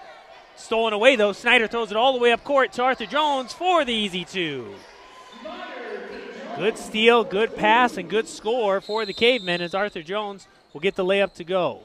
Stolen 0.56 0.94
away 0.94 1.16
though. 1.16 1.34
Snyder 1.34 1.68
throws 1.68 1.92
it 1.92 1.98
all 1.98 2.14
the 2.14 2.20
way 2.20 2.32
up 2.32 2.44
court 2.44 2.72
to 2.74 2.84
Arthur 2.84 3.06
Jones 3.06 3.52
for 3.52 3.84
the 3.84 3.94
easy 3.94 4.24
two. 4.24 4.76
Good 6.58 6.78
steal, 6.78 7.24
good 7.24 7.56
pass, 7.56 7.98
and 7.98 8.10
good 8.10 8.28
score 8.28 8.82
for 8.82 9.06
the 9.06 9.14
Cavemen 9.14 9.62
as 9.62 9.74
Arthur 9.74 10.02
Jones 10.02 10.48
will 10.74 10.82
get 10.82 10.96
the 10.96 11.06
layup 11.06 11.34
to 11.36 11.44
go. 11.44 11.82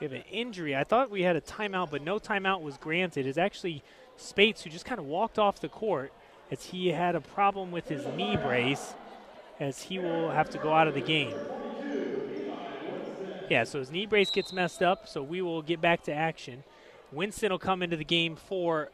We 0.00 0.04
have 0.04 0.12
an 0.12 0.24
injury. 0.30 0.74
I 0.74 0.82
thought 0.82 1.10
we 1.10 1.22
had 1.22 1.36
a 1.36 1.40
timeout, 1.40 1.90
but 1.90 2.02
no 2.02 2.18
timeout 2.18 2.62
was 2.62 2.76
granted. 2.76 3.26
It's 3.26 3.38
actually 3.38 3.84
Spates 4.16 4.62
who 4.62 4.70
just 4.70 4.84
kind 4.84 4.98
of 4.98 5.06
walked 5.06 5.38
off 5.38 5.60
the 5.60 5.68
court 5.68 6.12
as 6.50 6.66
he 6.66 6.88
had 6.88 7.14
a 7.14 7.20
problem 7.20 7.70
with 7.72 7.88
his 7.88 8.06
knee 8.16 8.36
brace 8.36 8.94
as 9.60 9.82
he 9.82 9.98
will 9.98 10.30
have 10.30 10.50
to 10.50 10.58
go 10.58 10.72
out 10.72 10.88
of 10.88 10.94
the 10.94 11.00
game. 11.00 11.34
Yeah, 13.50 13.64
so 13.64 13.78
his 13.78 13.90
knee 13.90 14.06
brace 14.06 14.30
gets 14.30 14.52
messed 14.52 14.82
up, 14.82 15.06
so 15.06 15.22
we 15.22 15.42
will 15.42 15.62
get 15.62 15.80
back 15.80 16.02
to 16.04 16.12
action. 16.12 16.64
Winston 17.12 17.50
will 17.50 17.58
come 17.58 17.82
into 17.82 17.96
the 17.96 18.04
game 18.04 18.36
for 18.36 18.90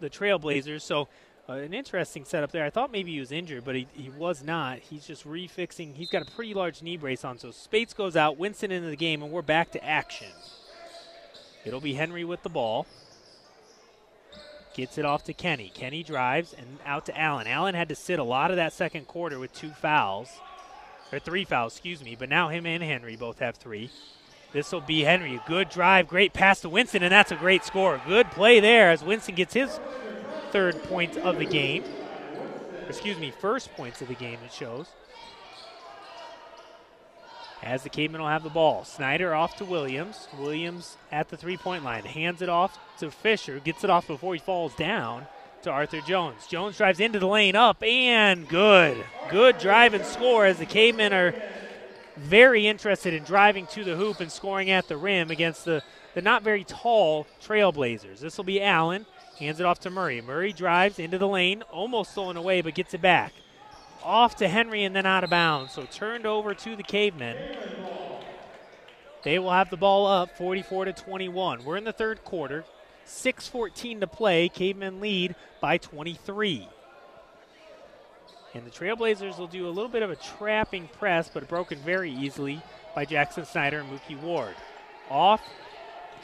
the 0.00 0.08
Trailblazers. 0.08 0.82
So 0.82 1.08
uh, 1.48 1.54
an 1.54 1.74
interesting 1.74 2.24
setup 2.24 2.52
there. 2.52 2.64
I 2.64 2.70
thought 2.70 2.90
maybe 2.90 3.12
he 3.12 3.20
was 3.20 3.32
injured, 3.32 3.64
but 3.64 3.74
he, 3.74 3.86
he 3.92 4.08
was 4.10 4.42
not. 4.42 4.78
He's 4.78 5.06
just 5.06 5.26
refixing. 5.26 5.94
He's 5.94 6.10
got 6.10 6.22
a 6.22 6.30
pretty 6.32 6.54
large 6.54 6.82
knee 6.82 6.96
brace 6.96 7.24
on. 7.24 7.38
So 7.38 7.50
Spates 7.50 7.92
goes 7.92 8.16
out, 8.16 8.36
Winston 8.36 8.70
into 8.70 8.88
the 8.88 8.96
game, 8.96 9.22
and 9.22 9.32
we're 9.32 9.42
back 9.42 9.72
to 9.72 9.84
action. 9.84 10.32
It'll 11.64 11.80
be 11.80 11.94
Henry 11.94 12.24
with 12.24 12.42
the 12.42 12.48
ball. 12.48 12.86
Gets 14.76 14.98
it 14.98 15.06
off 15.06 15.24
to 15.24 15.32
Kenny. 15.32 15.72
Kenny 15.74 16.02
drives 16.02 16.52
and 16.52 16.66
out 16.84 17.06
to 17.06 17.18
Allen. 17.18 17.46
Allen 17.46 17.74
had 17.74 17.88
to 17.88 17.94
sit 17.94 18.18
a 18.18 18.22
lot 18.22 18.50
of 18.50 18.58
that 18.58 18.74
second 18.74 19.06
quarter 19.06 19.38
with 19.38 19.54
two 19.54 19.70
fouls 19.70 20.28
or 21.10 21.18
three 21.18 21.46
fouls, 21.46 21.72
excuse 21.72 22.04
me. 22.04 22.14
But 22.14 22.28
now 22.28 22.50
him 22.50 22.66
and 22.66 22.82
Henry 22.82 23.16
both 23.16 23.38
have 23.38 23.56
three. 23.56 23.90
This 24.52 24.70
will 24.72 24.82
be 24.82 25.04
Henry. 25.04 25.40
Good 25.46 25.70
drive, 25.70 26.08
great 26.08 26.34
pass 26.34 26.60
to 26.60 26.68
Winston, 26.68 27.02
and 27.02 27.10
that's 27.10 27.32
a 27.32 27.36
great 27.36 27.64
score. 27.64 28.02
Good 28.06 28.30
play 28.32 28.60
there 28.60 28.90
as 28.90 29.02
Winston 29.02 29.34
gets 29.34 29.54
his 29.54 29.80
third 30.50 30.82
point 30.84 31.16
of 31.16 31.38
the 31.38 31.46
game. 31.46 31.82
Excuse 32.86 33.18
me, 33.18 33.30
first 33.30 33.72
points 33.76 34.02
of 34.02 34.08
the 34.08 34.14
game, 34.14 34.38
it 34.44 34.52
shows. 34.52 34.88
As 37.66 37.82
the 37.82 37.88
Cavemen 37.88 38.20
will 38.20 38.28
have 38.28 38.44
the 38.44 38.48
ball. 38.48 38.84
Snyder 38.84 39.34
off 39.34 39.56
to 39.56 39.64
Williams. 39.64 40.28
Williams 40.38 40.96
at 41.10 41.30
the 41.30 41.36
three 41.36 41.56
point 41.56 41.82
line. 41.82 42.04
Hands 42.04 42.40
it 42.40 42.48
off 42.48 42.78
to 43.00 43.10
Fisher. 43.10 43.58
Gets 43.58 43.82
it 43.82 43.90
off 43.90 44.06
before 44.06 44.34
he 44.34 44.38
falls 44.38 44.72
down 44.76 45.26
to 45.62 45.70
Arthur 45.70 46.00
Jones. 46.00 46.46
Jones 46.46 46.76
drives 46.76 47.00
into 47.00 47.18
the 47.18 47.26
lane 47.26 47.56
up 47.56 47.82
and 47.82 48.48
good. 48.48 49.04
Good 49.30 49.58
drive 49.58 49.94
and 49.94 50.04
score 50.04 50.46
as 50.46 50.58
the 50.58 50.64
Cavemen 50.64 51.12
are 51.12 51.34
very 52.16 52.68
interested 52.68 53.12
in 53.12 53.24
driving 53.24 53.66
to 53.68 53.82
the 53.82 53.96
hoop 53.96 54.20
and 54.20 54.30
scoring 54.30 54.70
at 54.70 54.86
the 54.86 54.96
rim 54.96 55.32
against 55.32 55.64
the, 55.64 55.82
the 56.14 56.22
not 56.22 56.44
very 56.44 56.62
tall 56.62 57.26
Trailblazers. 57.42 58.20
This 58.20 58.36
will 58.36 58.44
be 58.44 58.62
Allen. 58.62 59.06
Hands 59.40 59.58
it 59.58 59.66
off 59.66 59.80
to 59.80 59.90
Murray. 59.90 60.20
Murray 60.20 60.52
drives 60.52 61.00
into 61.00 61.18
the 61.18 61.28
lane, 61.28 61.62
almost 61.72 62.12
stolen 62.12 62.36
away, 62.36 62.62
but 62.62 62.76
gets 62.76 62.94
it 62.94 63.02
back. 63.02 63.32
Off 64.06 64.36
to 64.36 64.46
Henry 64.46 64.84
and 64.84 64.94
then 64.94 65.04
out 65.04 65.24
of 65.24 65.30
bounds. 65.30 65.72
So 65.72 65.82
turned 65.82 66.26
over 66.26 66.54
to 66.54 66.76
the 66.76 66.84
Cavemen. 66.84 67.36
They 69.24 69.40
will 69.40 69.50
have 69.50 69.68
the 69.68 69.76
ball 69.76 70.06
up 70.06 70.38
44 70.38 70.84
to 70.84 70.92
21. 70.92 71.64
We're 71.64 71.76
in 71.76 71.82
the 71.82 71.92
third 71.92 72.22
quarter. 72.22 72.64
6:14 73.04 73.98
to 74.00 74.06
play. 74.06 74.48
Cavemen 74.48 75.00
lead 75.00 75.34
by 75.60 75.78
23. 75.78 76.68
And 78.54 78.64
the 78.64 78.70
Trailblazers 78.70 79.38
will 79.38 79.48
do 79.48 79.66
a 79.66 79.70
little 79.70 79.90
bit 79.90 80.04
of 80.04 80.10
a 80.12 80.16
trapping 80.16 80.86
press, 80.86 81.28
but 81.28 81.48
broken 81.48 81.78
very 81.80 82.12
easily 82.12 82.62
by 82.94 83.04
Jackson 83.04 83.44
Snyder 83.44 83.80
and 83.80 83.90
Mookie 83.90 84.20
Ward. 84.20 84.54
Off 85.10 85.42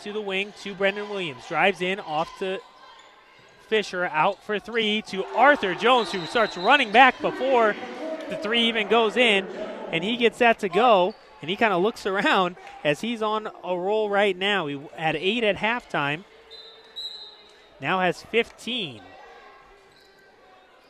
to 0.05 0.13
the 0.13 0.21
wing 0.21 0.55
to 0.63 0.73
Brendan 0.77 1.09
Williams. 1.09 1.49
Drives 1.49 1.83
in, 1.83 1.99
off 1.99 2.29
to 2.39 2.61
Fisher, 3.69 4.05
out 4.07 4.43
for 4.43 4.59
three 4.59 5.03
to 5.09 5.25
Arthur 5.37 5.75
Jones, 5.75 6.13
who 6.13 6.25
starts 6.27 6.57
running 6.57 6.93
back 6.93 7.21
before 7.21 7.75
the 8.29 8.37
three 8.37 8.69
even 8.69 8.89
goes 8.89 9.17
in, 9.17 9.47
and 9.91 10.03
he 10.03 10.17
gets 10.17 10.39
that 10.39 10.59
to 10.61 10.69
go. 10.69 11.15
And 11.41 11.51
he 11.51 11.57
kind 11.57 11.73
of 11.73 11.83
looks 11.83 12.07
around 12.07 12.57
as 12.85 13.01
he's 13.01 13.21
on 13.21 13.49
a 13.65 13.77
roll 13.77 14.09
right 14.09 14.37
now. 14.37 14.67
He 14.67 14.81
had 14.97 15.17
eight 15.17 15.43
at 15.43 15.57
halftime, 15.57 16.25
now 17.81 18.01
has 18.01 18.23
15. 18.23 19.01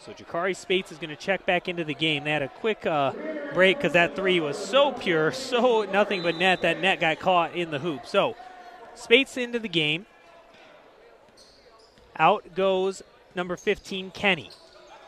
So 0.04 0.12
Jakari 0.12 0.54
Spates 0.56 0.90
is 0.90 0.98
going 0.98 1.10
to 1.10 1.16
check 1.16 1.46
back 1.46 1.68
into 1.68 1.84
the 1.84 1.94
game. 1.94 2.24
They 2.24 2.32
had 2.32 2.42
a 2.42 2.48
quick 2.48 2.84
uh, 2.84 3.12
break 3.54 3.78
because 3.78 3.92
that 3.92 4.16
three 4.16 4.40
was 4.40 4.58
so 4.58 4.92
pure, 4.92 5.32
so 5.32 5.84
nothing 5.84 6.22
but 6.22 6.36
net. 6.36 6.62
That 6.62 6.80
net 6.80 7.00
got 7.00 7.18
caught 7.20 7.54
in 7.54 7.70
the 7.70 7.78
hoop. 7.78 8.06
So 8.06 8.34
Spates 8.94 9.36
into 9.36 9.58
the 9.58 9.68
game. 9.68 10.06
Out 12.22 12.54
goes 12.54 13.02
number 13.34 13.56
15, 13.56 14.12
Kenny. 14.12 14.48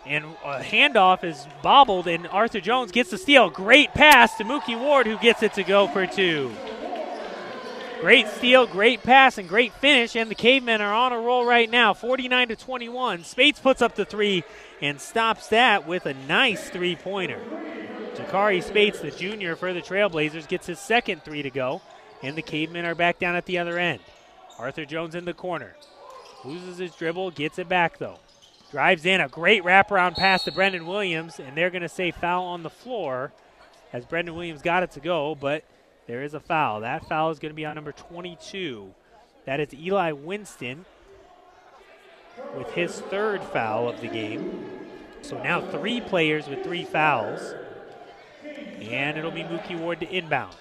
And 0.05 0.25
a 0.45 0.59
handoff 0.59 1.23
is 1.23 1.47
bobbled, 1.63 2.09
and 2.09 2.27
Arthur 2.27 2.61
Jones 2.61 2.91
gets 2.91 3.13
the 3.13 3.19
steal. 3.19 3.51
Great 3.51 3.95
pass 3.95 4.37
to 4.39 4.45
Mookie 4.45 4.77
Ward, 4.77 5.07
who 5.07 5.17
gets 5.19 5.41
it 5.45 5.53
to 5.53 5.63
go 5.63 5.87
for 5.87 6.09
two. 6.09 6.53
Great 8.01 8.27
steal, 8.27 8.67
great 8.67 9.05
pass, 9.05 9.39
and 9.39 9.49
great 9.49 9.73
finish. 9.75 10.17
And 10.17 10.29
the 10.29 10.35
Cavemen 10.35 10.81
are 10.81 10.93
on 10.93 11.13
a 11.13 11.21
roll 11.21 11.47
right 11.47 11.71
now, 11.71 11.95
49 11.95 12.49
to 12.49 12.57
21. 12.57 13.23
Spates 13.23 13.61
puts 13.61 13.81
up 13.81 13.95
the 13.95 14.05
three 14.05 14.43
and 14.83 15.01
stops 15.01 15.47
that 15.51 15.87
with 15.87 16.07
a 16.07 16.15
nice 16.15 16.69
three 16.69 16.97
pointer. 16.97 17.41
Jakari 18.17 18.61
Spates, 18.61 18.99
the 18.99 19.13
junior 19.13 19.55
for 19.55 19.73
the 19.73 19.81
Trailblazers, 19.81 20.49
gets 20.49 20.67
his 20.67 20.81
second 20.81 21.23
three 21.23 21.43
to 21.43 21.51
go. 21.51 21.81
And 22.25 22.35
the 22.35 22.43
Cavemen 22.43 22.85
are 22.85 22.97
back 22.97 23.21
down 23.21 23.37
at 23.37 23.47
the 23.47 23.59
other 23.59 23.79
end. 23.79 24.01
Arthur 24.59 24.85
Jones 24.85 25.15
in 25.15 25.25
the 25.25 25.33
corner. 25.33 25.77
Loses 26.45 26.79
his 26.79 26.95
dribble, 26.95 27.31
gets 27.33 27.59
it 27.59 27.69
back 27.69 27.99
though. 27.99 28.19
Drives 28.71 29.07
in 29.07 29.21
a 29.21 29.29
great 29.29 29.63
wraparound 29.63 30.17
pass 30.17 30.45
to 30.45 30.53
Brendan 30.53 30.87
Williams, 30.87 31.39
and 31.39 31.57
they're 31.57 31.71
going 31.71 31.83
to 31.83 31.89
say 31.89 32.11
foul 32.11 32.45
on 32.45 32.63
the 32.63 32.71
floor 32.71 33.33
as 33.93 34.05
Brendan 34.05 34.35
Williams 34.35 34.63
got 34.63 34.83
it 34.83 34.91
to 34.93 35.01
go, 35.01 35.35
but 35.35 35.65
there 36.07 36.23
is 36.23 36.35
a 36.35 36.41
foul. 36.41 36.81
That 36.81 37.09
foul 37.09 37.31
is 37.31 37.39
going 37.39 37.51
to 37.51 37.57
be 37.57 37.65
on 37.65 37.77
number 37.77 37.93
22. 37.93 38.93
That 39.47 39.61
is 39.61 39.73
Eli 39.73 40.13
Winston 40.13 40.85
with 42.57 42.71
his 42.73 43.01
third 43.01 43.43
foul 43.43 43.89
of 43.89 44.01
the 44.01 44.09
game. 44.09 44.65
So 45.23 45.43
now 45.43 45.61
three 45.61 46.01
players 46.01 46.49
with 46.49 46.65
three 46.65 46.85
fouls. 46.85 47.55
And 48.43 49.17
it'll 49.17 49.31
be 49.31 49.43
Mookie 49.43 49.79
Ward 49.79 50.01
to 50.01 50.11
inbound. 50.11 50.55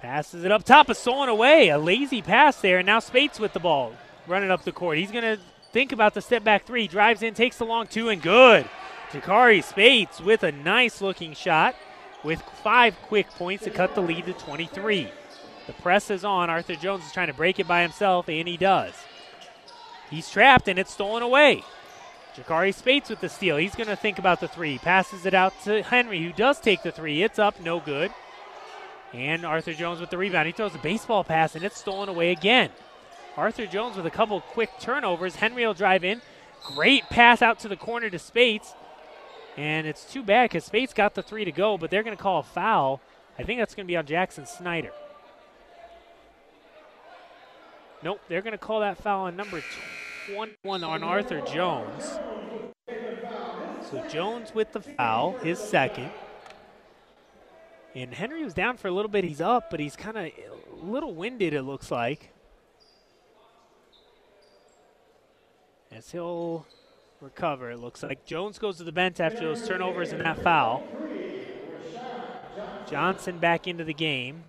Passes 0.00 0.44
it 0.44 0.50
up 0.50 0.64
top, 0.64 0.88
a 0.88 0.94
stolen 0.94 1.28
away. 1.28 1.68
A 1.68 1.78
lazy 1.78 2.22
pass 2.22 2.60
there, 2.60 2.78
and 2.78 2.86
now 2.86 3.00
Spates 3.00 3.38
with 3.38 3.52
the 3.52 3.60
ball 3.60 3.92
running 4.26 4.50
up 4.50 4.64
the 4.64 4.72
court. 4.72 4.96
He's 4.96 5.10
going 5.10 5.24
to 5.24 5.38
think 5.72 5.92
about 5.92 6.14
the 6.14 6.22
step 6.22 6.42
back 6.42 6.66
three. 6.66 6.88
Drives 6.88 7.22
in, 7.22 7.34
takes 7.34 7.58
the 7.58 7.66
long 7.66 7.86
two, 7.86 8.08
and 8.08 8.22
good. 8.22 8.66
Jakari 9.10 9.62
Spates 9.62 10.20
with 10.20 10.42
a 10.42 10.52
nice 10.52 11.00
looking 11.02 11.34
shot 11.34 11.74
with 12.24 12.40
five 12.62 12.96
quick 13.02 13.28
points 13.30 13.64
to 13.64 13.70
cut 13.70 13.94
the 13.94 14.00
lead 14.00 14.24
to 14.26 14.32
23. 14.32 15.10
The 15.66 15.72
press 15.74 16.10
is 16.10 16.24
on. 16.24 16.48
Arthur 16.48 16.76
Jones 16.76 17.04
is 17.04 17.12
trying 17.12 17.26
to 17.26 17.34
break 17.34 17.58
it 17.58 17.68
by 17.68 17.82
himself, 17.82 18.28
and 18.28 18.48
he 18.48 18.56
does. 18.56 18.94
He's 20.08 20.30
trapped, 20.30 20.68
and 20.68 20.78
it's 20.78 20.92
stolen 20.92 21.22
away. 21.22 21.62
Jakari 22.36 22.72
Spates 22.72 23.10
with 23.10 23.20
the 23.20 23.28
steal. 23.28 23.56
He's 23.56 23.74
going 23.74 23.88
to 23.88 23.96
think 23.96 24.18
about 24.18 24.40
the 24.40 24.48
three. 24.48 24.78
Passes 24.78 25.26
it 25.26 25.34
out 25.34 25.52
to 25.64 25.82
Henry, 25.82 26.22
who 26.22 26.32
does 26.32 26.58
take 26.60 26.82
the 26.82 26.92
three. 26.92 27.22
It's 27.22 27.38
up, 27.38 27.60
no 27.60 27.80
good. 27.80 28.12
And 29.12 29.44
Arthur 29.44 29.72
Jones 29.72 30.00
with 30.00 30.10
the 30.10 30.18
rebound. 30.18 30.46
He 30.46 30.52
throws 30.52 30.74
a 30.74 30.78
baseball 30.78 31.24
pass, 31.24 31.54
and 31.54 31.64
it's 31.64 31.78
stolen 31.78 32.08
away 32.08 32.30
again. 32.30 32.70
Arthur 33.36 33.66
Jones 33.66 33.96
with 33.96 34.06
a 34.06 34.10
couple 34.10 34.40
quick 34.40 34.70
turnovers. 34.78 35.36
Henry 35.36 35.66
will 35.66 35.74
drive 35.74 36.04
in. 36.04 36.20
Great 36.62 37.04
pass 37.04 37.42
out 37.42 37.58
to 37.60 37.68
the 37.68 37.76
corner 37.76 38.10
to 38.10 38.18
Spates. 38.18 38.74
And 39.56 39.86
it's 39.86 40.04
too 40.04 40.22
bad 40.22 40.50
because 40.50 40.64
Spates 40.64 40.94
got 40.94 41.14
the 41.14 41.22
three 41.22 41.44
to 41.44 41.52
go, 41.52 41.76
but 41.76 41.90
they're 41.90 42.02
going 42.02 42.16
to 42.16 42.22
call 42.22 42.40
a 42.40 42.44
foul. 42.44 43.00
I 43.38 43.42
think 43.42 43.58
that's 43.58 43.74
going 43.74 43.86
to 43.86 43.90
be 43.90 43.96
on 43.96 44.06
Jackson 44.06 44.46
Snyder. 44.46 44.92
Nope, 48.02 48.20
they're 48.28 48.42
going 48.42 48.52
to 48.52 48.58
call 48.58 48.80
that 48.80 48.98
foul 48.98 49.26
on 49.26 49.36
number 49.36 49.62
21 50.34 50.84
on 50.84 51.02
Arthur 51.02 51.40
Jones. 51.42 52.18
So 53.90 54.06
Jones 54.08 54.54
with 54.54 54.72
the 54.72 54.80
foul, 54.80 55.32
his 55.38 55.58
second. 55.58 56.10
And 57.94 58.14
Henry 58.14 58.44
was 58.44 58.54
down 58.54 58.76
for 58.76 58.88
a 58.88 58.92
little 58.92 59.10
bit. 59.10 59.24
He's 59.24 59.40
up, 59.40 59.70
but 59.70 59.80
he's 59.80 59.96
kind 59.96 60.16
of 60.16 60.24
a 60.26 60.34
little 60.80 61.14
winded, 61.14 61.54
it 61.54 61.62
looks 61.62 61.90
like. 61.90 62.30
As 65.90 66.10
he'll 66.12 66.66
recover, 67.20 67.70
it 67.72 67.78
looks 67.78 68.02
like. 68.02 68.24
Jones 68.24 68.58
goes 68.58 68.76
to 68.76 68.84
the 68.84 68.92
bench 68.92 69.18
after 69.18 69.40
those 69.40 69.66
turnovers 69.66 70.12
and 70.12 70.20
that 70.20 70.40
foul. 70.40 70.84
Johnson 72.88 73.38
back 73.38 73.66
into 73.66 73.84
the 73.84 73.94
game. 73.94 74.44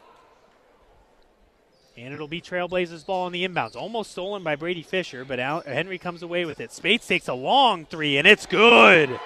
And 1.98 2.14
it'll 2.14 2.28
be 2.28 2.42
Trailblazers 2.42 3.06
ball 3.06 3.26
on 3.26 3.32
the 3.32 3.46
inbounds. 3.46 3.76
Almost 3.76 4.12
stolen 4.12 4.44
by 4.44 4.56
Brady 4.56 4.82
Fisher, 4.82 5.26
but 5.26 5.40
Al- 5.40 5.62
Henry 5.62 5.98
comes 5.98 6.24
away 6.24 6.46
with 6.46 6.60
it. 6.60 6.72
Spates 6.72 7.06
takes 7.06 7.28
a 7.28 7.34
long 7.34 7.86
three, 7.86 8.18
and 8.18 8.28
it's 8.28 8.46
good. 8.46 9.20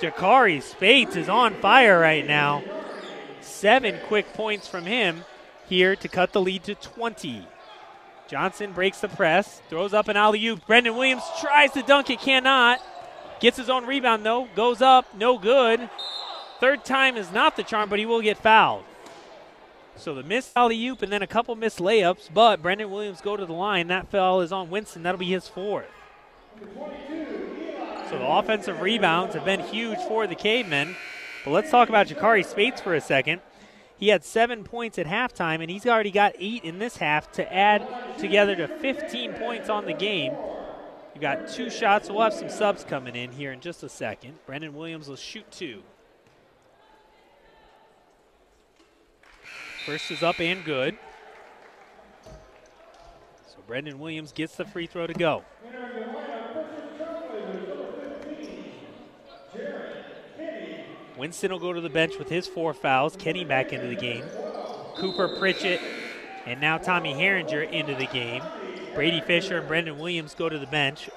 Jakari 0.00 0.60
Spates 0.60 1.16
is 1.16 1.28
on 1.28 1.54
fire 1.54 1.98
right 1.98 2.26
now. 2.26 2.62
Seven 3.44 3.98
quick 4.06 4.32
points 4.32 4.66
from 4.66 4.84
him 4.86 5.24
here 5.68 5.94
to 5.96 6.08
cut 6.08 6.32
the 6.32 6.40
lead 6.40 6.64
to 6.64 6.74
20. 6.74 7.46
Johnson 8.26 8.72
breaks 8.72 9.00
the 9.00 9.08
press, 9.08 9.60
throws 9.68 9.92
up 9.92 10.08
an 10.08 10.16
alley 10.16 10.44
oop. 10.46 10.66
Brendan 10.66 10.96
Williams 10.96 11.22
tries 11.40 11.70
to 11.72 11.82
dunk 11.82 12.10
it, 12.10 12.20
cannot. 12.20 12.80
Gets 13.40 13.58
his 13.58 13.68
own 13.68 13.86
rebound 13.86 14.24
though, 14.24 14.48
goes 14.54 14.80
up, 14.80 15.14
no 15.14 15.38
good. 15.38 15.88
Third 16.60 16.84
time 16.84 17.16
is 17.16 17.30
not 17.30 17.56
the 17.56 17.62
charm, 17.62 17.90
but 17.90 17.98
he 17.98 18.06
will 18.06 18.22
get 18.22 18.38
fouled. 18.38 18.84
So 19.96 20.14
the 20.14 20.22
missed 20.22 20.52
alley 20.56 20.86
oop 20.86 21.02
and 21.02 21.12
then 21.12 21.22
a 21.22 21.26
couple 21.26 21.54
missed 21.54 21.78
layups, 21.78 22.30
but 22.32 22.62
Brendan 22.62 22.90
Williams 22.90 23.20
go 23.20 23.36
to 23.36 23.44
the 23.44 23.52
line. 23.52 23.88
That 23.88 24.10
foul 24.10 24.40
is 24.40 24.52
on 24.52 24.70
Winston. 24.70 25.02
That'll 25.02 25.18
be 25.18 25.26
his 25.26 25.48
fourth. 25.48 25.86
So 28.08 28.18
the 28.18 28.26
offensive 28.26 28.80
rebounds 28.80 29.34
have 29.34 29.44
been 29.44 29.60
huge 29.60 29.98
for 30.08 30.26
the 30.26 30.34
Cavemen. 30.34 30.96
But 31.44 31.50
let's 31.50 31.70
talk 31.70 31.88
about 31.88 32.06
Jakari 32.06 32.44
Spates 32.44 32.80
for 32.80 32.94
a 32.94 33.00
second. 33.00 33.42
He 33.96 34.08
had 34.08 34.24
seven 34.24 34.64
points 34.64 34.98
at 34.98 35.06
halftime, 35.06 35.60
and 35.60 35.70
he's 35.70 35.86
already 35.86 36.10
got 36.10 36.32
eight 36.38 36.64
in 36.64 36.78
this 36.78 36.96
half 36.96 37.30
to 37.32 37.54
add 37.54 37.86
together 38.18 38.56
to 38.56 38.66
15 38.66 39.34
points 39.34 39.68
on 39.68 39.84
the 39.84 39.92
game. 39.92 40.32
You 41.14 41.20
got 41.20 41.48
two 41.48 41.70
shots. 41.70 42.08
We'll 42.08 42.22
have 42.22 42.34
some 42.34 42.48
subs 42.48 42.82
coming 42.82 43.14
in 43.14 43.30
here 43.30 43.52
in 43.52 43.60
just 43.60 43.82
a 43.82 43.88
second. 43.88 44.34
Brendan 44.46 44.74
Williams 44.74 45.06
will 45.08 45.16
shoot 45.16 45.48
two. 45.50 45.82
First 49.86 50.10
is 50.10 50.22
up 50.22 50.40
and 50.40 50.64
good. 50.64 50.96
So 52.24 53.58
Brendan 53.66 53.98
Williams 54.00 54.32
gets 54.32 54.56
the 54.56 54.64
free 54.64 54.86
throw 54.86 55.06
to 55.06 55.12
go. 55.14 55.44
Winston 61.16 61.52
will 61.52 61.58
go 61.58 61.72
to 61.72 61.80
the 61.80 61.88
bench 61.88 62.18
with 62.18 62.28
his 62.28 62.46
four 62.46 62.74
fouls. 62.74 63.16
Kenny 63.16 63.44
back 63.44 63.72
into 63.72 63.86
the 63.86 63.94
game. 63.94 64.24
Cooper 64.96 65.28
Pritchett 65.38 65.80
and 66.46 66.60
now 66.60 66.78
Tommy 66.78 67.14
Herringer 67.14 67.70
into 67.70 67.94
the 67.94 68.06
game. 68.06 68.42
Brady 68.94 69.20
Fisher 69.20 69.58
and 69.58 69.68
Brendan 69.68 69.98
Williams 69.98 70.34
go 70.34 70.48
to 70.48 70.58
the 70.58 70.66
bench. 70.66 71.08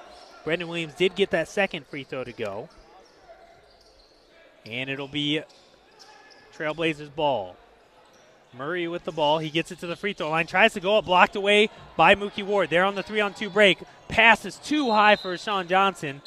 Brendan 0.44 0.68
Williams 0.68 0.94
did 0.96 1.16
get 1.16 1.32
that 1.32 1.48
second 1.48 1.86
free 1.86 2.04
throw 2.04 2.24
to 2.24 2.32
go. 2.32 2.70
And 4.66 4.90
it'll 4.90 5.08
be 5.08 5.42
Trailblazers 6.58 7.14
ball. 7.14 7.56
Murray 8.58 8.88
with 8.88 9.04
the 9.04 9.12
ball. 9.12 9.40
He 9.40 9.50
gets 9.50 9.72
it 9.72 9.80
to 9.80 9.88
the 9.88 9.96
free 9.96 10.14
throw 10.14 10.30
line. 10.30 10.48
Tries 10.48 10.74
to 10.74 10.80
go 10.80 10.98
up, 10.98 11.06
blocked 11.06 11.36
away 11.36 11.70
by 11.96 12.16
Mookie 12.16 12.46
Ward. 12.46 12.70
They're 12.70 12.86
on 12.86 12.96
the 12.96 13.04
three 13.04 13.22
on 13.22 13.34
two 13.34 13.50
break. 13.50 13.80
Pass 14.08 14.46
is 14.46 14.56
too 14.58 14.90
high 14.92 15.16
for 15.16 15.38
Sean 15.38 15.68
Johnson, 15.68 16.22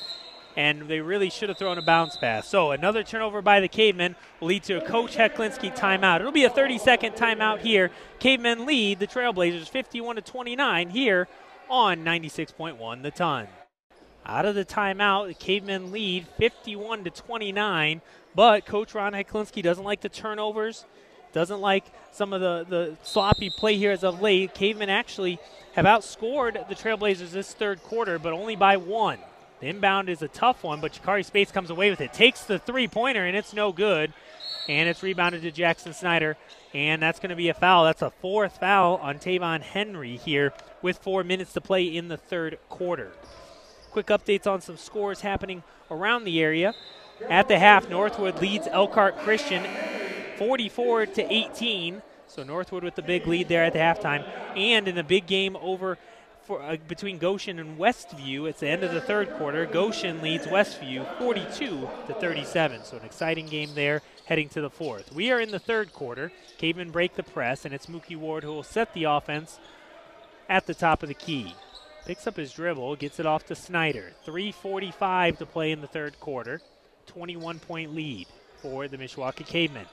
and 0.60 0.82
they 0.88 1.00
really 1.00 1.30
should 1.30 1.48
have 1.48 1.56
thrown 1.56 1.78
a 1.78 1.82
bounce 1.82 2.18
pass. 2.18 2.46
So 2.46 2.72
another 2.72 3.02
turnover 3.02 3.40
by 3.40 3.60
the 3.60 3.68
Cavemen 3.68 4.14
will 4.40 4.48
lead 4.48 4.62
to 4.64 4.74
a 4.74 4.86
Coach 4.86 5.16
Heclinski 5.16 5.74
timeout. 5.74 6.20
It'll 6.20 6.32
be 6.32 6.44
a 6.44 6.50
30 6.50 6.76
second 6.76 7.14
timeout 7.14 7.60
here. 7.60 7.90
Cavemen 8.18 8.66
lead 8.66 8.98
the 8.98 9.06
Trailblazers 9.06 9.70
51 9.70 10.16
to 10.16 10.22
29 10.22 10.90
here 10.90 11.28
on 11.70 12.04
96.1 12.04 13.02
the 13.02 13.10
ton. 13.10 13.48
Out 14.26 14.44
of 14.44 14.54
the 14.54 14.66
timeout, 14.66 15.28
the 15.28 15.34
Cavemen 15.34 15.92
lead 15.92 16.26
51 16.36 17.04
to 17.04 17.10
29, 17.10 18.02
but 18.34 18.66
Coach 18.66 18.94
Ron 18.94 19.14
Heclinski 19.14 19.62
doesn't 19.62 19.84
like 19.84 20.02
the 20.02 20.10
turnovers. 20.10 20.84
Doesn't 21.32 21.62
like 21.62 21.84
some 22.12 22.34
of 22.34 22.42
the, 22.42 22.66
the 22.68 22.96
sloppy 23.02 23.48
play 23.48 23.76
here 23.76 23.92
as 23.92 24.04
of 24.04 24.20
late. 24.20 24.52
Cavemen 24.52 24.90
actually 24.90 25.38
have 25.72 25.86
outscored 25.86 26.68
the 26.68 26.74
Trailblazers 26.74 27.30
this 27.30 27.54
third 27.54 27.82
quarter, 27.82 28.18
but 28.18 28.34
only 28.34 28.56
by 28.56 28.76
one. 28.76 29.20
The 29.60 29.68
inbound 29.68 30.08
is 30.08 30.22
a 30.22 30.28
tough 30.28 30.64
one, 30.64 30.80
but 30.80 30.92
Jakari 30.92 31.24
Spates 31.24 31.52
comes 31.52 31.68
away 31.68 31.90
with 31.90 32.00
it. 32.00 32.14
Takes 32.14 32.44
the 32.44 32.58
three 32.58 32.88
pointer, 32.88 33.26
and 33.26 33.36
it's 33.36 33.52
no 33.52 33.72
good. 33.72 34.12
And 34.68 34.88
it's 34.88 35.02
rebounded 35.02 35.42
to 35.42 35.50
Jackson 35.50 35.92
Snyder. 35.92 36.36
And 36.72 37.02
that's 37.02 37.20
going 37.20 37.30
to 37.30 37.36
be 37.36 37.48
a 37.48 37.54
foul. 37.54 37.84
That's 37.84 38.02
a 38.02 38.10
fourth 38.10 38.58
foul 38.58 38.96
on 38.96 39.18
Tavon 39.18 39.60
Henry 39.60 40.16
here 40.16 40.52
with 40.80 40.98
four 40.98 41.24
minutes 41.24 41.52
to 41.54 41.60
play 41.60 41.84
in 41.84 42.08
the 42.08 42.16
third 42.16 42.58
quarter. 42.68 43.12
Quick 43.90 44.06
updates 44.06 44.46
on 44.46 44.60
some 44.60 44.76
scores 44.76 45.20
happening 45.20 45.62
around 45.90 46.24
the 46.24 46.40
area. 46.40 46.74
At 47.28 47.48
the 47.48 47.58
half, 47.58 47.90
Northwood 47.90 48.40
leads 48.40 48.66
Elkhart 48.66 49.18
Christian 49.18 49.66
44 50.38 51.06
to 51.06 51.32
18. 51.32 52.00
So 52.26 52.44
Northwood 52.44 52.84
with 52.84 52.94
the 52.94 53.02
big 53.02 53.26
lead 53.26 53.48
there 53.48 53.64
at 53.64 53.72
the 53.72 53.80
halftime, 53.80 54.24
and 54.56 54.86
in 54.86 54.94
the 54.94 55.02
big 55.02 55.26
game 55.26 55.56
over 55.60 55.98
for, 56.50 56.60
uh, 56.60 56.76
between 56.88 57.18
Goshen 57.18 57.60
and 57.60 57.78
Westview. 57.78 58.48
It's 58.48 58.58
the 58.58 58.68
end 58.68 58.82
of 58.82 58.92
the 58.92 59.00
third 59.00 59.30
quarter. 59.34 59.66
Goshen 59.66 60.20
leads 60.20 60.48
Westview 60.48 61.06
42 61.18 61.88
to 62.08 62.14
37. 62.14 62.82
So 62.82 62.96
an 62.96 63.04
exciting 63.04 63.46
game 63.46 63.70
there 63.76 64.02
heading 64.24 64.48
to 64.48 64.60
the 64.60 64.68
fourth. 64.68 65.12
We 65.12 65.30
are 65.30 65.38
in 65.38 65.52
the 65.52 65.60
third 65.60 65.92
quarter. 65.92 66.32
Cavemen 66.58 66.90
break 66.90 67.14
the 67.14 67.22
press, 67.22 67.64
and 67.64 67.72
it's 67.72 67.86
Mookie 67.86 68.16
Ward 68.16 68.42
who 68.42 68.50
will 68.50 68.64
set 68.64 68.92
the 68.94 69.04
offense 69.04 69.60
at 70.48 70.66
the 70.66 70.74
top 70.74 71.04
of 71.04 71.08
the 71.08 71.14
key. 71.14 71.54
Picks 72.04 72.26
up 72.26 72.36
his 72.36 72.52
dribble, 72.52 72.96
gets 72.96 73.20
it 73.20 73.26
off 73.26 73.46
to 73.46 73.54
Snyder. 73.54 74.10
3.45 74.26 75.38
to 75.38 75.46
play 75.46 75.70
in 75.70 75.80
the 75.80 75.86
third 75.86 76.18
quarter. 76.18 76.60
21 77.06 77.60
point 77.60 77.94
lead 77.94 78.26
for 78.60 78.88
the 78.88 78.98
Mishawaka 78.98 79.46
Cavemen. 79.46 79.86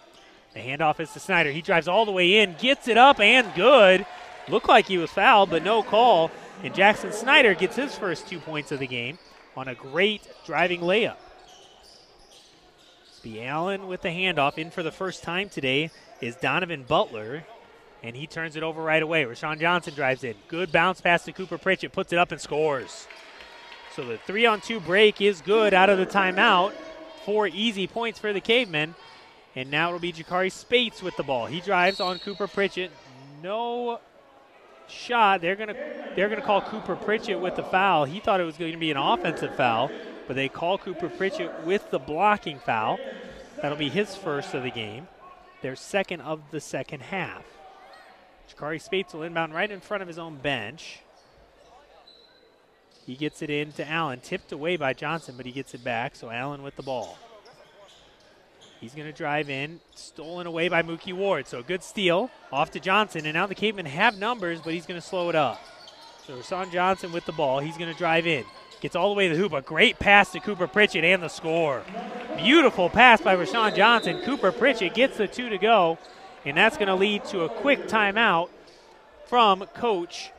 The 0.55 0.59
handoff 0.61 0.99
is 0.99 1.11
to 1.11 1.19
Snyder. 1.19 1.51
He 1.51 1.61
drives 1.61 1.87
all 1.87 2.05
the 2.05 2.11
way 2.11 2.39
in, 2.39 2.55
gets 2.57 2.87
it 2.87 2.97
up, 2.97 3.19
and 3.19 3.53
good. 3.53 4.07
Looked 4.49 4.69
like 4.69 4.87
he 4.87 4.97
was 4.97 5.11
fouled, 5.11 5.49
but 5.49 5.63
no 5.63 5.83
call. 5.83 6.31
And 6.63 6.73
Jackson 6.73 7.11
Snyder 7.11 7.53
gets 7.53 7.75
his 7.75 7.95
first 7.95 8.27
two 8.27 8.39
points 8.39 8.71
of 8.71 8.79
the 8.79 8.87
game 8.87 9.19
on 9.55 9.67
a 9.67 9.75
great 9.75 10.27
driving 10.45 10.81
layup. 10.81 11.17
Be 13.23 13.43
Allen 13.43 13.87
with 13.87 14.03
the 14.03 14.09
handoff 14.09 14.57
in 14.57 14.71
for 14.71 14.83
the 14.83 14.91
first 14.91 15.21
time 15.21 15.49
today 15.49 15.91
is 16.21 16.35
Donovan 16.37 16.83
Butler, 16.87 17.43
and 18.01 18.15
he 18.15 18.25
turns 18.25 18.55
it 18.55 18.63
over 18.63 18.81
right 18.81 19.03
away. 19.03 19.25
Rashawn 19.25 19.59
Johnson 19.59 19.93
drives 19.93 20.23
in. 20.23 20.35
Good 20.47 20.71
bounce 20.71 21.01
pass 21.01 21.25
to 21.25 21.33
Cooper 21.33 21.57
Pritchett, 21.57 21.91
puts 21.91 22.13
it 22.13 22.19
up 22.19 22.31
and 22.31 22.39
scores. 22.39 23.07
So 23.95 24.05
the 24.05 24.17
three 24.17 24.45
on 24.45 24.61
two 24.61 24.79
break 24.79 25.19
is 25.19 25.41
good 25.41 25.73
out 25.73 25.89
of 25.89 25.97
the 25.97 26.05
timeout. 26.05 26.71
Four 27.25 27.47
easy 27.47 27.87
points 27.87 28.19
for 28.19 28.31
the 28.31 28.39
Cavemen. 28.39 28.95
And 29.55 29.71
now 29.71 29.87
it'll 29.87 29.99
be 29.99 30.13
Jakari 30.13 30.51
Spates 30.51 31.01
with 31.01 31.17
the 31.17 31.23
ball. 31.23 31.47
He 31.47 31.59
drives 31.59 31.99
on 31.99 32.19
Cooper 32.19 32.47
Pritchett. 32.47 32.91
No 33.41 33.99
shot. 34.87 35.41
They're 35.41 35.55
gonna 35.55 35.75
they're 36.15 36.29
gonna 36.29 36.41
call 36.41 36.61
Cooper 36.61 36.95
Pritchett 36.95 37.39
with 37.39 37.55
the 37.55 37.63
foul. 37.63 38.05
He 38.05 38.19
thought 38.19 38.39
it 38.39 38.45
was 38.45 38.57
going 38.57 38.71
to 38.71 38.77
be 38.77 38.91
an 38.91 38.97
offensive 38.97 39.55
foul, 39.55 39.91
but 40.27 40.35
they 40.35 40.49
call 40.49 40.77
Cooper 40.77 41.09
Pritchett 41.09 41.63
with 41.65 41.89
the 41.91 41.99
blocking 41.99 42.59
foul. 42.59 42.99
That'll 43.61 43.77
be 43.77 43.89
his 43.89 44.15
first 44.15 44.53
of 44.53 44.63
the 44.63 44.71
game. 44.71 45.07
Their 45.61 45.75
second 45.75 46.21
of 46.21 46.41
the 46.51 46.61
second 46.61 47.01
half. 47.01 47.43
Jakari 48.49 48.81
Spates 48.81 49.13
will 49.13 49.23
inbound 49.23 49.53
right 49.53 49.69
in 49.69 49.81
front 49.81 50.01
of 50.01 50.07
his 50.07 50.17
own 50.17 50.37
bench. 50.37 50.99
He 53.05 53.15
gets 53.15 53.41
it 53.41 53.49
in 53.49 53.71
to 53.73 53.89
Allen, 53.89 54.19
tipped 54.19 54.51
away 54.51 54.77
by 54.77 54.93
Johnson, 54.93 55.35
but 55.37 55.45
he 55.45 55.51
gets 55.51 55.73
it 55.73 55.83
back. 55.83 56.15
So 56.15 56.29
Allen 56.29 56.61
with 56.61 56.75
the 56.75 56.83
ball. 56.83 57.17
He's 58.79 58.93
going 58.93 59.07
to 59.07 59.13
drive 59.13 59.49
in, 59.49 59.79
stolen 59.95 60.45
away 60.45 60.69
by 60.69 60.83
Mookie 60.83 61.13
Ward. 61.13 61.47
So 61.47 61.63
good 61.63 61.81
steal 61.81 62.29
off 62.51 62.71
to 62.71 62.79
Johnson, 62.79 63.25
and 63.25 63.33
now 63.33 63.47
the 63.47 63.55
Cavemen 63.55 63.87
have 63.87 64.17
numbers, 64.17 64.61
but 64.61 64.73
he's 64.73 64.85
going 64.85 64.99
to 64.99 65.05
slow 65.05 65.29
it 65.29 65.35
up. 65.35 65.59
So 66.27 66.35
Rashawn 66.35 66.71
Johnson 66.71 67.11
with 67.11 67.25
the 67.25 67.31
ball. 67.31 67.59
He's 67.59 67.77
going 67.77 67.91
to 67.91 67.97
drive 67.97 68.27
in. 68.27 68.43
Gets 68.79 68.95
all 68.95 69.09
the 69.09 69.15
way 69.15 69.27
to 69.27 69.35
the 69.35 69.41
hoop. 69.41 69.53
A 69.53 69.61
great 69.61 69.97
pass 69.97 70.31
to 70.33 70.39
Cooper 70.39 70.67
Pritchett 70.67 71.03
and 71.03 71.23
the 71.23 71.29
score. 71.29 71.83
Beautiful 72.37 72.89
pass 72.89 73.19
by 73.19 73.35
Rashawn 73.35 73.75
Johnson. 73.75 74.21
Cooper 74.21 74.51
Pritchett 74.51 74.93
gets 74.93 75.17
the 75.17 75.27
two 75.27 75.49
to 75.49 75.57
go, 75.57 75.97
and 76.45 76.55
that's 76.55 76.77
going 76.77 76.87
to 76.87 76.95
lead 76.95 77.25
to 77.25 77.41
a 77.41 77.49
quick 77.49 77.87
timeout 77.87 78.49
from 79.25 79.65
Coach 79.73 80.31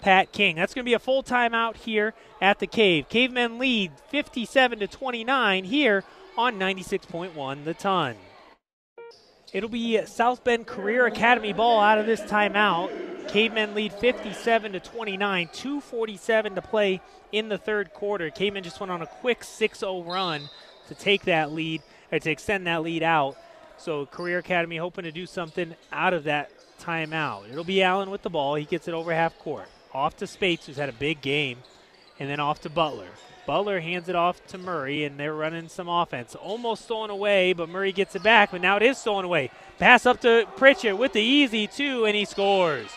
Pat 0.00 0.32
King. 0.32 0.56
That's 0.56 0.72
going 0.72 0.84
to 0.84 0.88
be 0.88 0.94
a 0.94 0.98
full 0.98 1.22
timeout 1.22 1.76
here 1.76 2.14
at 2.40 2.60
the 2.60 2.66
Cave. 2.66 3.08
Cavemen 3.10 3.58
lead 3.58 3.92
57 4.08 4.78
to 4.78 4.86
29 4.86 5.64
here 5.64 6.04
on 6.38 6.56
96.1 6.56 7.64
the 7.64 7.74
ton. 7.74 8.14
It'll 9.52 9.68
be 9.68 10.00
South 10.06 10.44
Bend 10.44 10.66
Career 10.66 11.06
Academy 11.06 11.52
ball 11.52 11.80
out 11.80 11.98
of 11.98 12.06
this 12.06 12.20
timeout. 12.20 13.28
Cavemen 13.28 13.74
lead 13.74 13.92
57 13.92 14.72
to 14.72 14.80
29, 14.80 15.48
247 15.52 16.54
to 16.54 16.62
play 16.62 17.00
in 17.32 17.48
the 17.48 17.58
third 17.58 17.92
quarter. 17.92 18.30
Cavemen 18.30 18.62
just 18.62 18.78
went 18.78 18.92
on 18.92 19.02
a 19.02 19.06
quick 19.06 19.40
6-0 19.40 20.06
run 20.06 20.48
to 20.86 20.94
take 20.94 21.24
that 21.24 21.52
lead 21.52 21.82
or 22.12 22.20
to 22.20 22.30
extend 22.30 22.66
that 22.68 22.82
lead 22.82 23.02
out. 23.02 23.36
So 23.76 24.06
Career 24.06 24.38
Academy 24.38 24.76
hoping 24.76 25.04
to 25.04 25.12
do 25.12 25.26
something 25.26 25.74
out 25.92 26.14
of 26.14 26.24
that 26.24 26.50
timeout. 26.80 27.50
It'll 27.50 27.64
be 27.64 27.82
Allen 27.82 28.10
with 28.10 28.22
the 28.22 28.30
ball. 28.30 28.54
He 28.54 28.64
gets 28.64 28.86
it 28.86 28.94
over 28.94 29.12
half 29.12 29.36
court. 29.38 29.66
Off 29.92 30.16
to 30.18 30.26
Spates, 30.26 30.66
who's 30.66 30.76
had 30.76 30.88
a 30.88 30.92
big 30.92 31.20
game, 31.20 31.58
and 32.18 32.28
then 32.28 32.40
off 32.40 32.60
to 32.62 32.70
Butler. 32.70 33.08
Butler 33.46 33.80
hands 33.80 34.08
it 34.08 34.14
off 34.14 34.44
to 34.48 34.58
Murray, 34.58 35.04
and 35.04 35.18
they're 35.18 35.34
running 35.34 35.68
some 35.68 35.88
offense. 35.88 36.34
Almost 36.34 36.84
stolen 36.84 37.08
away, 37.08 37.54
but 37.54 37.68
Murray 37.68 37.92
gets 37.92 38.14
it 38.14 38.22
back, 38.22 38.50
but 38.50 38.60
now 38.60 38.76
it 38.76 38.82
is 38.82 38.98
stolen 38.98 39.24
away. 39.24 39.50
Pass 39.78 40.04
up 40.04 40.20
to 40.20 40.46
Pritchett 40.56 40.98
with 40.98 41.14
the 41.14 41.22
easy 41.22 41.66
two, 41.66 42.04
and 42.04 42.14
he 42.14 42.26
scores. 42.26 42.88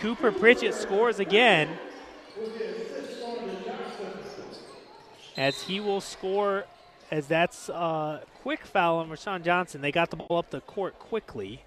Cooper 0.00 0.30
Pritchett 0.30 0.74
scores 0.74 1.18
again. 1.18 1.68
As 5.36 5.62
he 5.62 5.80
will 5.80 6.02
score, 6.02 6.64
as 7.10 7.26
that's 7.26 7.68
a 7.68 8.22
quick 8.42 8.66
foul 8.66 8.98
on 8.98 9.08
Rashawn 9.08 9.42
Johnson. 9.44 9.80
They 9.80 9.92
got 9.92 10.10
the 10.10 10.16
ball 10.16 10.38
up 10.38 10.50
the 10.50 10.60
court 10.60 10.98
quickly. 10.98 11.62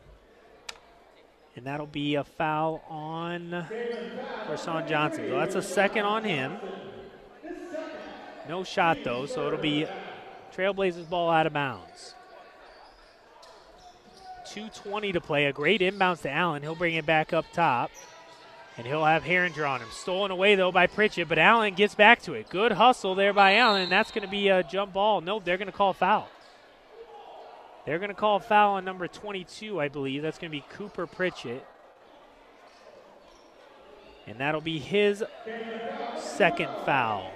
And 1.56 1.66
that'll 1.66 1.88
be 1.88 2.16
a 2.16 2.24
foul 2.24 2.84
on 2.90 3.66
Rashawn 4.48 4.88
Johnson. 4.88 5.26
So 5.30 5.36
that's 5.36 5.56
a 5.56 5.62
second 5.62 6.06
on 6.06 6.24
him. 6.24 6.58
No 8.50 8.64
shot, 8.64 8.98
though, 9.04 9.28
so 9.28 9.46
it'll 9.46 9.60
be 9.60 9.86
Trailblazers 10.58 11.08
ball 11.08 11.30
out 11.30 11.46
of 11.46 11.54
bounds. 11.54 12.16
2.20 14.48 15.14
to 15.14 15.22
play. 15.22 15.46
A 15.46 15.54
great 15.54 15.82
inbounds 15.82 16.24
to 16.24 16.32
Allen. 16.32 16.64
He'll 16.64 16.74
bring 16.74 16.96
it 16.96 17.06
back 17.06 17.32
up 17.32 17.46
top. 17.54 17.92
And 18.76 18.88
he'll 18.88 19.06
have 19.06 19.22
Herringer 19.24 19.70
on 19.70 19.82
him. 19.82 19.90
Stolen 19.92 20.32
away, 20.32 20.56
though, 20.56 20.72
by 20.72 20.88
Pritchett, 20.88 21.30
but 21.30 21.38
Allen 21.38 21.76
gets 21.76 21.94
back 21.94 22.24
to 22.24 22.34
it. 22.34 22.50
Good 22.50 22.72
hustle 22.72 23.14
there 23.14 23.34
by 23.34 23.54
Allen. 23.54 23.84
And 23.84 23.92
that's 23.92 24.10
going 24.10 24.24
to 24.24 24.32
be 24.32 24.48
a 24.48 24.64
jump 24.64 24.94
ball. 24.94 25.22
Nope, 25.22 25.46
they're 25.46 25.58
going 25.58 25.68
to 25.68 25.72
call 25.72 25.94
foul. 25.94 26.28
They're 27.86 28.00
going 28.00 28.10
to 28.10 28.16
call 28.16 28.38
a 28.38 28.40
foul 28.40 28.74
on 28.76 28.84
number 28.86 29.08
22, 29.08 29.80
I 29.80 29.90
believe. 29.90 30.24
That's 30.24 30.40
going 30.40 30.50
to 30.50 30.58
be 30.58 30.66
Cooper 30.72 31.06
Pritchett. 31.06 31.64
And 34.26 34.40
that'll 34.40 34.60
be 34.60 34.80
his 34.80 35.24
second 36.18 36.72
foul. 36.84 37.32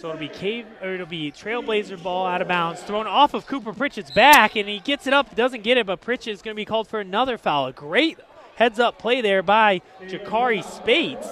So 0.00 0.10
it'll 0.10 0.20
be 0.20 0.28
cave, 0.28 0.64
or 0.80 0.94
it'll 0.94 1.06
be 1.06 1.32
Trailblazer 1.32 2.00
ball 2.00 2.24
out 2.24 2.40
of 2.40 2.46
bounds, 2.46 2.80
thrown 2.82 3.08
off 3.08 3.34
of 3.34 3.48
Cooper 3.48 3.72
Pritchett's 3.72 4.12
back, 4.12 4.54
and 4.54 4.68
he 4.68 4.78
gets 4.78 5.08
it 5.08 5.12
up, 5.12 5.34
doesn't 5.34 5.64
get 5.64 5.76
it, 5.76 5.86
but 5.86 6.00
Pritchett's 6.00 6.40
going 6.40 6.54
to 6.54 6.60
be 6.60 6.64
called 6.64 6.86
for 6.86 7.00
another 7.00 7.36
foul. 7.36 7.66
A 7.66 7.72
great 7.72 8.16
heads-up 8.54 9.00
play 9.00 9.20
there 9.20 9.42
by 9.42 9.82
Jakari 10.02 10.62
Spates 10.62 11.26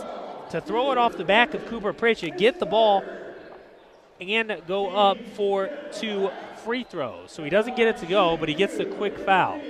to 0.50 0.60
throw 0.60 0.90
it 0.90 0.98
off 0.98 1.16
the 1.16 1.24
back 1.24 1.54
of 1.54 1.64
Cooper 1.66 1.92
Pritchett, 1.92 2.38
get 2.38 2.58
the 2.58 2.66
ball, 2.66 3.04
and 4.20 4.60
go 4.66 4.88
up 4.88 5.18
for 5.34 5.70
two 5.92 6.30
free 6.64 6.82
throws. 6.82 7.30
So 7.30 7.44
he 7.44 7.50
doesn't 7.50 7.76
get 7.76 7.86
it 7.86 7.98
to 7.98 8.06
go, 8.06 8.36
but 8.36 8.48
he 8.48 8.54
gets 8.56 8.76
the 8.76 8.84
quick 8.84 9.16
foul. 9.16 9.60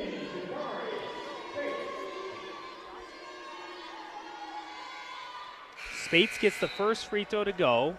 Spates 6.06 6.38
gets 6.38 6.58
the 6.60 6.68
first 6.68 7.08
free 7.08 7.24
throw 7.24 7.44
to 7.44 7.52
go. 7.52 7.98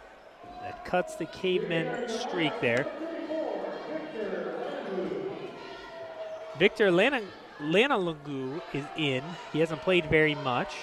That 0.67 0.83
cuts 0.83 1.15
the 1.15 1.25
caveman 1.27 2.09
streak 2.09 2.51
there. 2.59 2.85
Victor 6.59 6.91
Lana, 6.91 7.21
Lanalogu 7.61 8.61
is 8.73 8.83
in. 8.97 9.23
He 9.53 9.59
hasn't 9.59 9.81
played 9.83 10.07
very 10.07 10.35
much. 10.35 10.75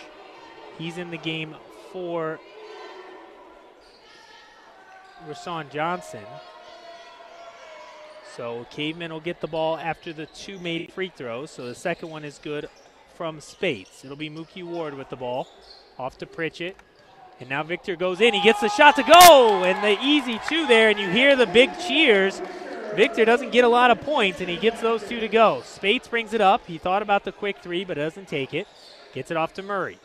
He's 0.79 0.97
in 0.97 1.11
the 1.11 1.19
game 1.19 1.55
for 1.93 2.41
Rashawn 5.29 5.71
Johnson. 5.71 6.25
So 8.35 8.67
Caveman 8.71 9.13
will 9.13 9.21
get 9.21 9.43
the 9.43 9.49
ball 9.49 9.77
after 9.77 10.15
the 10.15 10.25
two 10.25 10.59
made 10.61 10.95
free 10.95 11.13
throws. 11.15 11.51
So 11.51 11.67
the 11.67 11.75
second 11.75 12.09
one 12.09 12.25
is 12.25 12.39
good 12.43 12.71
from 13.17 13.39
Spates. 13.39 14.03
It'll 14.03 14.17
be 14.17 14.31
Mookie 14.31 14.65
Ward 14.65 14.95
with 14.95 15.11
the 15.11 15.17
ball. 15.17 15.47
Off 15.99 16.17
to 16.19 16.27
Pritchett. 16.27 16.75
And 17.41 17.49
now 17.49 17.63
Victor 17.63 17.97
goes 17.97 18.21
in. 18.21 18.33
He 18.35 18.43
gets 18.43 18.61
the 18.61 18.69
shot 18.69 18.97
to 18.97 19.03
go. 19.03 19.65
And 19.65 19.83
the 19.83 20.03
easy 20.05 20.41
two 20.49 20.67
there. 20.67 20.91
And 20.91 20.99
you 20.99 21.11
hear 21.11 21.37
the 21.37 21.47
big 21.47 21.71
cheers. 21.87 22.41
Victor 22.95 23.25
doesn't 23.25 23.51
get 23.51 23.65
a 23.65 23.69
lot 23.69 23.91
of 23.91 24.01
points, 24.03 24.41
and 24.41 24.49
he 24.49 24.57
gets 24.57 24.81
those 24.81 25.03
two 25.09 25.19
to 25.19 25.27
go. 25.27 25.63
Spates 25.65 26.07
brings 26.07 26.33
it 26.33 26.41
up. 26.41 26.65
He 26.67 26.79
thought 26.79 27.03
about 27.03 27.25
the 27.25 27.33
quick 27.33 27.59
three, 27.59 27.85
but 27.85 27.95
doesn't 27.95 28.29
take 28.29 28.55
it. 28.55 28.69
Gets 29.13 29.33
it 29.33 29.37
off 29.37 29.53
to 29.55 29.63
Murray. 29.63 29.99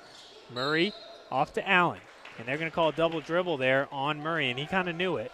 Murray 0.52 0.92
off 1.32 1.54
to 1.54 1.70
Allen. 1.70 2.02
And 2.40 2.48
they're 2.48 2.58
going 2.58 2.72
to 2.72 2.74
call 2.74 2.90
a 2.90 2.94
double 2.94 3.22
dribble 3.22 3.58
there 3.58 3.88
on 3.92 4.24
Murray, 4.24 4.50
and 4.50 4.58
he 4.58 4.66
kind 4.66 4.90
of 4.90 4.96
knew 4.96 5.18
it 5.18 5.32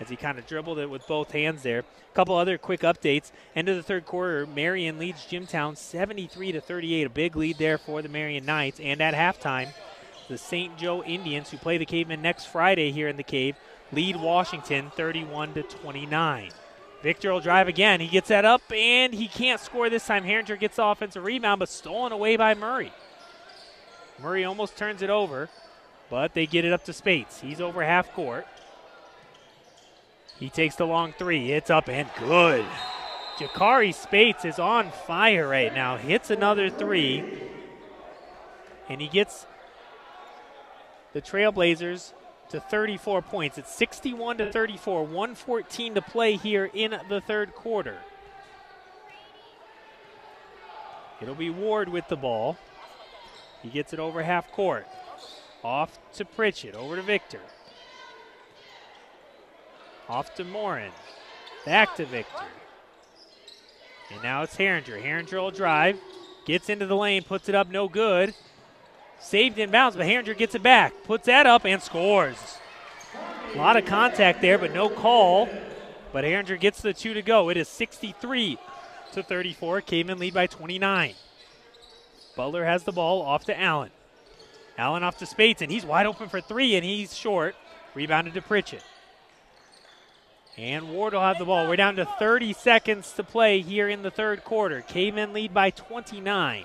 as 0.00 0.08
he 0.08 0.16
kind 0.16 0.38
of 0.38 0.46
dribbled 0.46 0.78
it 0.78 0.90
with 0.90 1.06
both 1.06 1.30
hands 1.30 1.62
there. 1.62 1.80
A 1.80 2.14
couple 2.14 2.34
other 2.34 2.58
quick 2.58 2.80
updates. 2.80 3.30
End 3.54 3.68
of 3.68 3.76
the 3.76 3.82
third 3.82 4.04
quarter, 4.04 4.46
Marian 4.46 4.98
leads 4.98 5.24
Jimtown 5.26 5.76
73 5.76 6.52
to 6.52 6.60
38. 6.60 7.06
A 7.06 7.10
big 7.10 7.36
lead 7.36 7.58
there 7.58 7.78
for 7.78 8.02
the 8.02 8.08
Marian 8.08 8.44
Knights. 8.44 8.80
And 8.80 9.00
at 9.00 9.14
halftime, 9.14 9.68
the 10.32 10.38
St. 10.38 10.78
Joe 10.78 11.04
Indians, 11.04 11.50
who 11.50 11.58
play 11.58 11.76
the 11.76 11.84
Cavemen 11.84 12.22
next 12.22 12.46
Friday 12.46 12.90
here 12.90 13.06
in 13.06 13.18
the 13.18 13.22
Cave, 13.22 13.54
lead 13.92 14.16
Washington 14.16 14.90
31 14.96 15.52
to 15.52 15.62
29. 15.62 16.50
Victor 17.02 17.32
will 17.32 17.40
drive 17.40 17.68
again. 17.68 18.00
He 18.00 18.08
gets 18.08 18.28
that 18.28 18.46
up, 18.46 18.62
and 18.72 19.12
he 19.12 19.28
can't 19.28 19.60
score 19.60 19.90
this 19.90 20.06
time. 20.06 20.24
Herringer 20.24 20.58
gets 20.58 20.76
the 20.76 20.84
offensive 20.84 21.22
rebound, 21.22 21.58
but 21.58 21.68
stolen 21.68 22.12
away 22.12 22.36
by 22.36 22.54
Murray. 22.54 22.92
Murray 24.22 24.44
almost 24.44 24.76
turns 24.76 25.02
it 25.02 25.10
over, 25.10 25.50
but 26.08 26.32
they 26.32 26.46
get 26.46 26.64
it 26.64 26.72
up 26.72 26.84
to 26.84 26.94
Spates. 26.94 27.40
He's 27.40 27.60
over 27.60 27.84
half 27.84 28.10
court. 28.14 28.46
He 30.38 30.48
takes 30.48 30.76
the 30.76 30.86
long 30.86 31.12
three. 31.18 31.52
It's 31.52 31.68
up 31.68 31.88
and 31.88 32.08
good. 32.18 32.64
Jakari 33.36 33.92
Spates 33.92 34.46
is 34.46 34.58
on 34.58 34.92
fire 35.06 35.46
right 35.46 35.74
now. 35.74 35.98
Hits 35.98 36.30
another 36.30 36.70
three. 36.70 37.22
And 38.88 39.00
he 39.00 39.08
gets 39.08 39.46
the 41.12 41.22
Trailblazers 41.22 42.12
to 42.50 42.60
34 42.60 43.22
points. 43.22 43.58
It's 43.58 43.74
61 43.74 44.38
to 44.38 44.52
34, 44.52 45.04
114 45.04 45.94
to 45.94 46.02
play 46.02 46.36
here 46.36 46.70
in 46.72 46.96
the 47.08 47.20
third 47.20 47.54
quarter. 47.54 47.98
It'll 51.20 51.34
be 51.34 51.50
Ward 51.50 51.88
with 51.88 52.08
the 52.08 52.16
ball. 52.16 52.58
He 53.62 53.68
gets 53.68 53.92
it 53.92 54.00
over 54.00 54.22
half 54.22 54.50
court. 54.52 54.86
Off 55.62 55.98
to 56.14 56.24
Pritchett, 56.24 56.74
over 56.74 56.96
to 56.96 57.02
Victor. 57.02 57.40
Off 60.08 60.34
to 60.34 60.44
Morin. 60.44 60.90
Back 61.64 61.94
to 61.96 62.04
Victor. 62.04 62.44
And 64.12 64.22
now 64.22 64.42
it's 64.42 64.56
Herringer. 64.56 65.00
Herringer 65.00 65.40
will 65.40 65.52
drive. 65.52 65.98
Gets 66.44 66.68
into 66.68 66.86
the 66.86 66.96
lane, 66.96 67.22
puts 67.22 67.48
it 67.48 67.54
up, 67.54 67.70
no 67.70 67.88
good. 67.88 68.34
Saved 69.22 69.58
in 69.58 69.70
bounds, 69.70 69.96
but 69.96 70.06
Herringer 70.06 70.36
gets 70.36 70.54
it 70.54 70.62
back. 70.62 70.92
Puts 71.04 71.26
that 71.26 71.46
up 71.46 71.64
and 71.64 71.80
scores. 71.80 72.58
A 73.54 73.56
lot 73.56 73.76
of 73.76 73.86
contact 73.86 74.40
there, 74.42 74.58
but 74.58 74.74
no 74.74 74.88
call. 74.88 75.48
But 76.12 76.24
Herringer 76.24 76.58
gets 76.58 76.82
the 76.82 76.92
two 76.92 77.14
to 77.14 77.22
go. 77.22 77.48
It 77.48 77.56
is 77.56 77.68
63 77.68 78.58
to 79.12 79.22
34. 79.22 79.80
Caveman 79.82 80.18
lead 80.18 80.34
by 80.34 80.46
29. 80.46 81.14
Butler 82.36 82.64
has 82.64 82.84
the 82.84 82.92
ball 82.92 83.22
off 83.22 83.44
to 83.44 83.58
Allen. 83.58 83.90
Allen 84.76 85.02
off 85.02 85.18
to 85.18 85.26
Spates, 85.26 85.62
and 85.62 85.70
he's 85.70 85.84
wide 85.84 86.06
open 86.06 86.28
for 86.28 86.40
three, 86.40 86.74
and 86.76 86.84
he's 86.84 87.16
short. 87.16 87.54
Rebounded 87.94 88.34
to 88.34 88.42
Pritchett. 88.42 88.82
And 90.56 90.90
Ward 90.90 91.14
will 91.14 91.20
have 91.20 91.38
the 91.38 91.44
ball. 91.44 91.68
We're 91.68 91.76
down 91.76 91.96
to 91.96 92.04
30 92.04 92.52
seconds 92.52 93.12
to 93.12 93.22
play 93.22 93.60
here 93.60 93.88
in 93.88 94.02
the 94.02 94.10
third 94.10 94.44
quarter. 94.44 94.82
Cavemen 94.82 95.32
lead 95.32 95.54
by 95.54 95.70
29. 95.70 96.64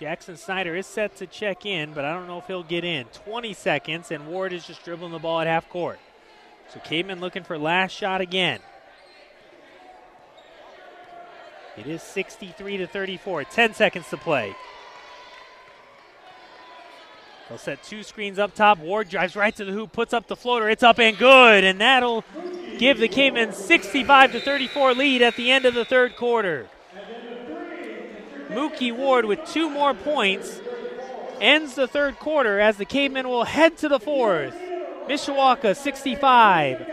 Jackson 0.00 0.38
Snyder 0.38 0.74
is 0.76 0.86
set 0.86 1.14
to 1.16 1.26
check 1.26 1.66
in, 1.66 1.92
but 1.92 2.06
I 2.06 2.14
don't 2.14 2.26
know 2.26 2.38
if 2.38 2.46
he'll 2.46 2.62
get 2.62 2.84
in. 2.84 3.04
20 3.26 3.52
seconds, 3.52 4.10
and 4.10 4.26
Ward 4.26 4.54
is 4.54 4.66
just 4.66 4.82
dribbling 4.82 5.12
the 5.12 5.18
ball 5.18 5.40
at 5.40 5.46
half 5.46 5.68
court. 5.68 5.98
So 6.72 6.80
Caveman 6.80 7.20
looking 7.20 7.42
for 7.42 7.58
last 7.58 7.92
shot 7.92 8.22
again. 8.22 8.60
It 11.76 11.86
is 11.86 12.02
63 12.02 12.78
to 12.78 12.86
34. 12.86 13.44
10 13.44 13.74
seconds 13.74 14.08
to 14.08 14.16
play. 14.16 14.56
They'll 17.50 17.58
set 17.58 17.82
two 17.82 18.02
screens 18.02 18.38
up 18.38 18.54
top. 18.54 18.78
Ward 18.78 19.10
drives 19.10 19.36
right 19.36 19.54
to 19.56 19.66
the 19.66 19.72
hoop, 19.72 19.92
puts 19.92 20.14
up 20.14 20.28
the 20.28 20.36
floater. 20.36 20.70
It's 20.70 20.82
up 20.82 20.98
and 20.98 21.18
good, 21.18 21.62
and 21.62 21.78
that'll 21.78 22.24
give 22.78 22.98
the 22.98 23.08
Cavemen 23.08 23.52
65 23.52 24.32
to 24.32 24.40
34 24.40 24.94
lead 24.94 25.20
at 25.20 25.36
the 25.36 25.50
end 25.50 25.66
of 25.66 25.74
the 25.74 25.84
third 25.84 26.16
quarter. 26.16 26.70
Mookie 28.50 28.94
Ward 28.94 29.24
with 29.24 29.44
two 29.46 29.70
more 29.70 29.94
points 29.94 30.60
ends 31.40 31.74
the 31.74 31.86
third 31.86 32.16
quarter 32.18 32.60
as 32.60 32.76
the 32.76 32.84
Cavemen 32.84 33.28
will 33.28 33.44
head 33.44 33.78
to 33.78 33.88
the 33.88 34.00
fourth. 34.00 34.54
Mishawaka 35.08 35.76
65, 35.76 36.86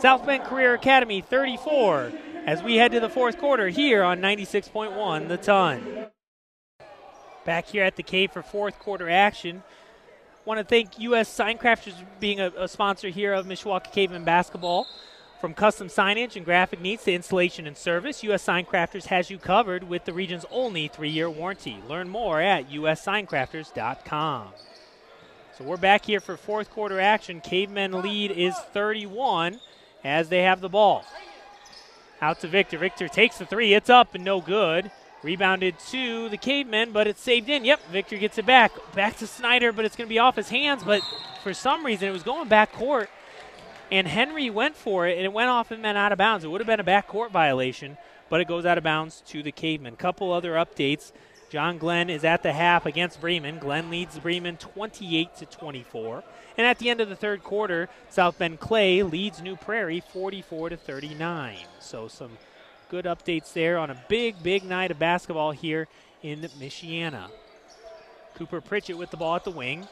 South 0.00 0.24
Bend 0.24 0.44
Career 0.44 0.74
Academy 0.74 1.20
34 1.20 2.12
as 2.46 2.62
we 2.62 2.76
head 2.76 2.92
to 2.92 3.00
the 3.00 3.10
fourth 3.10 3.38
quarter 3.38 3.68
here 3.68 4.02
on 4.02 4.20
96.1 4.20 5.28
The 5.28 5.36
Ton. 5.36 6.06
Back 7.44 7.66
here 7.66 7.84
at 7.84 7.96
the 7.96 8.02
Cave 8.02 8.32
for 8.32 8.42
fourth 8.42 8.78
quarter 8.78 9.10
action 9.10 9.62
want 10.48 10.58
to 10.58 10.64
thank 10.64 10.98
U.S. 11.00 11.28
Signcrafters 11.28 11.92
being 12.20 12.40
a, 12.40 12.50
a 12.56 12.66
sponsor 12.66 13.10
here 13.10 13.34
of 13.34 13.46
Mishawaka 13.46 13.92
Caveman 13.92 14.24
basketball. 14.24 14.86
From 15.40 15.54
custom 15.54 15.86
signage 15.86 16.34
and 16.34 16.44
graphic 16.44 16.80
needs 16.80 17.04
to 17.04 17.12
installation 17.12 17.66
and 17.68 17.76
service, 17.76 18.24
U.S. 18.24 18.44
Signcrafters 18.44 19.06
has 19.06 19.30
you 19.30 19.38
covered 19.38 19.84
with 19.84 20.04
the 20.04 20.12
region's 20.12 20.44
only 20.50 20.88
three-year 20.88 21.30
warranty. 21.30 21.80
Learn 21.88 22.08
more 22.08 22.40
at 22.40 22.68
ussigncrafters.com. 22.70 24.48
So 25.56 25.64
we're 25.64 25.76
back 25.76 26.06
here 26.06 26.18
for 26.18 26.36
fourth 26.36 26.70
quarter 26.70 27.00
action. 27.00 27.40
Cavemen 27.40 28.02
lead 28.02 28.32
is 28.32 28.56
31 28.72 29.60
as 30.02 30.28
they 30.28 30.42
have 30.42 30.60
the 30.60 30.68
ball. 30.68 31.04
Out 32.20 32.40
to 32.40 32.48
Victor. 32.48 32.78
Victor 32.78 33.06
takes 33.06 33.38
the 33.38 33.46
three. 33.46 33.74
It's 33.74 33.90
up 33.90 34.16
and 34.16 34.24
no 34.24 34.40
good. 34.40 34.90
Rebounded 35.22 35.78
to 35.90 36.28
the 36.28 36.36
Cavemen, 36.36 36.90
but 36.90 37.06
it's 37.06 37.20
saved 37.20 37.48
in. 37.48 37.64
Yep, 37.64 37.80
Victor 37.92 38.16
gets 38.18 38.38
it 38.38 38.46
back. 38.46 38.72
Back 38.94 39.16
to 39.18 39.26
Snyder, 39.26 39.72
but 39.72 39.84
it's 39.84 39.94
going 39.94 40.06
to 40.08 40.12
be 40.12 40.18
off 40.18 40.34
his 40.36 40.48
hands. 40.48 40.82
But 40.82 41.02
for 41.42 41.54
some 41.54 41.84
reason, 41.86 42.08
it 42.08 42.12
was 42.12 42.22
going 42.22 42.48
back 42.48 42.72
court, 42.72 43.08
and 43.90 44.06
Henry 44.06 44.50
went 44.50 44.76
for 44.76 45.06
it, 45.06 45.16
and 45.16 45.24
it 45.24 45.32
went 45.32 45.48
off 45.48 45.70
and 45.70 45.82
went 45.82 45.98
out 45.98 46.12
of 46.12 46.18
bounds. 46.18 46.44
It 46.44 46.48
would 46.48 46.60
have 46.60 46.66
been 46.66 46.80
a 46.80 46.84
back 46.84 47.08
court 47.08 47.32
violation, 47.32 47.96
but 48.28 48.40
it 48.40 48.48
goes 48.48 48.66
out 48.66 48.78
of 48.78 48.84
bounds 48.84 49.22
to 49.28 49.42
the 49.42 49.52
Cavemen. 49.52 49.96
Couple 49.96 50.32
other 50.32 50.52
updates. 50.52 51.12
John 51.50 51.78
Glenn 51.78 52.10
is 52.10 52.24
at 52.24 52.42
the 52.42 52.52
half 52.52 52.84
against 52.84 53.22
Bremen. 53.22 53.58
Glenn 53.58 53.88
leads 53.88 54.18
Bremen 54.18 54.58
28 54.58 55.36
to 55.36 55.46
24. 55.46 56.22
And 56.58 56.66
at 56.66 56.78
the 56.78 56.90
end 56.90 57.00
of 57.00 57.08
the 57.08 57.16
third 57.16 57.42
quarter, 57.42 57.88
South 58.10 58.38
Bend 58.38 58.60
Clay 58.60 59.02
leads 59.02 59.40
New 59.40 59.56
Prairie 59.56 60.02
44 60.12 60.70
to 60.70 60.76
39. 60.76 61.56
So 61.80 62.06
some 62.06 62.32
good 62.90 63.06
updates 63.06 63.54
there 63.54 63.78
on 63.78 63.90
a 63.90 64.04
big, 64.08 64.42
big 64.42 64.64
night 64.64 64.90
of 64.90 64.98
basketball 64.98 65.52
here 65.52 65.88
in 66.22 66.40
Michiana. 66.58 67.30
Cooper 68.34 68.60
Pritchett 68.60 68.98
with 68.98 69.10
the 69.10 69.16
ball 69.16 69.36
at 69.36 69.44
the 69.44 69.50
wing. 69.50 69.88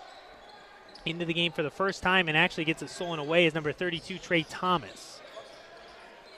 Into 1.06 1.24
the 1.24 1.32
game 1.32 1.52
for 1.52 1.62
the 1.62 1.70
first 1.70 2.02
time 2.02 2.28
and 2.28 2.36
actually 2.36 2.64
gets 2.64 2.82
it 2.82 2.90
stolen 2.90 3.20
away 3.20 3.46
is 3.46 3.54
number 3.54 3.72
32, 3.72 4.18
Trey 4.18 4.42
Thomas. 4.42 5.20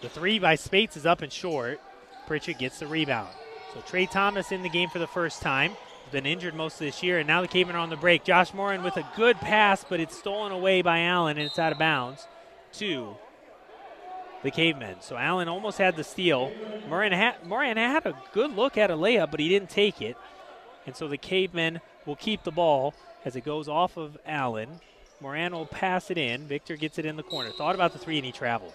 The 0.02 0.10
three 0.10 0.38
by 0.38 0.56
Spates 0.56 0.96
is 0.96 1.06
up 1.06 1.22
and 1.22 1.32
short. 1.32 1.80
Pritchett 2.26 2.58
gets 2.58 2.78
the 2.78 2.86
rebound. 2.86 3.34
So 3.72 3.80
Trey 3.80 4.04
Thomas 4.04 4.52
in 4.52 4.62
the 4.62 4.68
game 4.68 4.90
for 4.90 4.98
the 4.98 5.06
first 5.06 5.40
time. 5.40 5.72
He's 6.04 6.12
been 6.12 6.26
injured 6.26 6.54
most 6.54 6.74
of 6.74 6.80
this 6.80 7.02
year, 7.02 7.18
and 7.18 7.26
now 7.26 7.40
the 7.40 7.48
Cavemen 7.48 7.76
are 7.76 7.80
on 7.80 7.90
the 7.90 7.96
break. 7.96 8.24
Josh 8.24 8.52
Morin 8.52 8.82
with 8.82 8.98
a 8.98 9.08
good 9.16 9.36
pass, 9.38 9.84
but 9.88 10.00
it's 10.00 10.16
stolen 10.16 10.52
away 10.52 10.82
by 10.82 11.00
Allen, 11.00 11.38
and 11.38 11.46
it's 11.46 11.58
out 11.58 11.72
of 11.72 11.78
bounds. 11.78 12.28
to 12.74 13.16
the 14.42 14.50
Cavemen. 14.50 14.96
So 15.00 15.16
Allen 15.16 15.48
almost 15.48 15.78
had 15.78 15.96
the 15.96 16.04
steal. 16.04 16.52
Moran 16.88 17.12
had, 17.12 17.44
Moran 17.44 17.76
had 17.76 18.06
a 18.06 18.14
good 18.32 18.52
look 18.52 18.78
at 18.78 18.90
a 18.90 18.94
layup, 18.94 19.30
but 19.30 19.40
he 19.40 19.48
didn't 19.48 19.70
take 19.70 20.00
it. 20.00 20.16
And 20.86 20.94
so 20.94 21.08
the 21.08 21.18
Cavemen 21.18 21.80
will 22.06 22.16
keep 22.16 22.44
the 22.44 22.52
ball 22.52 22.94
as 23.28 23.36
it 23.36 23.44
goes 23.44 23.68
off 23.68 23.98
of 23.98 24.16
Allen. 24.24 24.80
Moran 25.20 25.52
will 25.52 25.66
pass 25.66 26.10
it 26.10 26.16
in. 26.16 26.46
Victor 26.46 26.76
gets 26.76 26.98
it 26.98 27.04
in 27.04 27.16
the 27.16 27.22
corner. 27.22 27.50
Thought 27.50 27.74
about 27.74 27.92
the 27.92 27.98
three 27.98 28.16
and 28.16 28.24
he 28.24 28.32
traveled. 28.32 28.72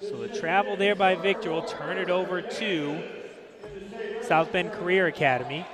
So 0.00 0.16
the 0.16 0.28
travel 0.28 0.76
there 0.76 0.96
by 0.96 1.14
Victor 1.14 1.52
will 1.52 1.62
turn 1.62 1.96
it 1.96 2.10
over 2.10 2.42
to 2.42 3.02
South 4.22 4.50
Bend 4.50 4.72
Career 4.72 5.06
Academy. 5.06 5.64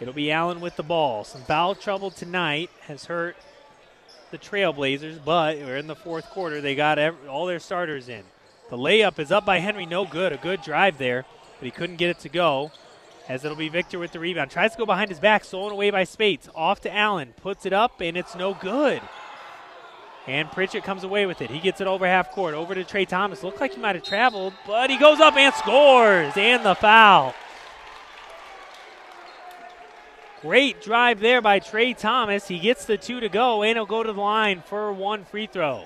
It'll 0.00 0.12
be 0.12 0.32
Allen 0.32 0.60
with 0.60 0.74
the 0.74 0.82
ball. 0.82 1.22
Some 1.22 1.42
foul 1.42 1.76
trouble 1.76 2.10
tonight 2.10 2.70
has 2.88 3.04
hurt 3.04 3.36
the 4.32 4.38
Trailblazers, 4.38 5.24
but 5.24 5.56
we're 5.58 5.76
in 5.76 5.86
the 5.86 5.94
fourth 5.94 6.28
quarter. 6.30 6.60
They 6.60 6.74
got 6.74 6.98
every, 6.98 7.28
all 7.28 7.46
their 7.46 7.60
starters 7.60 8.08
in. 8.08 8.24
The 8.70 8.76
layup 8.76 9.20
is 9.20 9.30
up 9.30 9.46
by 9.46 9.58
Henry, 9.58 9.86
no 9.86 10.04
good. 10.04 10.32
A 10.32 10.36
good 10.36 10.62
drive 10.62 10.98
there, 10.98 11.26
but 11.60 11.66
he 11.66 11.70
couldn't 11.70 11.96
get 11.96 12.10
it 12.10 12.18
to 12.20 12.28
go. 12.28 12.72
As 13.28 13.44
it'll 13.44 13.56
be 13.56 13.68
Victor 13.68 14.00
with 14.00 14.10
the 14.10 14.18
rebound. 14.18 14.50
Tries 14.50 14.72
to 14.72 14.78
go 14.78 14.86
behind 14.86 15.10
his 15.10 15.20
back, 15.20 15.44
stolen 15.44 15.72
away 15.72 15.90
by 15.90 16.02
Spates. 16.02 16.48
Off 16.52 16.80
to 16.80 16.92
Allen, 16.92 17.34
puts 17.40 17.64
it 17.64 17.72
up, 17.72 18.00
and 18.00 18.16
it's 18.16 18.34
no 18.34 18.54
good. 18.54 19.00
And 20.26 20.50
Pritchett 20.50 20.82
comes 20.82 21.04
away 21.04 21.26
with 21.26 21.40
it. 21.40 21.48
He 21.48 21.60
gets 21.60 21.80
it 21.80 21.86
over 21.86 22.06
half 22.06 22.32
court, 22.32 22.54
over 22.54 22.74
to 22.74 22.82
Trey 22.82 23.04
Thomas. 23.04 23.44
Looked 23.44 23.60
like 23.60 23.74
he 23.74 23.80
might 23.80 23.94
have 23.94 24.04
traveled, 24.04 24.54
but 24.66 24.90
he 24.90 24.96
goes 24.96 25.20
up 25.20 25.36
and 25.36 25.54
scores, 25.54 26.32
and 26.36 26.64
the 26.64 26.74
foul. 26.74 27.34
Great 30.42 30.80
drive 30.80 31.20
there 31.20 31.40
by 31.40 31.58
Trey 31.58 31.92
Thomas. 31.92 32.48
He 32.48 32.58
gets 32.58 32.84
the 32.86 32.96
two 32.96 33.20
to 33.20 33.28
go, 33.28 33.62
and 33.62 33.76
he'll 33.76 33.86
go 33.86 34.02
to 34.02 34.12
the 34.12 34.20
line 34.20 34.62
for 34.66 34.92
one 34.92 35.24
free 35.24 35.46
throw. 35.46 35.84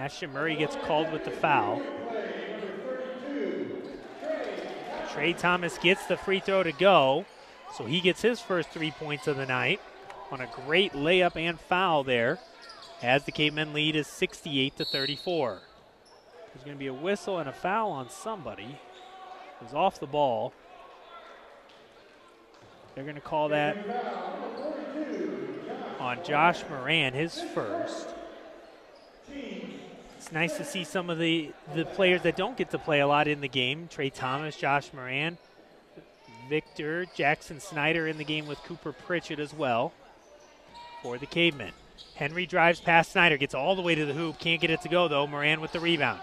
Ashton 0.00 0.32
Murray 0.32 0.56
gets 0.56 0.76
called 0.76 1.12
with 1.12 1.26
the 1.26 1.30
foul. 1.30 1.82
Trey 5.12 5.34
Thomas 5.34 5.76
gets 5.76 6.06
the 6.06 6.16
free 6.16 6.40
throw 6.40 6.62
to 6.62 6.72
go, 6.72 7.26
so 7.76 7.84
he 7.84 8.00
gets 8.00 8.22
his 8.22 8.40
first 8.40 8.70
three 8.70 8.92
points 8.92 9.26
of 9.26 9.36
the 9.36 9.44
night 9.44 9.78
on 10.30 10.40
a 10.40 10.48
great 10.64 10.94
layup 10.94 11.36
and 11.36 11.60
foul 11.60 12.02
there 12.02 12.38
as 13.02 13.24
the 13.24 13.32
Cavemen 13.32 13.74
lead 13.74 13.94
is 13.94 14.06
68 14.06 14.74
to 14.78 14.86
34. 14.86 15.60
There's 16.54 16.64
going 16.64 16.78
to 16.78 16.80
be 16.80 16.86
a 16.86 16.94
whistle 16.94 17.36
and 17.36 17.46
a 17.46 17.52
foul 17.52 17.90
on 17.90 18.08
somebody 18.08 18.80
who's 19.58 19.74
off 19.74 20.00
the 20.00 20.06
ball. 20.06 20.54
They're 22.94 23.04
going 23.04 23.16
to 23.16 23.20
call 23.20 23.50
that 23.50 23.76
on 25.98 26.24
Josh 26.24 26.64
Moran, 26.70 27.12
his 27.12 27.38
first. 27.38 28.14
Nice 30.32 30.56
to 30.58 30.64
see 30.64 30.84
some 30.84 31.10
of 31.10 31.18
the, 31.18 31.50
the 31.74 31.84
players 31.84 32.22
that 32.22 32.36
don't 32.36 32.56
get 32.56 32.70
to 32.70 32.78
play 32.78 33.00
a 33.00 33.06
lot 33.06 33.26
in 33.26 33.40
the 33.40 33.48
game. 33.48 33.88
Trey 33.90 34.10
Thomas, 34.10 34.56
Josh 34.56 34.92
Moran, 34.92 35.38
Victor, 36.48 37.06
Jackson 37.16 37.58
Snyder 37.58 38.06
in 38.06 38.16
the 38.16 38.24
game 38.24 38.46
with 38.46 38.58
Cooper 38.58 38.92
Pritchett 38.92 39.40
as 39.40 39.52
well 39.52 39.92
for 41.02 41.18
the 41.18 41.26
Cavemen. 41.26 41.72
Henry 42.14 42.46
drives 42.46 42.80
past 42.80 43.10
Snyder, 43.12 43.36
gets 43.36 43.54
all 43.54 43.74
the 43.74 43.82
way 43.82 43.96
to 43.96 44.06
the 44.06 44.12
hoop, 44.12 44.38
can't 44.38 44.60
get 44.60 44.70
it 44.70 44.82
to 44.82 44.88
go 44.88 45.08
though. 45.08 45.26
Moran 45.26 45.60
with 45.60 45.72
the 45.72 45.80
rebound. 45.80 46.20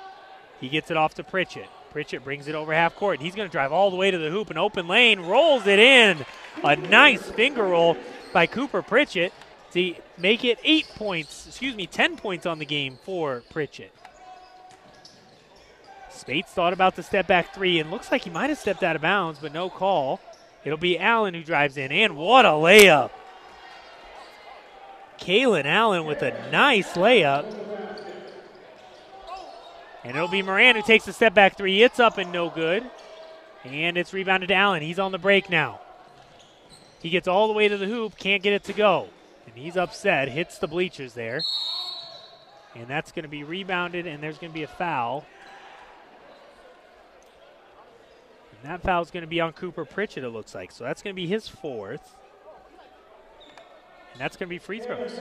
He 0.62 0.70
gets 0.70 0.90
it 0.90 0.96
off 0.96 1.16
to 1.16 1.24
Pritchett. 1.24 1.68
Pritchett 1.92 2.24
brings 2.24 2.48
it 2.48 2.56
over 2.56 2.74
half 2.74 2.96
court. 2.96 3.20
He's 3.20 3.36
going 3.36 3.48
to 3.48 3.52
drive 3.52 3.74
all 3.74 3.90
the 3.90 3.98
way 3.98 4.10
to 4.12 4.18
the 4.18 4.30
hoop, 4.30 4.50
an 4.50 4.58
open 4.58 4.88
lane, 4.88 5.20
rolls 5.20 5.68
it 5.68 5.80
in. 5.80 6.26
A 6.64 6.76
nice 6.76 7.24
finger 7.24 7.64
roll 7.64 7.98
by 8.34 8.48
Cooper 8.48 8.82
Pritchett 8.82 9.34
to 9.78 10.02
make 10.18 10.44
it 10.44 10.60
eight 10.64 10.88
points, 10.96 11.48
excuse 11.48 11.76
me, 11.76 11.88
10 11.88 12.18
points 12.18 12.46
on 12.46 12.60
the 12.60 12.66
game 12.66 12.98
for 13.04 13.44
Pritchett. 13.50 13.94
Spates 16.10 16.52
thought 16.52 16.74
about 16.74 16.96
the 16.96 17.04
step 17.04 17.28
back 17.28 17.54
three 17.54 17.80
and 17.80 17.92
looks 17.92 18.12
like 18.12 18.24
he 18.24 18.30
might 18.30 18.50
have 18.50 18.58
stepped 18.58 18.84
out 18.84 18.96
of 18.96 19.02
bounds, 19.02 19.40
but 19.40 19.54
no 19.54 19.70
call. 19.70 20.20
It'll 20.66 20.78
be 20.78 20.98
Allen 20.98 21.34
who 21.34 21.44
drives 21.44 21.78
in, 21.78 21.92
and 21.92 22.18
what 22.18 22.46
a 22.46 22.50
layup! 22.50 23.12
Kalen 25.20 25.66
Allen 25.66 26.06
with 26.06 26.22
a 26.22 26.32
nice 26.52 26.94
layup. 26.94 27.46
And 30.04 30.16
it'll 30.16 30.28
be 30.28 30.42
Moran 30.42 30.76
who 30.76 30.82
takes 30.82 31.06
the 31.06 31.14
step 31.14 31.34
back 31.34 31.58
three. 31.58 31.84
It's 31.84 32.00
up 32.00 32.18
and 32.18 32.32
no 32.32 32.50
good. 32.50 32.84
And 33.64 33.98
it's 33.98 34.14
rebounded 34.14 34.50
to 34.50 34.56
Allen. 34.56 34.82
He's 34.82 35.00
on 35.00 35.12
the 35.12 35.18
break 35.18 35.50
now. 35.50 35.82
He 37.02 37.10
gets 37.10 37.28
all 37.28 37.48
the 37.48 37.54
way 37.54 37.68
to 37.68 37.78
the 37.78 37.86
hoop, 37.86 38.18
can't 38.18 38.42
get 38.42 38.54
it 38.54 38.64
to 38.66 38.74
go. 38.74 39.10
And 39.48 39.56
he's 39.56 39.78
upset, 39.78 40.30
hits 40.30 40.60
the 40.60 40.68
bleachers 40.68 41.14
there. 41.14 41.42
And 42.76 42.88
that's 42.88 43.12
going 43.12 43.24
to 43.24 43.30
be 43.30 43.44
rebounded, 43.44 44.06
and 44.06 44.22
there's 44.22 44.38
going 44.38 44.52
to 44.52 44.58
be 44.58 44.64
a 44.64 44.68
foul. 44.68 45.26
And 48.52 48.72
that 48.72 48.84
foul 48.84 49.02
is 49.02 49.10
going 49.10 49.22
to 49.22 49.28
be 49.28 49.42
on 49.42 49.54
Cooper 49.54 49.86
Pritchett, 49.86 50.24
it 50.24 50.30
looks 50.30 50.54
like. 50.54 50.72
So 50.72 50.84
that's 50.84 51.02
going 51.02 51.16
to 51.16 51.20
be 51.20 51.28
his 51.28 51.48
fourth. 51.48 52.16
And 54.12 54.22
that's 54.22 54.38
going 54.38 54.48
to 54.48 54.54
be 54.54 54.60
free 54.60 54.80
throws. 54.80 55.20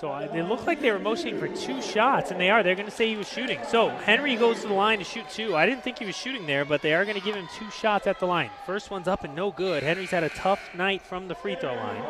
So 0.00 0.10
uh, 0.10 0.32
they 0.32 0.40
look 0.40 0.66
like 0.66 0.80
they 0.80 0.90
were 0.90 0.98
motioning 0.98 1.38
for 1.38 1.46
two 1.46 1.82
shots, 1.82 2.30
and 2.30 2.40
they 2.40 2.48
are. 2.48 2.62
They're 2.62 2.74
going 2.74 2.88
to 2.88 2.94
say 2.94 3.10
he 3.10 3.16
was 3.16 3.28
shooting. 3.28 3.60
So 3.68 3.90
Henry 3.90 4.34
goes 4.34 4.62
to 4.62 4.68
the 4.68 4.72
line 4.72 4.98
to 4.98 5.04
shoot 5.04 5.28
two. 5.28 5.54
I 5.54 5.66
didn't 5.66 5.84
think 5.84 5.98
he 5.98 6.06
was 6.06 6.16
shooting 6.16 6.46
there, 6.46 6.64
but 6.64 6.80
they 6.80 6.94
are 6.94 7.04
going 7.04 7.18
to 7.18 7.22
give 7.22 7.34
him 7.34 7.46
two 7.58 7.70
shots 7.70 8.06
at 8.06 8.18
the 8.18 8.24
line. 8.24 8.48
First 8.64 8.90
one's 8.90 9.08
up 9.08 9.24
and 9.24 9.34
no 9.34 9.50
good. 9.50 9.82
Henry's 9.82 10.10
had 10.10 10.24
a 10.24 10.30
tough 10.30 10.74
night 10.74 11.02
from 11.02 11.28
the 11.28 11.34
free 11.34 11.54
throw 11.54 11.74
line. 11.74 12.02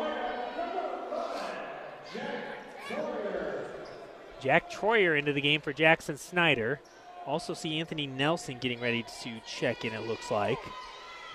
Jack 4.39 4.71
Troyer 4.71 5.19
into 5.19 5.33
the 5.33 5.41
game 5.41 5.59
for 5.59 5.73
Jackson 5.73 6.15
Snyder. 6.15 6.79
Also 7.27 7.53
see 7.53 7.77
Anthony 7.77 8.07
Nelson 8.07 8.57
getting 8.59 8.79
ready 8.79 9.03
to 9.23 9.41
check 9.45 9.83
in, 9.83 9.91
it 9.91 10.07
looks 10.07 10.31
like. 10.31 10.59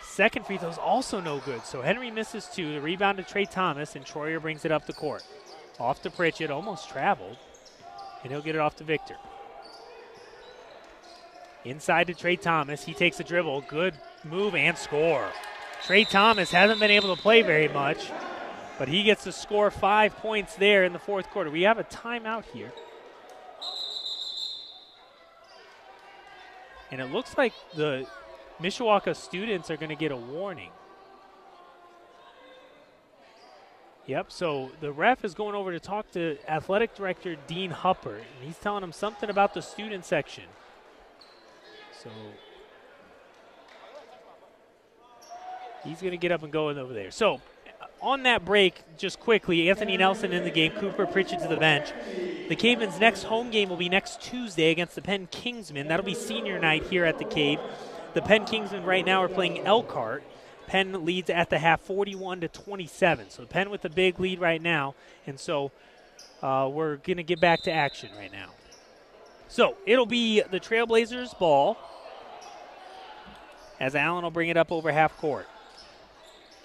Second 0.02 0.46
free 0.46 0.56
throw 0.56 0.70
is 0.70 0.78
also 0.78 1.20
no 1.20 1.38
good. 1.40 1.66
So 1.66 1.82
Henry 1.82 2.10
misses 2.10 2.46
two. 2.46 2.72
The 2.72 2.80
rebound 2.80 3.18
to 3.18 3.24
Trey 3.24 3.44
Thomas, 3.44 3.94
and 3.94 4.06
Troyer 4.06 4.40
brings 4.40 4.64
it 4.64 4.72
up 4.72 4.86
the 4.86 4.94
court. 4.94 5.22
Off 5.78 6.02
to 6.02 6.10
Pritchett, 6.10 6.50
almost 6.50 6.88
traveled, 6.88 7.36
and 8.22 8.32
he'll 8.32 8.42
get 8.42 8.54
it 8.54 8.60
off 8.60 8.76
to 8.76 8.84
Victor. 8.84 9.16
Inside 11.64 12.06
to 12.06 12.14
Trey 12.14 12.36
Thomas. 12.36 12.84
He 12.84 12.94
takes 12.94 13.20
a 13.20 13.24
dribble. 13.24 13.62
Good 13.62 13.94
move 14.24 14.54
and 14.54 14.78
score. 14.78 15.28
Trey 15.84 16.04
Thomas 16.04 16.50
hasn't 16.50 16.80
been 16.80 16.90
able 16.90 17.14
to 17.14 17.20
play 17.20 17.42
very 17.42 17.68
much, 17.68 18.10
but 18.78 18.88
he 18.88 19.02
gets 19.02 19.24
to 19.24 19.32
score 19.32 19.70
five 19.70 20.16
points 20.16 20.54
there 20.54 20.84
in 20.84 20.92
the 20.92 20.98
fourth 20.98 21.28
quarter. 21.30 21.50
We 21.50 21.62
have 21.62 21.78
a 21.78 21.84
timeout 21.84 22.44
here. 22.52 22.72
And 26.90 27.00
it 27.00 27.12
looks 27.12 27.36
like 27.36 27.52
the 27.74 28.06
Mishawaka 28.60 29.14
students 29.14 29.70
are 29.70 29.76
going 29.76 29.90
to 29.90 29.96
get 29.96 30.12
a 30.12 30.16
warning. 30.16 30.70
Yep, 34.06 34.30
so 34.30 34.70
the 34.80 34.92
ref 34.92 35.24
is 35.24 35.34
going 35.34 35.56
over 35.56 35.72
to 35.72 35.80
talk 35.80 36.12
to 36.12 36.38
athletic 36.48 36.94
director 36.94 37.36
Dean 37.48 37.72
Hupper, 37.72 38.14
and 38.14 38.44
he's 38.44 38.56
telling 38.56 38.84
him 38.84 38.92
something 38.92 39.28
about 39.28 39.52
the 39.52 39.62
student 39.62 40.04
section. 40.04 40.44
So 42.02 42.10
he's 45.84 46.00
going 46.00 46.12
to 46.12 46.18
get 46.18 46.30
up 46.30 46.44
and 46.44 46.52
go 46.52 46.68
over 46.68 46.92
there. 46.92 47.10
So 47.10 47.40
on 48.00 48.22
that 48.22 48.44
break, 48.44 48.80
just 48.96 49.18
quickly, 49.18 49.68
Anthony 49.68 49.96
Nelson 49.96 50.32
in 50.32 50.44
the 50.44 50.50
game, 50.50 50.70
Cooper 50.72 51.06
Pritchett 51.06 51.40
to 51.40 51.48
the 51.48 51.56
bench. 51.56 51.92
The 52.48 52.54
Cavemen's 52.54 53.00
next 53.00 53.24
home 53.24 53.50
game 53.50 53.68
will 53.68 53.76
be 53.76 53.88
next 53.88 54.20
Tuesday 54.20 54.70
against 54.70 54.94
the 54.94 55.02
Penn 55.02 55.26
Kingsmen. 55.32 55.88
That'll 55.88 56.06
be 56.06 56.14
senior 56.14 56.60
night 56.60 56.84
here 56.84 57.04
at 57.04 57.18
the 57.18 57.24
Cave. 57.24 57.58
The 58.14 58.22
Penn 58.22 58.44
Kingsmen 58.44 58.84
right 58.84 59.04
now 59.04 59.22
are 59.22 59.28
playing 59.28 59.66
Elkhart. 59.66 60.22
Penn 60.66 61.04
leads 61.04 61.30
at 61.30 61.50
the 61.50 61.58
half 61.58 61.80
41 61.82 62.40
to 62.40 62.48
27. 62.48 63.30
So 63.30 63.44
Penn 63.46 63.70
with 63.70 63.84
a 63.84 63.90
big 63.90 64.18
lead 64.20 64.40
right 64.40 64.60
now. 64.60 64.94
And 65.26 65.38
so 65.38 65.72
uh, 66.42 66.68
we're 66.72 66.96
going 66.96 67.16
to 67.16 67.22
get 67.22 67.40
back 67.40 67.62
to 67.62 67.72
action 67.72 68.10
right 68.16 68.32
now. 68.32 68.50
So 69.48 69.76
it'll 69.86 70.06
be 70.06 70.42
the 70.42 70.60
Trailblazers' 70.60 71.38
ball 71.38 71.78
as 73.78 73.94
Allen 73.94 74.24
will 74.24 74.30
bring 74.30 74.48
it 74.48 74.56
up 74.56 74.72
over 74.72 74.90
half 74.90 75.16
court. 75.16 75.46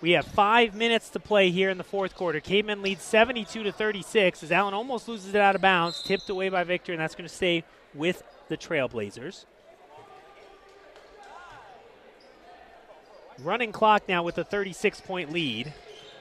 We 0.01 0.11
have 0.11 0.25
five 0.25 0.73
minutes 0.73 1.09
to 1.09 1.19
play 1.19 1.51
here 1.51 1.69
in 1.69 1.77
the 1.77 1.83
fourth 1.83 2.15
quarter. 2.15 2.39
Cavemen 2.39 2.81
leads 2.81 3.03
72 3.03 3.63
to 3.63 3.71
36 3.71 4.41
as 4.41 4.51
Allen 4.51 4.73
almost 4.73 5.07
loses 5.07 5.35
it 5.35 5.41
out 5.41 5.55
of 5.55 5.61
bounds, 5.61 6.01
tipped 6.01 6.29
away 6.29 6.49
by 6.49 6.63
Victor, 6.63 6.91
and 6.91 6.99
that's 6.99 7.13
going 7.13 7.27
to 7.27 7.33
stay 7.33 7.63
with 7.93 8.23
the 8.47 8.57
Trailblazers. 8.57 9.45
Running 13.43 13.71
clock 13.71 14.03
now 14.07 14.21
with 14.21 14.37
a 14.37 14.43
36 14.43 15.01
point 15.01 15.31
lead. 15.31 15.73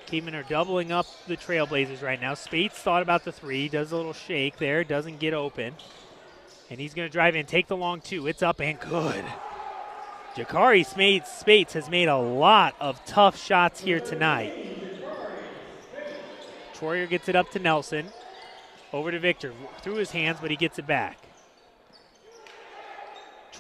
Cavemen 0.07 0.35
are 0.35 0.43
doubling 0.43 0.91
up 0.91 1.07
the 1.27 1.37
Trailblazers 1.37 2.03
right 2.03 2.21
now. 2.21 2.33
Spates 2.35 2.79
thought 2.79 3.03
about 3.03 3.25
the 3.25 3.33
three, 3.33 3.69
does 3.69 3.93
a 3.93 3.97
little 3.97 4.15
shake 4.15 4.57
there, 4.57 4.85
doesn't 4.85 5.21
get 5.21 5.35
open. 5.35 5.75
And 6.71 6.81
he's 6.81 6.95
going 6.95 7.07
to 7.07 7.13
drive 7.13 7.37
in, 7.37 7.45
take 7.45 7.67
the 7.67 7.77
long 7.77 8.01
two. 8.01 8.27
It's 8.27 8.43
up 8.43 8.61
and 8.61 8.81
good. 8.81 9.25
Jakari 10.35 10.85
Spates 11.27 11.73
has 11.75 11.91
made 11.91 12.09
a 12.09 12.17
lot 12.17 12.75
of 12.81 13.05
tough 13.05 13.37
shots 13.37 13.81
here 13.81 14.01
tonight. 14.01 14.55
Troyer 16.75 17.09
gets 17.09 17.29
it 17.29 17.37
up 17.37 17.51
to 17.51 17.59
Nelson. 17.59 18.07
Over 18.93 19.11
to 19.11 19.19
Victor. 19.19 19.53
Through 19.83 19.97
his 19.97 20.13
hands, 20.13 20.39
but 20.41 20.51
he 20.51 20.57
gets 20.57 20.79
it 20.79 20.87
back. 20.87 21.19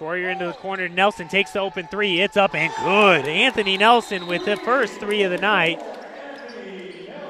Troyer 0.00 0.32
into 0.32 0.46
the 0.46 0.54
corner. 0.54 0.88
Nelson 0.88 1.28
takes 1.28 1.50
the 1.50 1.60
open 1.60 1.86
three. 1.88 2.22
It's 2.22 2.38
up 2.38 2.54
and 2.54 2.72
good. 2.82 3.28
Anthony 3.28 3.76
Nelson 3.76 4.26
with 4.26 4.46
the 4.46 4.56
first 4.56 4.94
three 4.94 5.24
of 5.24 5.30
the 5.30 5.36
night. 5.36 5.78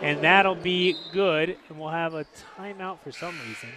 And 0.02 0.22
that'll 0.22 0.54
be 0.54 0.96
good. 1.12 1.56
And 1.68 1.80
we'll 1.80 1.88
have 1.88 2.14
a 2.14 2.24
timeout 2.56 3.00
for 3.00 3.10
some 3.10 3.34
reason. 3.48 3.70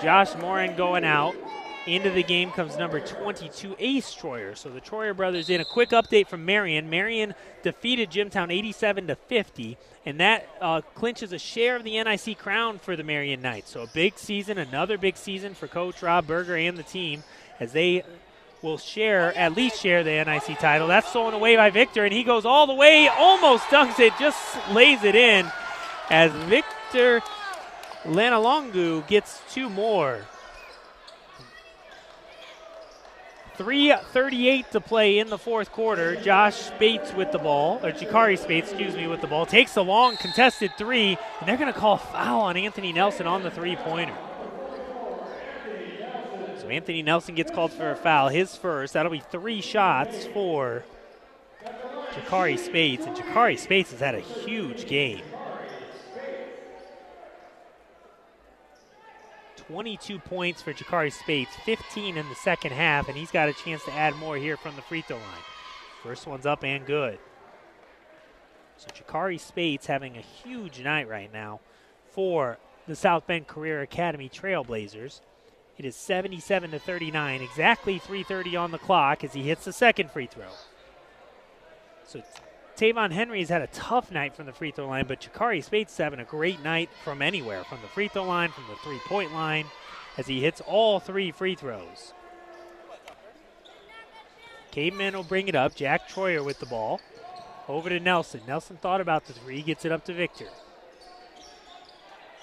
Josh 0.00 0.36
Moran 0.36 0.76
going 0.76 1.04
out. 1.04 1.34
Into 1.86 2.08
the 2.10 2.22
game 2.22 2.50
comes 2.50 2.78
number 2.78 2.98
22, 2.98 3.76
Ace 3.78 4.14
Troyer. 4.14 4.56
So 4.56 4.70
the 4.70 4.80
Troyer 4.80 5.14
brothers 5.14 5.50
in. 5.50 5.60
A 5.60 5.66
quick 5.66 5.90
update 5.90 6.28
from 6.28 6.46
Marian. 6.46 6.88
Marian 6.88 7.34
defeated 7.62 8.10
Jimtown 8.10 8.50
87 8.50 9.08
to 9.08 9.16
50, 9.16 9.76
and 10.06 10.18
that 10.18 10.48
uh, 10.62 10.80
clinches 10.94 11.34
a 11.34 11.38
share 11.38 11.76
of 11.76 11.84
the 11.84 12.02
NIC 12.02 12.38
crown 12.38 12.78
for 12.78 12.96
the 12.96 13.04
Marian 13.04 13.42
Knights. 13.42 13.70
So 13.70 13.82
a 13.82 13.86
big 13.86 14.16
season, 14.16 14.56
another 14.56 14.96
big 14.96 15.18
season 15.18 15.52
for 15.52 15.68
Coach 15.68 16.02
Rob 16.02 16.26
Berger 16.26 16.56
and 16.56 16.78
the 16.78 16.82
team 16.82 17.22
as 17.60 17.72
they 17.72 18.02
will 18.62 18.78
share, 18.78 19.36
at 19.36 19.54
least 19.54 19.78
share 19.78 20.02
the 20.02 20.24
NIC 20.24 20.58
title. 20.58 20.88
That's 20.88 21.08
stolen 21.08 21.34
away 21.34 21.54
by 21.56 21.68
Victor, 21.68 22.04
and 22.04 22.14
he 22.14 22.24
goes 22.24 22.46
all 22.46 22.66
the 22.66 22.74
way, 22.74 23.08
almost 23.08 23.64
dunks 23.64 24.00
it, 24.00 24.14
just 24.18 24.40
lays 24.70 25.04
it 25.04 25.14
in 25.14 25.46
as 26.08 26.32
Victor 26.48 27.20
Lanalongu 28.04 29.06
gets 29.06 29.42
two 29.50 29.68
more. 29.68 30.24
3.38 33.58 34.70
to 34.70 34.80
play 34.80 35.18
in 35.18 35.28
the 35.28 35.38
fourth 35.38 35.70
quarter. 35.70 36.16
Josh 36.16 36.56
Spates 36.56 37.12
with 37.12 37.30
the 37.32 37.38
ball, 37.38 37.78
or 37.84 37.92
Jakari 37.92 38.38
Spates, 38.38 38.70
excuse 38.70 38.96
me, 38.96 39.06
with 39.06 39.20
the 39.20 39.26
ball. 39.26 39.46
Takes 39.46 39.76
a 39.76 39.82
long 39.82 40.16
contested 40.16 40.72
three, 40.76 41.16
and 41.40 41.48
they're 41.48 41.56
going 41.56 41.72
to 41.72 41.78
call 41.78 41.98
foul 41.98 42.42
on 42.42 42.56
Anthony 42.56 42.92
Nelson 42.92 43.26
on 43.26 43.42
the 43.42 43.50
three 43.50 43.76
pointer. 43.76 44.16
So 46.58 46.68
Anthony 46.68 47.02
Nelson 47.02 47.34
gets 47.34 47.50
called 47.50 47.72
for 47.72 47.90
a 47.90 47.96
foul, 47.96 48.28
his 48.28 48.56
first. 48.56 48.94
That'll 48.94 49.12
be 49.12 49.20
three 49.20 49.60
shots 49.60 50.26
for 50.26 50.84
Jakari 52.14 52.58
Spates, 52.58 53.06
and 53.06 53.16
Jakari 53.16 53.58
Spates 53.58 53.90
has 53.90 54.00
had 54.00 54.14
a 54.14 54.20
huge 54.20 54.86
game. 54.86 55.22
22 59.68 60.18
points 60.18 60.62
for 60.62 60.72
Jakari 60.72 61.12
Spates, 61.12 61.54
15 61.64 62.16
in 62.16 62.28
the 62.28 62.34
second 62.34 62.72
half, 62.72 63.08
and 63.08 63.16
he's 63.16 63.30
got 63.30 63.48
a 63.48 63.52
chance 63.52 63.84
to 63.84 63.92
add 63.92 64.14
more 64.16 64.36
here 64.36 64.56
from 64.56 64.76
the 64.76 64.82
free 64.82 65.02
throw 65.02 65.16
line. 65.16 65.44
First 66.02 66.26
one's 66.26 66.46
up 66.46 66.64
and 66.64 66.84
good. 66.84 67.18
So 68.76 68.88
Jakari 68.88 69.40
Spates 69.40 69.86
having 69.86 70.16
a 70.16 70.20
huge 70.20 70.80
night 70.80 71.08
right 71.08 71.32
now 71.32 71.60
for 72.10 72.58
the 72.86 72.96
South 72.96 73.26
Bend 73.26 73.46
Career 73.46 73.80
Academy 73.80 74.28
Trailblazers. 74.28 75.20
It 75.78 75.84
is 75.84 75.96
77 75.96 76.70
to 76.72 76.78
39, 76.78 77.42
exactly 77.42 77.98
3:30 77.98 78.56
on 78.56 78.70
the 78.70 78.78
clock 78.78 79.24
as 79.24 79.32
he 79.32 79.42
hits 79.42 79.64
the 79.64 79.72
second 79.72 80.10
free 80.10 80.26
throw. 80.26 80.50
So 82.04 82.22
Tavon 82.76 83.12
Henry 83.12 83.38
has 83.38 83.50
had 83.50 83.62
a 83.62 83.68
tough 83.68 84.10
night 84.10 84.34
from 84.34 84.46
the 84.46 84.52
free 84.52 84.72
throw 84.72 84.88
line, 84.88 85.06
but 85.06 85.20
Jakari 85.20 85.62
Spates 85.62 85.96
having 85.96 86.18
a 86.18 86.24
great 86.24 86.62
night 86.62 86.90
from 87.04 87.22
anywhere, 87.22 87.62
from 87.64 87.80
the 87.82 87.88
free 87.88 88.08
throw 88.08 88.24
line, 88.24 88.50
from 88.50 88.64
the 88.68 88.76
three 88.76 88.98
point 89.06 89.32
line, 89.32 89.66
as 90.18 90.26
he 90.26 90.40
hits 90.40 90.60
all 90.60 90.98
three 90.98 91.30
free 91.30 91.54
throws. 91.54 92.12
Caveman 94.72 95.14
will 95.14 95.22
bring 95.22 95.46
it 95.46 95.54
up. 95.54 95.76
Jack 95.76 96.08
Troyer 96.08 96.44
with 96.44 96.58
the 96.58 96.66
ball. 96.66 97.00
Over 97.68 97.88
to 97.88 98.00
Nelson. 98.00 98.40
Nelson 98.46 98.76
thought 98.76 99.00
about 99.00 99.26
the 99.26 99.32
three, 99.32 99.62
gets 99.62 99.84
it 99.84 99.92
up 99.92 100.04
to 100.06 100.12
Victor. 100.12 100.48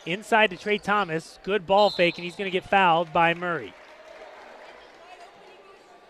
Inside 0.06 0.50
to 0.52 0.58
Trey 0.58 0.78
Thomas. 0.78 1.40
Good 1.44 1.68
ball 1.68 1.90
fake, 1.90 2.18
and 2.18 2.24
he's 2.24 2.38
going 2.38 2.50
to 2.50 2.52
get 2.52 2.68
fouled 2.68 3.12
by 3.12 3.34
Murray. 3.34 3.74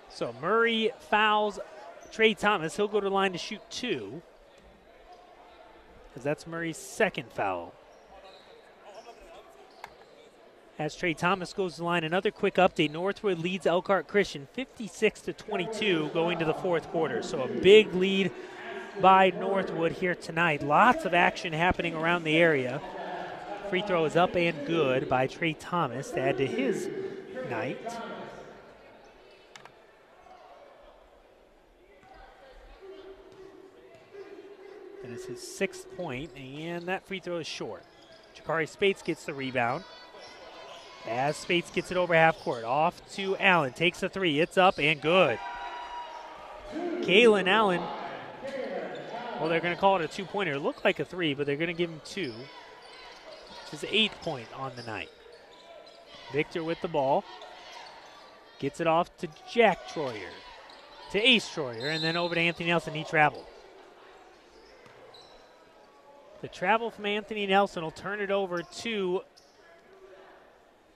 So 0.09 0.33
Murray 0.39 0.91
fouls 0.99 1.59
Trey 2.11 2.33
Thomas. 2.33 2.75
He'll 2.75 2.87
go 2.87 2.99
to 2.99 3.05
the 3.09 3.13
line 3.13 3.31
to 3.31 3.37
shoot 3.37 3.61
two. 3.69 4.21
Because 6.09 6.23
that's 6.23 6.45
Murray's 6.45 6.77
second 6.77 7.31
foul. 7.31 7.73
As 10.77 10.95
Trey 10.95 11.13
Thomas 11.13 11.53
goes 11.53 11.73
to 11.73 11.81
the 11.81 11.85
line, 11.85 12.03
another 12.03 12.31
quick 12.31 12.55
update. 12.55 12.91
Northwood 12.91 13.39
leads 13.39 13.65
Elkhart 13.65 14.07
Christian 14.07 14.47
56 14.53 15.21
to 15.21 15.33
22 15.33 16.09
going 16.13 16.39
to 16.39 16.45
the 16.45 16.55
fourth 16.55 16.89
quarter. 16.89 17.21
So 17.21 17.43
a 17.43 17.47
big 17.47 17.93
lead 17.93 18.31
by 18.99 19.29
Northwood 19.29 19.93
here 19.93 20.15
tonight. 20.15 20.63
Lots 20.63 21.05
of 21.05 21.13
action 21.13 21.53
happening 21.53 21.93
around 21.95 22.23
the 22.23 22.35
area. 22.35 22.81
Free 23.69 23.83
throw 23.83 24.05
is 24.05 24.15
up 24.15 24.35
and 24.35 24.65
good 24.65 25.07
by 25.07 25.27
Trey 25.27 25.53
Thomas 25.53 26.11
to 26.11 26.19
add 26.19 26.37
to 26.37 26.47
his 26.47 26.89
night. 27.49 27.79
Is 35.11 35.25
his 35.25 35.41
sixth 35.41 35.85
point, 35.97 36.31
and 36.37 36.87
that 36.87 37.05
free 37.05 37.19
throw 37.19 37.37
is 37.37 37.47
short. 37.47 37.83
Jakari 38.35 38.67
Spates 38.67 39.01
gets 39.01 39.25
the 39.25 39.33
rebound. 39.33 39.83
As 41.07 41.35
Spates 41.35 41.71
gets 41.71 41.91
it 41.91 41.97
over 41.97 42.13
half 42.13 42.37
court, 42.39 42.63
off 42.63 43.01
to 43.15 43.35
Allen. 43.37 43.73
Takes 43.73 44.03
a 44.03 44.09
three. 44.09 44.39
It's 44.39 44.57
up 44.57 44.79
and 44.79 45.01
good. 45.01 45.39
Kalen 46.73 47.47
Allen. 47.47 47.81
Well, 49.39 49.49
they're 49.49 49.59
going 49.59 49.73
to 49.73 49.79
call 49.79 49.97
it 49.97 50.03
a 50.03 50.07
two 50.07 50.25
pointer. 50.25 50.53
It 50.53 50.59
looked 50.59 50.85
like 50.85 50.99
a 50.99 51.05
three, 51.05 51.33
but 51.33 51.45
they're 51.45 51.55
going 51.55 51.67
to 51.67 51.73
give 51.73 51.89
him 51.89 52.01
two. 52.05 52.33
His 53.71 53.83
eighth 53.89 54.21
point 54.21 54.47
on 54.55 54.71
the 54.75 54.83
night. 54.83 55.09
Victor 56.31 56.63
with 56.63 56.79
the 56.81 56.87
ball. 56.87 57.23
Gets 58.59 58.79
it 58.79 58.87
off 58.87 59.15
to 59.17 59.27
Jack 59.51 59.87
Troyer. 59.87 60.29
To 61.11 61.19
Ace 61.19 61.49
Troyer, 61.49 61.93
and 61.93 62.03
then 62.03 62.15
over 62.15 62.35
to 62.35 62.41
Anthony 62.41 62.69
Nelson. 62.69 62.93
He 62.93 63.03
traveled. 63.03 63.45
The 66.41 66.47
travel 66.47 66.89
from 66.89 67.05
Anthony 67.05 67.45
Nelson 67.45 67.83
will 67.83 67.91
turn 67.91 68.19
it 68.19 68.31
over 68.31 68.63
to 68.63 69.21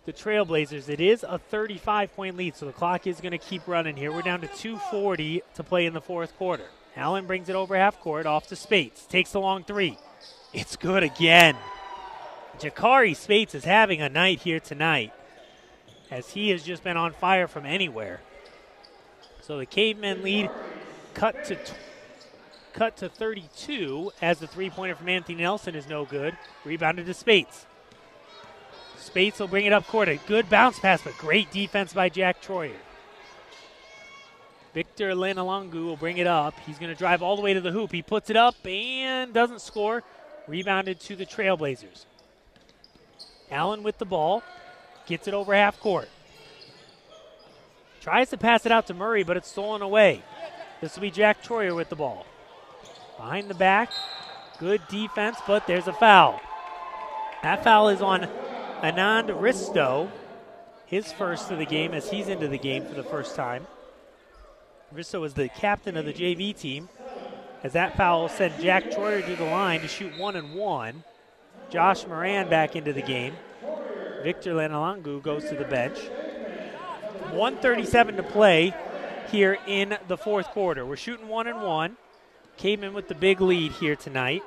the 0.05 0.13
Trailblazers. 0.13 0.89
It 0.89 0.99
is 0.99 1.23
a 1.27 1.37
35 1.37 2.15
point 2.15 2.35
lead, 2.35 2.55
so 2.55 2.65
the 2.65 2.71
clock 2.71 3.05
is 3.05 3.21
going 3.21 3.31
to 3.31 3.37
keep 3.37 3.67
running 3.67 3.95
here. 3.95 4.11
We're 4.11 4.23
down 4.23 4.41
to 4.41 4.47
2.40 4.47 5.41
to 5.53 5.63
play 5.63 5.85
in 5.85 5.93
the 5.93 6.01
fourth 6.01 6.35
quarter. 6.37 6.65
Allen 6.95 7.27
brings 7.27 7.47
it 7.47 7.55
over 7.55 7.75
half 7.75 7.99
court 7.99 8.25
off 8.25 8.47
to 8.47 8.55
Spates. 8.55 9.05
Takes 9.05 9.33
the 9.33 9.39
long 9.39 9.63
three. 9.63 9.99
It's 10.51 10.75
good 10.75 11.03
again. 11.03 11.55
Jakari 12.57 13.15
Spates 13.15 13.53
is 13.53 13.65
having 13.65 14.01
a 14.01 14.09
night 14.09 14.41
here 14.41 14.59
tonight 14.59 15.13
as 16.09 16.29
he 16.29 16.49
has 16.49 16.63
just 16.63 16.83
been 16.83 16.97
on 16.97 17.11
fire 17.11 17.47
from 17.47 17.65
anywhere. 17.65 18.21
So 19.41 19.59
the 19.59 19.65
Cavemen 19.67 20.23
lead 20.23 20.49
cut 21.13 21.45
to 21.45 21.57
cut 22.75 22.97
to 22.97 23.09
32 23.09 24.11
as 24.21 24.39
the 24.39 24.47
three 24.47 24.69
pointer 24.69 24.95
from 24.95 25.09
Anthony 25.09 25.41
Nelson 25.41 25.75
is 25.75 25.87
no 25.87 26.05
good. 26.05 26.37
Rebounded 26.65 27.05
to 27.05 27.13
Spates. 27.13 27.65
Spates 28.97 29.39
will 29.39 29.47
bring 29.47 29.65
it 29.65 29.73
up 29.73 29.87
court. 29.87 30.09
A 30.09 30.17
good 30.27 30.49
bounce 30.49 30.77
pass, 30.79 31.01
but 31.01 31.17
great 31.17 31.49
defense 31.51 31.93
by 31.93 32.09
Jack 32.09 32.41
Troyer. 32.41 32.73
Victor 34.73 35.11
Lanalongu 35.11 35.85
will 35.85 35.95
bring 35.95 36.17
it 36.17 36.27
up. 36.27 36.53
He's 36.65 36.77
going 36.77 36.91
to 36.91 36.97
drive 36.97 37.21
all 37.21 37.37
the 37.37 37.41
way 37.41 37.53
to 37.53 37.61
the 37.61 37.71
hoop. 37.71 37.93
He 37.93 38.01
puts 38.01 38.29
it 38.29 38.35
up 38.35 38.55
and 38.65 39.33
doesn't 39.33 39.61
score. 39.61 40.03
Rebounded 40.47 40.99
to 41.01 41.15
the 41.15 41.25
Trailblazers. 41.25 42.05
Allen 43.49 43.83
with 43.83 43.97
the 43.99 44.05
ball. 44.05 44.43
Gets 45.07 45.29
it 45.29 45.33
over 45.33 45.53
half 45.55 45.79
court. 45.79 46.09
Tries 48.01 48.29
to 48.31 48.37
pass 48.37 48.65
it 48.65 48.71
out 48.71 48.87
to 48.87 48.93
Murray, 48.93 49.23
but 49.23 49.37
it's 49.37 49.49
stolen 49.49 49.81
away. 49.81 50.23
This 50.81 50.95
will 50.95 51.01
be 51.01 51.11
Jack 51.11 51.41
Troyer 51.41 51.75
with 51.75 51.89
the 51.89 51.95
ball. 51.95 52.25
Behind 53.17 53.49
the 53.49 53.55
back. 53.55 53.91
Good 54.59 54.81
defense, 54.89 55.37
but 55.47 55.67
there's 55.67 55.87
a 55.87 55.93
foul. 55.93 56.39
That 57.43 57.63
foul 57.63 57.89
is 57.89 58.01
on 58.01 58.21
Anand 58.81 59.27
Risto, 59.39 60.09
his 60.85 61.11
first 61.11 61.51
of 61.51 61.59
the 61.59 61.65
game 61.65 61.93
as 61.93 62.09
he's 62.09 62.27
into 62.27 62.47
the 62.47 62.57
game 62.57 62.85
for 62.85 62.93
the 62.93 63.03
first 63.03 63.35
time. 63.35 63.67
Risto 64.93 65.25
is 65.25 65.33
the 65.33 65.49
captain 65.49 65.97
of 65.97 66.05
the 66.05 66.13
JV 66.13 66.57
team. 66.57 66.89
As 67.63 67.73
that 67.73 67.97
foul 67.97 68.29
sent 68.29 68.59
Jack 68.61 68.91
Troyer 68.91 69.25
to 69.25 69.35
the 69.35 69.45
line 69.45 69.81
to 69.81 69.87
shoot 69.87 70.17
one 70.17 70.35
and 70.35 70.53
one. 70.53 71.03
Josh 71.69 72.05
Moran 72.05 72.49
back 72.49 72.75
into 72.75 72.93
the 72.93 73.01
game. 73.01 73.33
Victor 74.23 74.53
Lanalangu 74.53 75.21
goes 75.21 75.49
to 75.49 75.55
the 75.55 75.65
bench. 75.65 75.97
137 77.31 78.17
to 78.17 78.23
play 78.23 78.73
here 79.31 79.57
in 79.67 79.97
the 80.07 80.17
fourth 80.17 80.47
quarter. 80.47 80.85
We're 80.85 80.95
shooting 80.95 81.27
one 81.27 81.47
and 81.47 81.61
one. 81.61 81.97
Came 82.57 82.83
in 82.83 82.93
with 82.93 83.07
the 83.07 83.15
big 83.15 83.41
lead 83.41 83.73
here 83.73 83.95
tonight. 83.95 84.43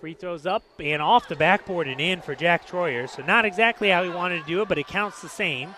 Free 0.00 0.14
throws 0.14 0.46
up 0.46 0.62
and 0.78 1.00
off 1.00 1.28
the 1.28 1.36
backboard 1.36 1.88
and 1.88 2.00
in 2.00 2.20
for 2.20 2.34
Jack 2.34 2.66
Troyer. 2.66 3.08
So 3.08 3.22
not 3.22 3.44
exactly 3.44 3.88
how 3.90 4.02
he 4.02 4.10
wanted 4.10 4.40
to 4.40 4.46
do 4.46 4.62
it, 4.62 4.68
but 4.68 4.78
it 4.78 4.86
counts 4.86 5.22
the 5.22 5.28
same. 5.28 5.74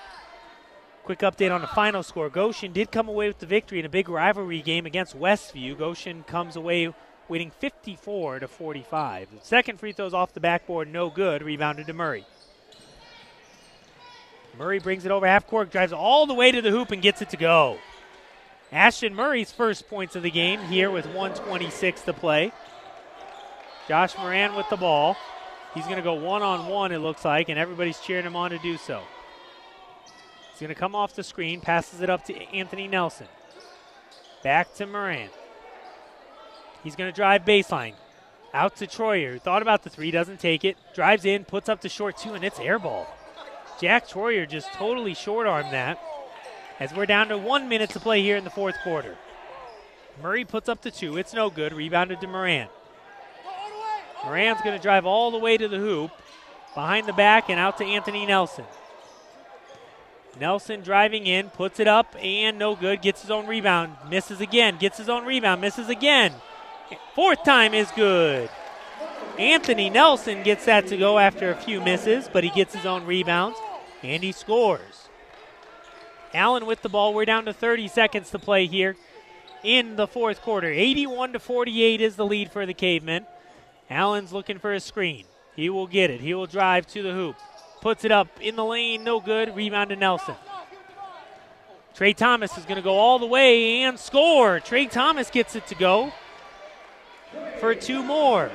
Quick 1.05 1.21
update 1.21 1.53
on 1.53 1.63
the 1.63 1.67
final 1.69 2.03
score. 2.03 2.29
Goshen 2.29 2.73
did 2.73 2.93
come 2.93 3.09
away 3.09 3.29
with 3.29 3.39
the 3.39 3.47
victory 3.47 3.79
in 3.79 3.87
a 3.87 3.89
big 3.89 4.09
rivalry 4.09 4.61
game 4.61 4.87
against 4.87 5.19
Westview. 5.19 5.79
Goshen 5.79 6.23
comes 6.25 6.57
away 6.57 6.93
winning 7.29 7.51
54 7.51 8.41
to 8.41 8.49
45. 8.49 9.29
The 9.31 9.45
second 9.45 9.79
free 9.79 9.93
throws 9.93 10.15
off 10.15 10.35
the 10.35 10.41
backboard, 10.41 10.93
no 10.93 11.11
good. 11.11 11.43
Rebounded 11.43 11.87
to 11.87 11.93
Murray. 11.93 12.27
Murray 14.59 14.81
brings 14.81 15.05
it 15.05 15.11
over 15.11 15.27
half 15.27 15.47
court, 15.47 15.71
drives 15.71 15.93
all 15.93 16.27
the 16.27 16.35
way 16.35 16.51
to 16.51 16.61
the 16.61 16.71
hoop, 16.71 16.91
and 16.91 17.01
gets 17.01 17.23
it 17.23 17.31
to 17.31 17.37
go. 17.37 17.79
Ashton 18.71 19.15
Murray's 19.15 19.51
first 19.51 19.89
points 19.89 20.15
of 20.15 20.23
the 20.23 20.31
game 20.31 20.61
here 20.61 20.91
with 20.91 21.07
126 21.07 22.03
to 22.03 22.13
play. 22.13 22.53
Josh 23.87 24.17
Moran 24.19 24.55
with 24.55 24.69
the 24.69 24.77
ball. 24.77 25.17
He's 25.75 25.85
going 25.85 25.97
to 25.97 26.03
go 26.03 26.15
one 26.15 26.43
on 26.43 26.69
one, 26.69 26.93
it 26.93 26.99
looks 26.99 27.25
like, 27.25 27.49
and 27.49 27.59
everybody's 27.59 27.99
cheering 28.01 28.27
him 28.27 28.37
on 28.37 28.51
to 28.51 28.59
do 28.59 28.77
so. 28.77 29.03
He's 30.51 30.61
going 30.61 30.69
to 30.69 30.79
come 30.79 30.95
off 30.95 31.15
the 31.15 31.23
screen, 31.23 31.61
passes 31.61 32.01
it 32.01 32.11
up 32.11 32.25
to 32.27 32.35
Anthony 32.53 32.89
Nelson. 32.89 33.29
Back 34.43 34.75
to 34.75 34.87
Moran. 34.87 35.31
He's 36.85 36.97
going 36.97 37.11
to 37.11 37.17
drive 37.17 37.45
baseline. 37.45 37.95
Out 38.53 38.77
to 38.77 38.87
Troyer. 38.87 39.41
Thought 39.41 39.63
about 39.63 39.83
the 39.83 39.91
three, 39.91 40.11
doesn't 40.11 40.41
take 40.41 40.65
it. 40.65 40.77
Drives 40.95 41.25
in, 41.25 41.45
puts 41.45 41.69
up 41.69 41.81
the 41.81 41.89
short 41.89 42.19
two, 42.19 42.35
and 42.35 42.45
it's 42.45 42.59
air 42.59 42.79
ball. 42.79 43.07
Jack 43.81 44.09
Troyer 44.09 44.49
just 44.49 44.73
totally 44.73 45.15
short 45.15 45.47
armed 45.47 45.73
that 45.73 45.99
as 46.81 46.95
we're 46.95 47.07
down 47.07 47.29
to 47.29 47.39
one 47.39 47.69
minute 47.69 47.91
to 47.91 48.01
play 48.01 48.23
here 48.23 48.37
in 48.37 48.45
the 48.45 48.51
fourth 48.51 48.77
quarter. 48.83 49.17
Murray 50.23 50.45
puts 50.45 50.69
up 50.69 50.83
the 50.83 50.91
two. 50.91 51.17
It's 51.17 51.33
no 51.33 51.51
good. 51.51 51.73
Rebounded 51.73 52.21
to 52.21 52.27
Moran. 52.27 52.69
Moran's 54.25 54.61
going 54.63 54.77
to 54.77 54.83
drive 54.83 55.07
all 55.07 55.31
the 55.31 55.39
way 55.39 55.57
to 55.57 55.69
the 55.69 55.79
hoop, 55.79 56.11
behind 56.75 57.07
the 57.07 57.13
back, 57.13 57.49
and 57.49 57.61
out 57.61 57.79
to 57.79 57.85
Anthony 57.85 58.27
Nelson. 58.27 58.65
Nelson 60.41 60.83
driving 60.83 61.27
in, 61.27 61.51
puts 61.51 61.81
it 61.81 61.89
up, 61.89 62.15
and 62.21 62.59
no 62.59 62.77
good. 62.77 63.03
Gets 63.03 63.23
his 63.23 63.31
own 63.31 63.47
rebound. 63.47 63.97
Misses 64.09 64.41
again. 64.41 64.77
Gets 64.79 64.99
his 64.99 65.09
own 65.09 65.25
rebound. 65.25 65.61
Misses 65.61 65.89
again. 65.89 66.33
Fourth 67.15 67.45
time 67.45 67.75
is 67.75 67.91
good. 67.93 68.49
Anthony 69.39 69.89
Nelson 69.89 70.43
gets 70.43 70.65
that 70.65 70.89
to 70.89 70.97
go 70.97 71.19
after 71.19 71.51
a 71.51 71.57
few 71.57 71.81
misses, 71.81 72.29
but 72.33 72.45
he 72.45 72.51
gets 72.51 72.75
his 72.75 72.87
own 72.87 73.05
rebounds, 73.05 73.59
and 74.03 74.23
he 74.23 74.33
scores. 74.33 75.08
Allen 76.35 76.67
with 76.67 76.83
the 76.83 76.89
ball. 76.89 77.15
We're 77.15 77.25
down 77.25 77.45
to 77.47 77.53
30 77.53 77.89
seconds 77.89 78.31
to 78.31 78.39
play 78.39 78.67
here 78.67 78.97
in 79.63 79.97
the 79.97 80.07
fourth 80.07 80.43
quarter. 80.43 80.69
81 80.69 81.33
to 81.33 81.39
48 81.39 82.01
is 82.01 82.17
the 82.17 82.27
lead 82.27 82.51
for 82.51 82.67
the 82.67 82.75
Cavemen. 82.75 83.27
Allen's 83.91 84.33
looking 84.33 84.59
for 84.59 84.73
a 84.73 84.81
screen. 84.81 85.25
He 85.57 85.71
will 85.71 85.87
get 85.87 86.11
it. 86.11 86.21
He 86.21 86.35
will 86.35 86.47
drive 86.47 86.87
to 86.89 87.03
the 87.03 87.13
hoop. 87.13 87.37
Puts 87.81 88.05
it 88.05 88.13
up 88.13 88.29
in 88.41 88.57
the 88.57 88.65
lane. 88.65 89.05
No 89.05 89.21
good. 89.21 89.55
Rebound 89.57 89.91
to 89.91 89.97
Nelson. 89.97 90.35
Trey 91.95 92.13
Thomas 92.13 92.57
is 92.57 92.65
going 92.65 92.77
to 92.77 92.83
go 92.83 92.95
all 92.95 93.19
the 93.19 93.27
way 93.27 93.83
and 93.83 93.99
score. 93.99 94.61
Trey 94.61 94.87
Thomas 94.87 95.31
gets 95.31 95.57
it 95.57 95.67
to 95.67 95.75
go 95.75 96.13
for 97.59 97.75
two 97.75 98.03
more. 98.03 98.51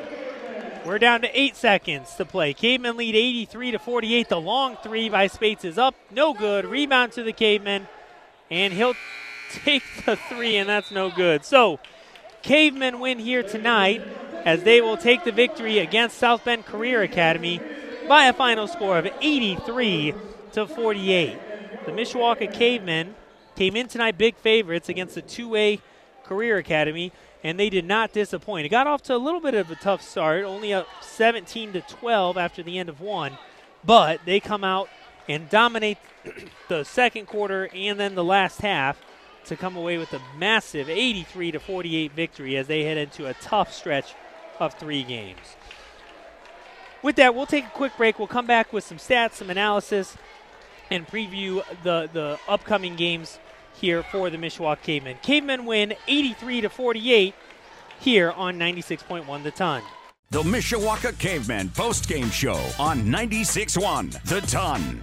We're 0.85 0.99
down 0.99 1.21
to 1.21 1.39
eight 1.39 1.55
seconds 1.55 2.13
to 2.15 2.25
play. 2.25 2.53
Cavemen 2.53 2.97
lead 2.97 3.15
83 3.15 3.71
to 3.71 3.79
48. 3.79 4.27
The 4.27 4.41
long 4.41 4.75
three 4.83 5.07
by 5.07 5.27
Spates 5.27 5.63
is 5.63 5.77
up. 5.77 5.95
No 6.11 6.33
good. 6.33 6.65
Rebound 6.65 7.13
to 7.13 7.23
the 7.23 7.31
Cavemen. 7.31 7.87
And 8.51 8.73
he'll 8.73 8.95
take 9.63 9.83
the 10.05 10.17
three, 10.17 10.57
and 10.57 10.67
that's 10.67 10.91
no 10.91 11.09
good. 11.09 11.45
So, 11.45 11.79
Cavemen 12.41 12.99
win 12.99 13.17
here 13.17 13.43
tonight 13.43 14.05
as 14.43 14.63
they 14.63 14.81
will 14.81 14.97
take 14.97 15.23
the 15.23 15.31
victory 15.31 15.79
against 15.79 16.17
South 16.17 16.43
Bend 16.43 16.65
Career 16.65 17.01
Academy 17.01 17.61
by 18.09 18.25
a 18.25 18.33
final 18.33 18.67
score 18.67 18.97
of 18.97 19.07
83 19.21 20.13
to 20.51 20.67
48. 20.67 21.39
The 21.85 21.91
Mishawaka 21.93 22.53
Cavemen 22.53 23.15
came 23.55 23.77
in 23.77 23.87
tonight 23.87 24.17
big 24.17 24.35
favorites 24.35 24.89
against 24.89 25.15
the 25.15 25.21
2A 25.21 25.79
Career 26.25 26.57
Academy 26.57 27.13
and 27.43 27.59
they 27.59 27.69
did 27.69 27.85
not 27.85 28.13
disappoint. 28.13 28.65
It 28.65 28.69
got 28.69 28.87
off 28.87 29.01
to 29.03 29.15
a 29.15 29.17
little 29.17 29.41
bit 29.41 29.53
of 29.53 29.69
a 29.69 29.75
tough 29.75 30.01
start, 30.01 30.45
only 30.45 30.73
up 30.73 30.87
17 31.01 31.73
to 31.73 31.81
12 31.81 32.37
after 32.37 32.63
the 32.63 32.79
end 32.79 32.89
of 32.89 33.01
one, 33.01 33.37
but 33.83 34.21
they 34.25 34.39
come 34.39 34.63
out 34.63 34.89
and 35.27 35.49
dominate 35.49 35.97
the 36.69 36.83
second 36.83 37.27
quarter 37.27 37.69
and 37.73 37.99
then 37.99 38.15
the 38.15 38.23
last 38.23 38.61
half 38.61 39.01
to 39.45 39.57
come 39.57 39.75
away 39.75 39.97
with 39.97 40.13
a 40.13 40.21
massive 40.37 40.89
83 40.89 41.51
to 41.51 41.59
48 41.59 42.11
victory 42.13 42.57
as 42.57 42.67
they 42.67 42.83
head 42.83 42.97
into 42.97 43.27
a 43.27 43.33
tough 43.35 43.73
stretch 43.73 44.15
of 44.59 44.73
three 44.75 45.03
games. 45.03 45.57
With 47.01 47.17
that, 47.17 47.35
we'll 47.35 47.45
take 47.45 47.65
a 47.65 47.71
quick 47.71 47.91
break. 47.97 48.17
We'll 48.17 48.29
come 48.29 48.47
back 48.47 48.71
with 48.71 48.85
some 48.85 48.97
stats, 48.97 49.33
some 49.33 49.49
analysis, 49.49 50.15
and 50.89 51.05
preview 51.05 51.61
the, 51.83 52.09
the 52.13 52.39
upcoming 52.47 52.95
games 52.95 53.39
here 53.73 54.03
for 54.03 54.29
the 54.29 54.37
Mishawaka 54.37 54.81
Cavemen. 54.81 55.17
Cavemen 55.21 55.65
win 55.65 55.93
83 56.07 56.61
to 56.61 56.69
48 56.69 57.35
here 57.99 58.31
on 58.31 58.57
96.1 58.57 59.43
The 59.43 59.51
Ton. 59.51 59.81
The 60.29 60.43
Mishawaka 60.43 61.17
Cavemen 61.19 61.69
post-game 61.69 62.29
show 62.29 62.59
on 62.79 63.03
96.1 63.03 64.21
The 64.23 64.41
Ton. 64.41 65.01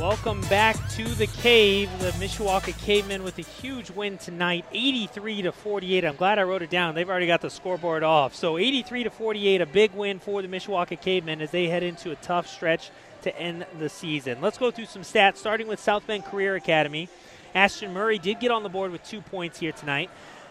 Welcome 0.00 0.40
back 0.42 0.76
to 0.92 1.04
the 1.04 1.26
cave. 1.26 1.90
The 1.98 2.12
Mishawaka 2.12 2.72
Cavemen 2.78 3.22
with 3.22 3.38
a 3.38 3.42
huge 3.42 3.90
win 3.90 4.16
tonight, 4.16 4.64
83 4.72 5.42
to 5.42 5.52
48. 5.52 6.06
I'm 6.06 6.16
glad 6.16 6.38
I 6.38 6.42
wrote 6.44 6.62
it 6.62 6.70
down. 6.70 6.94
They've 6.94 7.10
already 7.10 7.26
got 7.26 7.42
the 7.42 7.50
scoreboard 7.50 8.02
off. 8.02 8.34
So 8.34 8.56
83 8.56 9.04
to 9.04 9.10
48, 9.10 9.60
a 9.60 9.66
big 9.66 9.92
win 9.92 10.18
for 10.18 10.40
the 10.40 10.48
Mishawaka 10.48 10.98
Cavemen 10.98 11.42
as 11.42 11.50
they 11.50 11.66
head 11.66 11.82
into 11.82 12.12
a 12.12 12.16
tough 12.16 12.46
stretch 12.48 12.90
to 13.22 13.36
end 13.38 13.66
the 13.78 13.88
season. 13.88 14.40
Let's 14.40 14.58
go 14.58 14.70
through 14.70 14.86
some 14.86 15.02
stats, 15.02 15.36
starting 15.36 15.66
with 15.66 15.80
South 15.80 16.06
Bend 16.06 16.24
Career 16.24 16.56
Academy. 16.56 17.08
Ashton 17.54 17.92
Murray 17.92 18.18
did 18.18 18.40
get 18.40 18.50
on 18.50 18.62
the 18.62 18.68
board 18.68 18.92
with 18.92 19.02
two 19.04 19.20
points 19.20 19.58
here 19.58 19.72
tonight. 19.72 20.10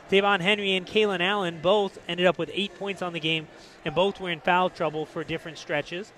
Devon 0.09 0.41
Henry 0.41 0.75
and 0.75 0.85
Kalen 0.85 1.21
Allen 1.21 1.59
both 1.61 1.99
ended 2.07 2.25
up 2.25 2.37
with 2.37 2.49
eight 2.53 2.73
points 2.75 3.01
on 3.01 3.13
the 3.13 3.19
game, 3.19 3.47
and 3.85 3.93
both 3.93 4.19
were 4.19 4.29
in 4.29 4.39
foul 4.39 4.69
trouble 4.69 5.05
for 5.05 5.23
different 5.23 5.57
stretches. 5.57 6.11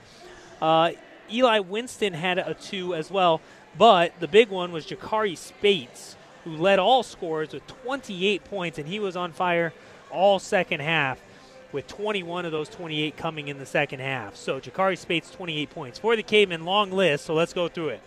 Uh, 0.62 0.92
Eli 1.32 1.60
Winston 1.60 2.14
had 2.14 2.38
a 2.38 2.54
two 2.54 2.96
as 2.96 3.12
well, 3.12 3.42
but 3.78 4.14
the 4.20 4.28
big 4.28 4.50
one 4.50 4.72
was 4.72 4.86
Jakari 4.86 5.38
Spates, 5.38 6.16
who 6.44 6.56
led 6.56 6.80
all 6.80 7.04
scorers 7.04 7.54
with 7.54 7.66
28 7.68 8.44
points, 8.46 8.78
and 8.78 8.88
he 8.88 9.00
was 9.00 9.16
on 9.16 9.32
fire 9.32 9.74
all 10.10 10.40
second 10.40 10.82
half, 10.82 11.22
with 11.72 11.88
21 11.88 12.46
of 12.46 12.52
those 12.52 12.70
28 12.70 13.16
coming 13.18 13.48
in 13.48 13.60
the 13.60 13.66
second 13.66 14.00
half. 14.00 14.36
So 14.36 14.60
Jakari 14.60 14.98
Spates, 14.98 15.32
28 15.32 15.70
points. 15.70 16.00
For 16.00 16.16
the 16.16 16.24
Cavemen, 16.24 16.66
long 16.66 16.92
list, 16.92 17.26
so 17.26 17.34
let's 17.34 17.54
go 17.54 17.68
through 17.68 17.90
it. 17.90 18.02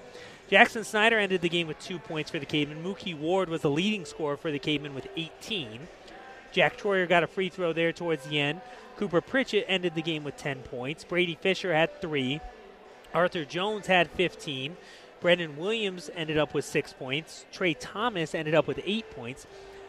Jackson 0.48 0.84
Snyder 0.84 1.18
ended 1.18 1.40
the 1.40 1.48
game 1.48 1.66
with 1.66 1.78
two 1.80 1.98
points 1.98 2.30
for 2.30 2.38
the 2.38 2.46
Cavemen. 2.46 2.84
Mookie 2.84 3.18
Ward 3.18 3.48
was 3.48 3.62
the 3.62 3.70
leading 3.70 4.04
scorer 4.04 4.36
for 4.36 4.50
the 4.50 4.58
Cavemen 4.58 4.94
with 4.94 5.08
18. 5.16 5.88
Jack 6.52 6.76
Troyer 6.76 7.08
got 7.08 7.24
a 7.24 7.26
free 7.26 7.48
throw 7.48 7.72
there 7.72 7.92
towards 7.92 8.26
the 8.26 8.38
end. 8.38 8.60
Cooper 8.96 9.20
Pritchett 9.20 9.64
ended 9.66 9.94
the 9.94 10.02
game 10.02 10.22
with 10.22 10.36
10 10.36 10.62
points. 10.62 11.02
Brady 11.02 11.36
Fisher 11.40 11.74
had 11.74 12.00
three. 12.00 12.40
Arthur 13.12 13.44
Jones 13.44 13.86
had 13.86 14.10
15. 14.10 14.76
Brendan 15.20 15.56
Williams 15.56 16.10
ended 16.14 16.36
up 16.36 16.52
with 16.52 16.64
six 16.64 16.92
points. 16.92 17.46
Trey 17.50 17.74
Thomas 17.74 18.34
ended 18.34 18.54
up 18.54 18.66
with 18.66 18.80
eight 18.84 19.10
points. 19.10 19.46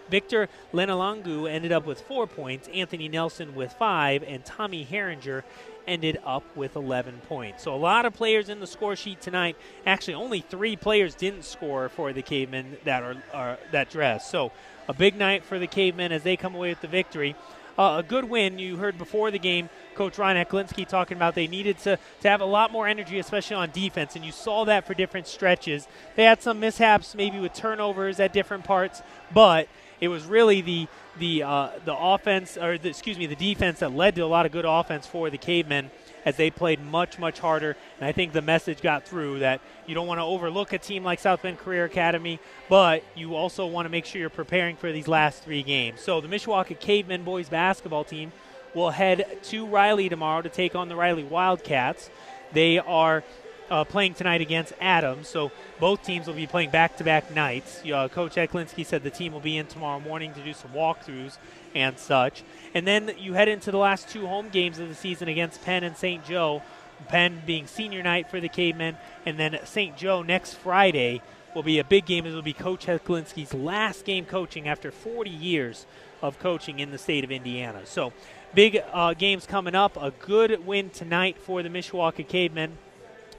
Victor 0.10 0.50
Lenalangu 0.74 1.50
ended 1.50 1.72
up 1.72 1.86
with 1.86 2.02
four 2.02 2.28
points. 2.28 2.68
Anthony 2.74 3.08
Nelson 3.08 3.56
with 3.56 3.74
five. 3.74 4.24
And 4.24 4.44
Tommy 4.46 4.86
Herringer 4.86 5.44
ended 5.88 6.20
up 6.26 6.44
with 6.56 6.76
11 6.76 7.22
points. 7.28 7.64
So 7.64 7.74
a 7.74 7.78
lot 7.78 8.06
of 8.06 8.14
players 8.14 8.50
in 8.50 8.60
the 8.60 8.68
score 8.68 8.96
sheet 8.96 9.22
tonight. 9.22 9.56
Actually, 9.86 10.16
only 10.16 10.42
three 10.42 10.76
players 10.76 11.16
didn't 11.16 11.46
score 11.46 11.90
for 11.90 12.14
the 12.14 12.22
Cavemen 12.22 12.78
that 12.86 13.04
are, 13.04 13.16
are 13.34 13.60
that 13.72 13.90
dress. 13.90 14.30
So 14.30 14.52
a 14.88 14.94
big 14.94 15.16
night 15.16 15.44
for 15.44 15.60
the 15.60 15.68
Cavemen 15.68 16.12
as 16.12 16.24
they 16.24 16.38
come 16.38 16.56
away 16.56 16.70
with 16.70 16.82
the 16.82 16.88
victory 16.88 17.36
uh, 17.78 17.98
a 18.00 18.04
good 18.04 18.26
win. 18.26 18.60
You 18.60 18.78
heard 18.78 18.98
before 18.98 19.32
the 19.32 19.40
game 19.40 19.70
Coach 19.96 20.18
Ryan 20.18 20.46
Heclinski 20.46 20.88
talking 20.88 21.18
about 21.18 21.36
they 21.36 21.48
needed 21.48 21.78
to, 21.80 21.98
to 22.22 22.30
have 22.30 22.42
a 22.42 22.46
lot 22.46 22.72
more 22.72 22.88
energy, 22.88 23.20
especially 23.20 23.56
on 23.56 23.72
defense, 23.72 24.16
and 24.16 24.26
you 24.26 24.32
saw 24.32 24.66
that 24.66 24.86
for 24.86 24.94
different 24.94 25.28
stretches. 25.28 25.88
They 26.16 26.24
had 26.24 26.42
some 26.42 26.60
mishaps, 26.60 27.16
maybe 27.16 27.40
with 27.40 27.54
turnovers 27.54 28.20
at 28.20 28.34
different 28.34 28.64
parts, 28.64 29.02
but 29.34 29.68
it 30.00 30.08
was 30.08 30.26
really 30.26 30.62
the 30.62 30.88
the 31.18 31.44
uh, 31.44 31.70
the 31.86 31.96
offense, 31.96 32.58
or 32.58 32.78
the, 32.78 32.90
excuse 32.90 33.18
me, 33.18 33.26
the 33.26 33.36
defense 33.36 33.80
that 33.80 33.94
led 33.94 34.16
to 34.16 34.22
a 34.22 34.26
lot 34.28 34.46
of 34.46 34.52
good 34.52 34.66
offense 34.66 35.08
for 35.08 35.30
the 35.30 35.38
Cavemen 35.38 35.90
as 36.26 36.36
they 36.38 36.50
played 36.50 36.84
much, 36.84 37.20
much 37.20 37.40
harder. 37.40 37.78
And 38.00 38.08
I 38.08 38.12
think 38.12 38.34
the 38.34 38.42
message 38.42 38.82
got 38.82 39.06
through 39.08 39.40
that 39.40 39.62
you 39.86 39.94
don't 39.94 40.08
want 40.08 40.18
to 40.18 40.24
overlook 40.24 40.74
a 40.74 40.80
team 40.80 41.04
like 41.04 41.20
South 41.20 41.44
Bend 41.44 41.60
Career 41.60 41.86
Academy, 41.86 42.40
but 42.68 43.04
you 43.16 43.36
also 43.36 43.68
want 43.68 43.86
to 43.86 43.90
make 43.90 44.06
sure 44.06 44.20
you're 44.20 44.30
preparing 44.30 44.76
for 44.76 44.92
these 44.92 45.08
last 45.08 45.44
three 45.44 45.64
games. 45.64 46.02
So 46.02 46.20
the 46.20 46.28
Mishawaka 46.28 46.80
Cavemen 46.80 47.24
boys 47.24 47.48
basketball 47.48 48.04
team 48.04 48.32
will 48.74 48.90
head 48.90 49.38
to 49.44 49.66
Riley 49.66 50.10
tomorrow 50.10 50.42
to 50.42 50.50
take 50.50 50.76
on 50.76 50.90
the 50.90 50.96
Riley 50.96 51.24
Wildcats. 51.24 52.10
They 52.52 52.80
are 52.80 53.24
uh, 53.70 53.84
playing 53.84 54.14
tonight 54.14 54.42
against 54.42 54.74
Adams. 54.80 55.28
So 55.28 55.52
both 55.80 56.04
teams 56.04 56.28
will 56.28 56.34
be 56.34 56.48
playing 56.48 56.70
back-to-back 56.70 57.34
nights. 57.34 57.82
Uh, 57.86 58.08
Coach 58.08 58.36
Heclinski 58.36 58.86
said 58.86 59.04
the 59.04 59.10
team 59.10 59.34
will 59.34 59.40
be 59.40 59.58
in 59.58 59.68
tomorrow 59.68 60.00
morning 60.00 60.34
to 60.34 60.44
do 60.44 60.54
some 60.54 60.72
walkthroughs 60.72 61.38
and 61.74 61.98
such. 61.98 62.44
And 62.74 62.88
then 62.88 63.12
you 63.18 63.34
head 63.34 63.48
into 63.48 63.72
the 63.72 63.78
last 63.78 64.10
two 64.10 64.28
home 64.28 64.50
games 64.50 64.80
of 64.80 64.90
the 64.90 64.96
season 64.96 65.28
against 65.28 65.64
Penn 65.64 65.84
and 65.84 65.96
St. 65.98 66.24
Joe. 66.26 66.62
Penn 67.08 67.42
being 67.46 67.68
senior 67.68 68.02
night 68.02 68.30
for 68.30 68.40
the 68.40 68.48
Cavemen, 68.48 68.96
and 69.26 69.38
then 69.38 69.60
St. 69.66 69.98
Joe 69.98 70.22
next 70.22 70.54
Friday 70.54 71.22
will 71.54 71.62
be 71.62 71.78
a 71.80 71.84
big 71.84 72.06
game. 72.06 72.26
It 72.26 72.34
will 72.34 72.42
be 72.42 72.54
Coach 72.54 72.86
Heclinski's 72.86 73.54
last 73.54 74.06
game 74.06 74.26
coaching 74.26 74.68
after 74.68 74.92
40 74.92 75.30
years 75.30 75.86
of 76.22 76.40
coaching 76.40 76.80
in 76.80 76.92
the 76.92 76.98
state 76.98 77.24
of 77.24 77.32
Indiana. 77.32 77.82
So 77.86 78.14
big 78.54 78.82
uh, 78.94 79.14
games 79.14 79.46
coming 79.46 79.76
up. 79.76 79.98
A 79.98 80.12
good 80.12 80.66
win 80.66 80.90
tonight 80.90 81.38
for 81.38 81.62
the 81.62 81.70
Mishawaka 81.70 82.28
Cavemen 82.28 82.78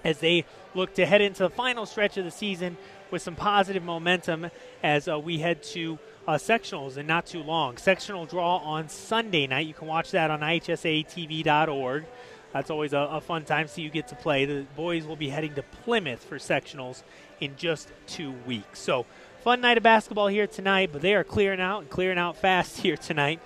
as 0.07 0.21
they 0.21 0.45
look 0.75 0.95
to 0.95 1.05
head 1.05 1.21
into 1.21 1.43
the 1.43 1.51
final 1.51 1.85
stretch 1.85 2.17
of 2.17 2.25
the 2.25 2.31
season 2.31 2.77
with 3.11 3.21
some 3.21 3.35
positive 3.35 3.83
momentum 3.83 4.49
as 4.83 5.09
uh, 5.09 5.19
we 5.19 5.39
head 5.39 5.63
to 5.63 5.99
uh, 6.29 6.35
sectionals 6.35 6.97
in 6.97 7.07
not 7.07 7.27
too 7.27 7.43
long. 7.43 7.77
Sectional 7.77 8.25
draw 8.25 8.59
on 8.59 8.89
Sunday 8.89 9.49
night. 9.49 9.67
You 9.67 9.75
can 9.75 9.89
watch 9.89 10.13
that 10.13 10.31
on 10.31 10.41
ihsatv.org. 10.41 12.05
That's 12.53 12.71
always 12.71 12.93
a, 12.93 12.99
a 12.99 13.21
fun 13.21 13.45
time. 13.45 13.67
So 13.67 13.81
you 13.81 13.91
get 13.91 14.09
to 14.09 14.15
play. 14.15 14.45
The 14.45 14.65
boys 14.77 15.05
will 15.05 15.17
be 15.17 15.29
heading 15.29 15.55
to 15.55 15.63
Plymouth 15.63 16.23
for 16.23 16.39
sectionals 16.39 17.03
in 17.41 17.57
just 17.57 17.91
two 18.07 18.33
weeks. 18.47 18.79
So 18.79 19.07
fun 19.43 19.61
night 19.61 19.77
of 19.77 19.83
basketball 19.83 20.29
here 20.29 20.47
tonight, 20.47 20.91
but 20.93 21.03
they 21.03 21.15
are 21.15 21.25
clearing 21.25 21.61
out 21.61 21.81
and 21.81 21.91
clearing 21.91 22.19
out 22.19 22.37
fast 22.37 22.79
here 22.83 22.97
tonight. 22.97 23.41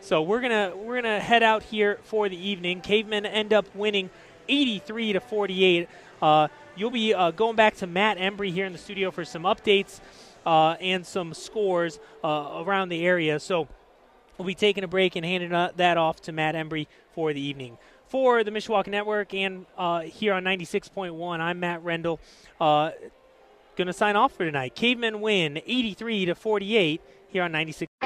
So 0.00 0.22
we're 0.22 0.40
gonna 0.40 0.72
we're 0.74 1.02
gonna 1.02 1.20
head 1.20 1.42
out 1.42 1.62
here 1.62 1.98
for 2.04 2.28
the 2.28 2.36
evening. 2.36 2.80
Cavemen 2.80 3.26
end 3.26 3.52
up 3.52 3.66
winning 3.74 4.08
83 4.48 5.14
to 5.14 5.20
48. 5.20 5.88
Uh, 6.20 6.48
you'll 6.76 6.90
be 6.90 7.14
uh, 7.14 7.30
going 7.30 7.56
back 7.56 7.76
to 7.76 7.86
Matt 7.86 8.18
Embry 8.18 8.52
here 8.52 8.66
in 8.66 8.72
the 8.72 8.78
studio 8.78 9.10
for 9.10 9.24
some 9.24 9.42
updates 9.42 10.00
uh, 10.44 10.76
and 10.80 11.06
some 11.06 11.34
scores 11.34 11.98
uh, 12.24 12.62
around 12.66 12.88
the 12.88 13.04
area. 13.04 13.38
So 13.40 13.68
we'll 14.38 14.46
be 14.46 14.54
taking 14.54 14.84
a 14.84 14.88
break 14.88 15.16
and 15.16 15.24
handing 15.24 15.52
uh, 15.52 15.72
that 15.76 15.96
off 15.96 16.20
to 16.22 16.32
Matt 16.32 16.54
Embry 16.54 16.86
for 17.14 17.32
the 17.32 17.40
evening. 17.40 17.78
For 18.08 18.44
the 18.44 18.50
Mishawaka 18.50 18.86
Network 18.86 19.34
and 19.34 19.66
uh, 19.76 20.02
here 20.02 20.32
on 20.32 20.44
96.1, 20.44 21.40
I'm 21.40 21.60
Matt 21.60 21.82
Rendell. 21.82 22.20
going 22.58 22.92
to 23.76 23.92
sign 23.92 24.16
off 24.16 24.32
for 24.32 24.44
tonight. 24.44 24.74
Cavemen 24.74 25.20
win 25.20 25.60
83 25.66 26.26
to 26.26 26.34
48 26.34 27.00
here 27.28 27.42
on 27.42 27.52
96. 27.52 28.05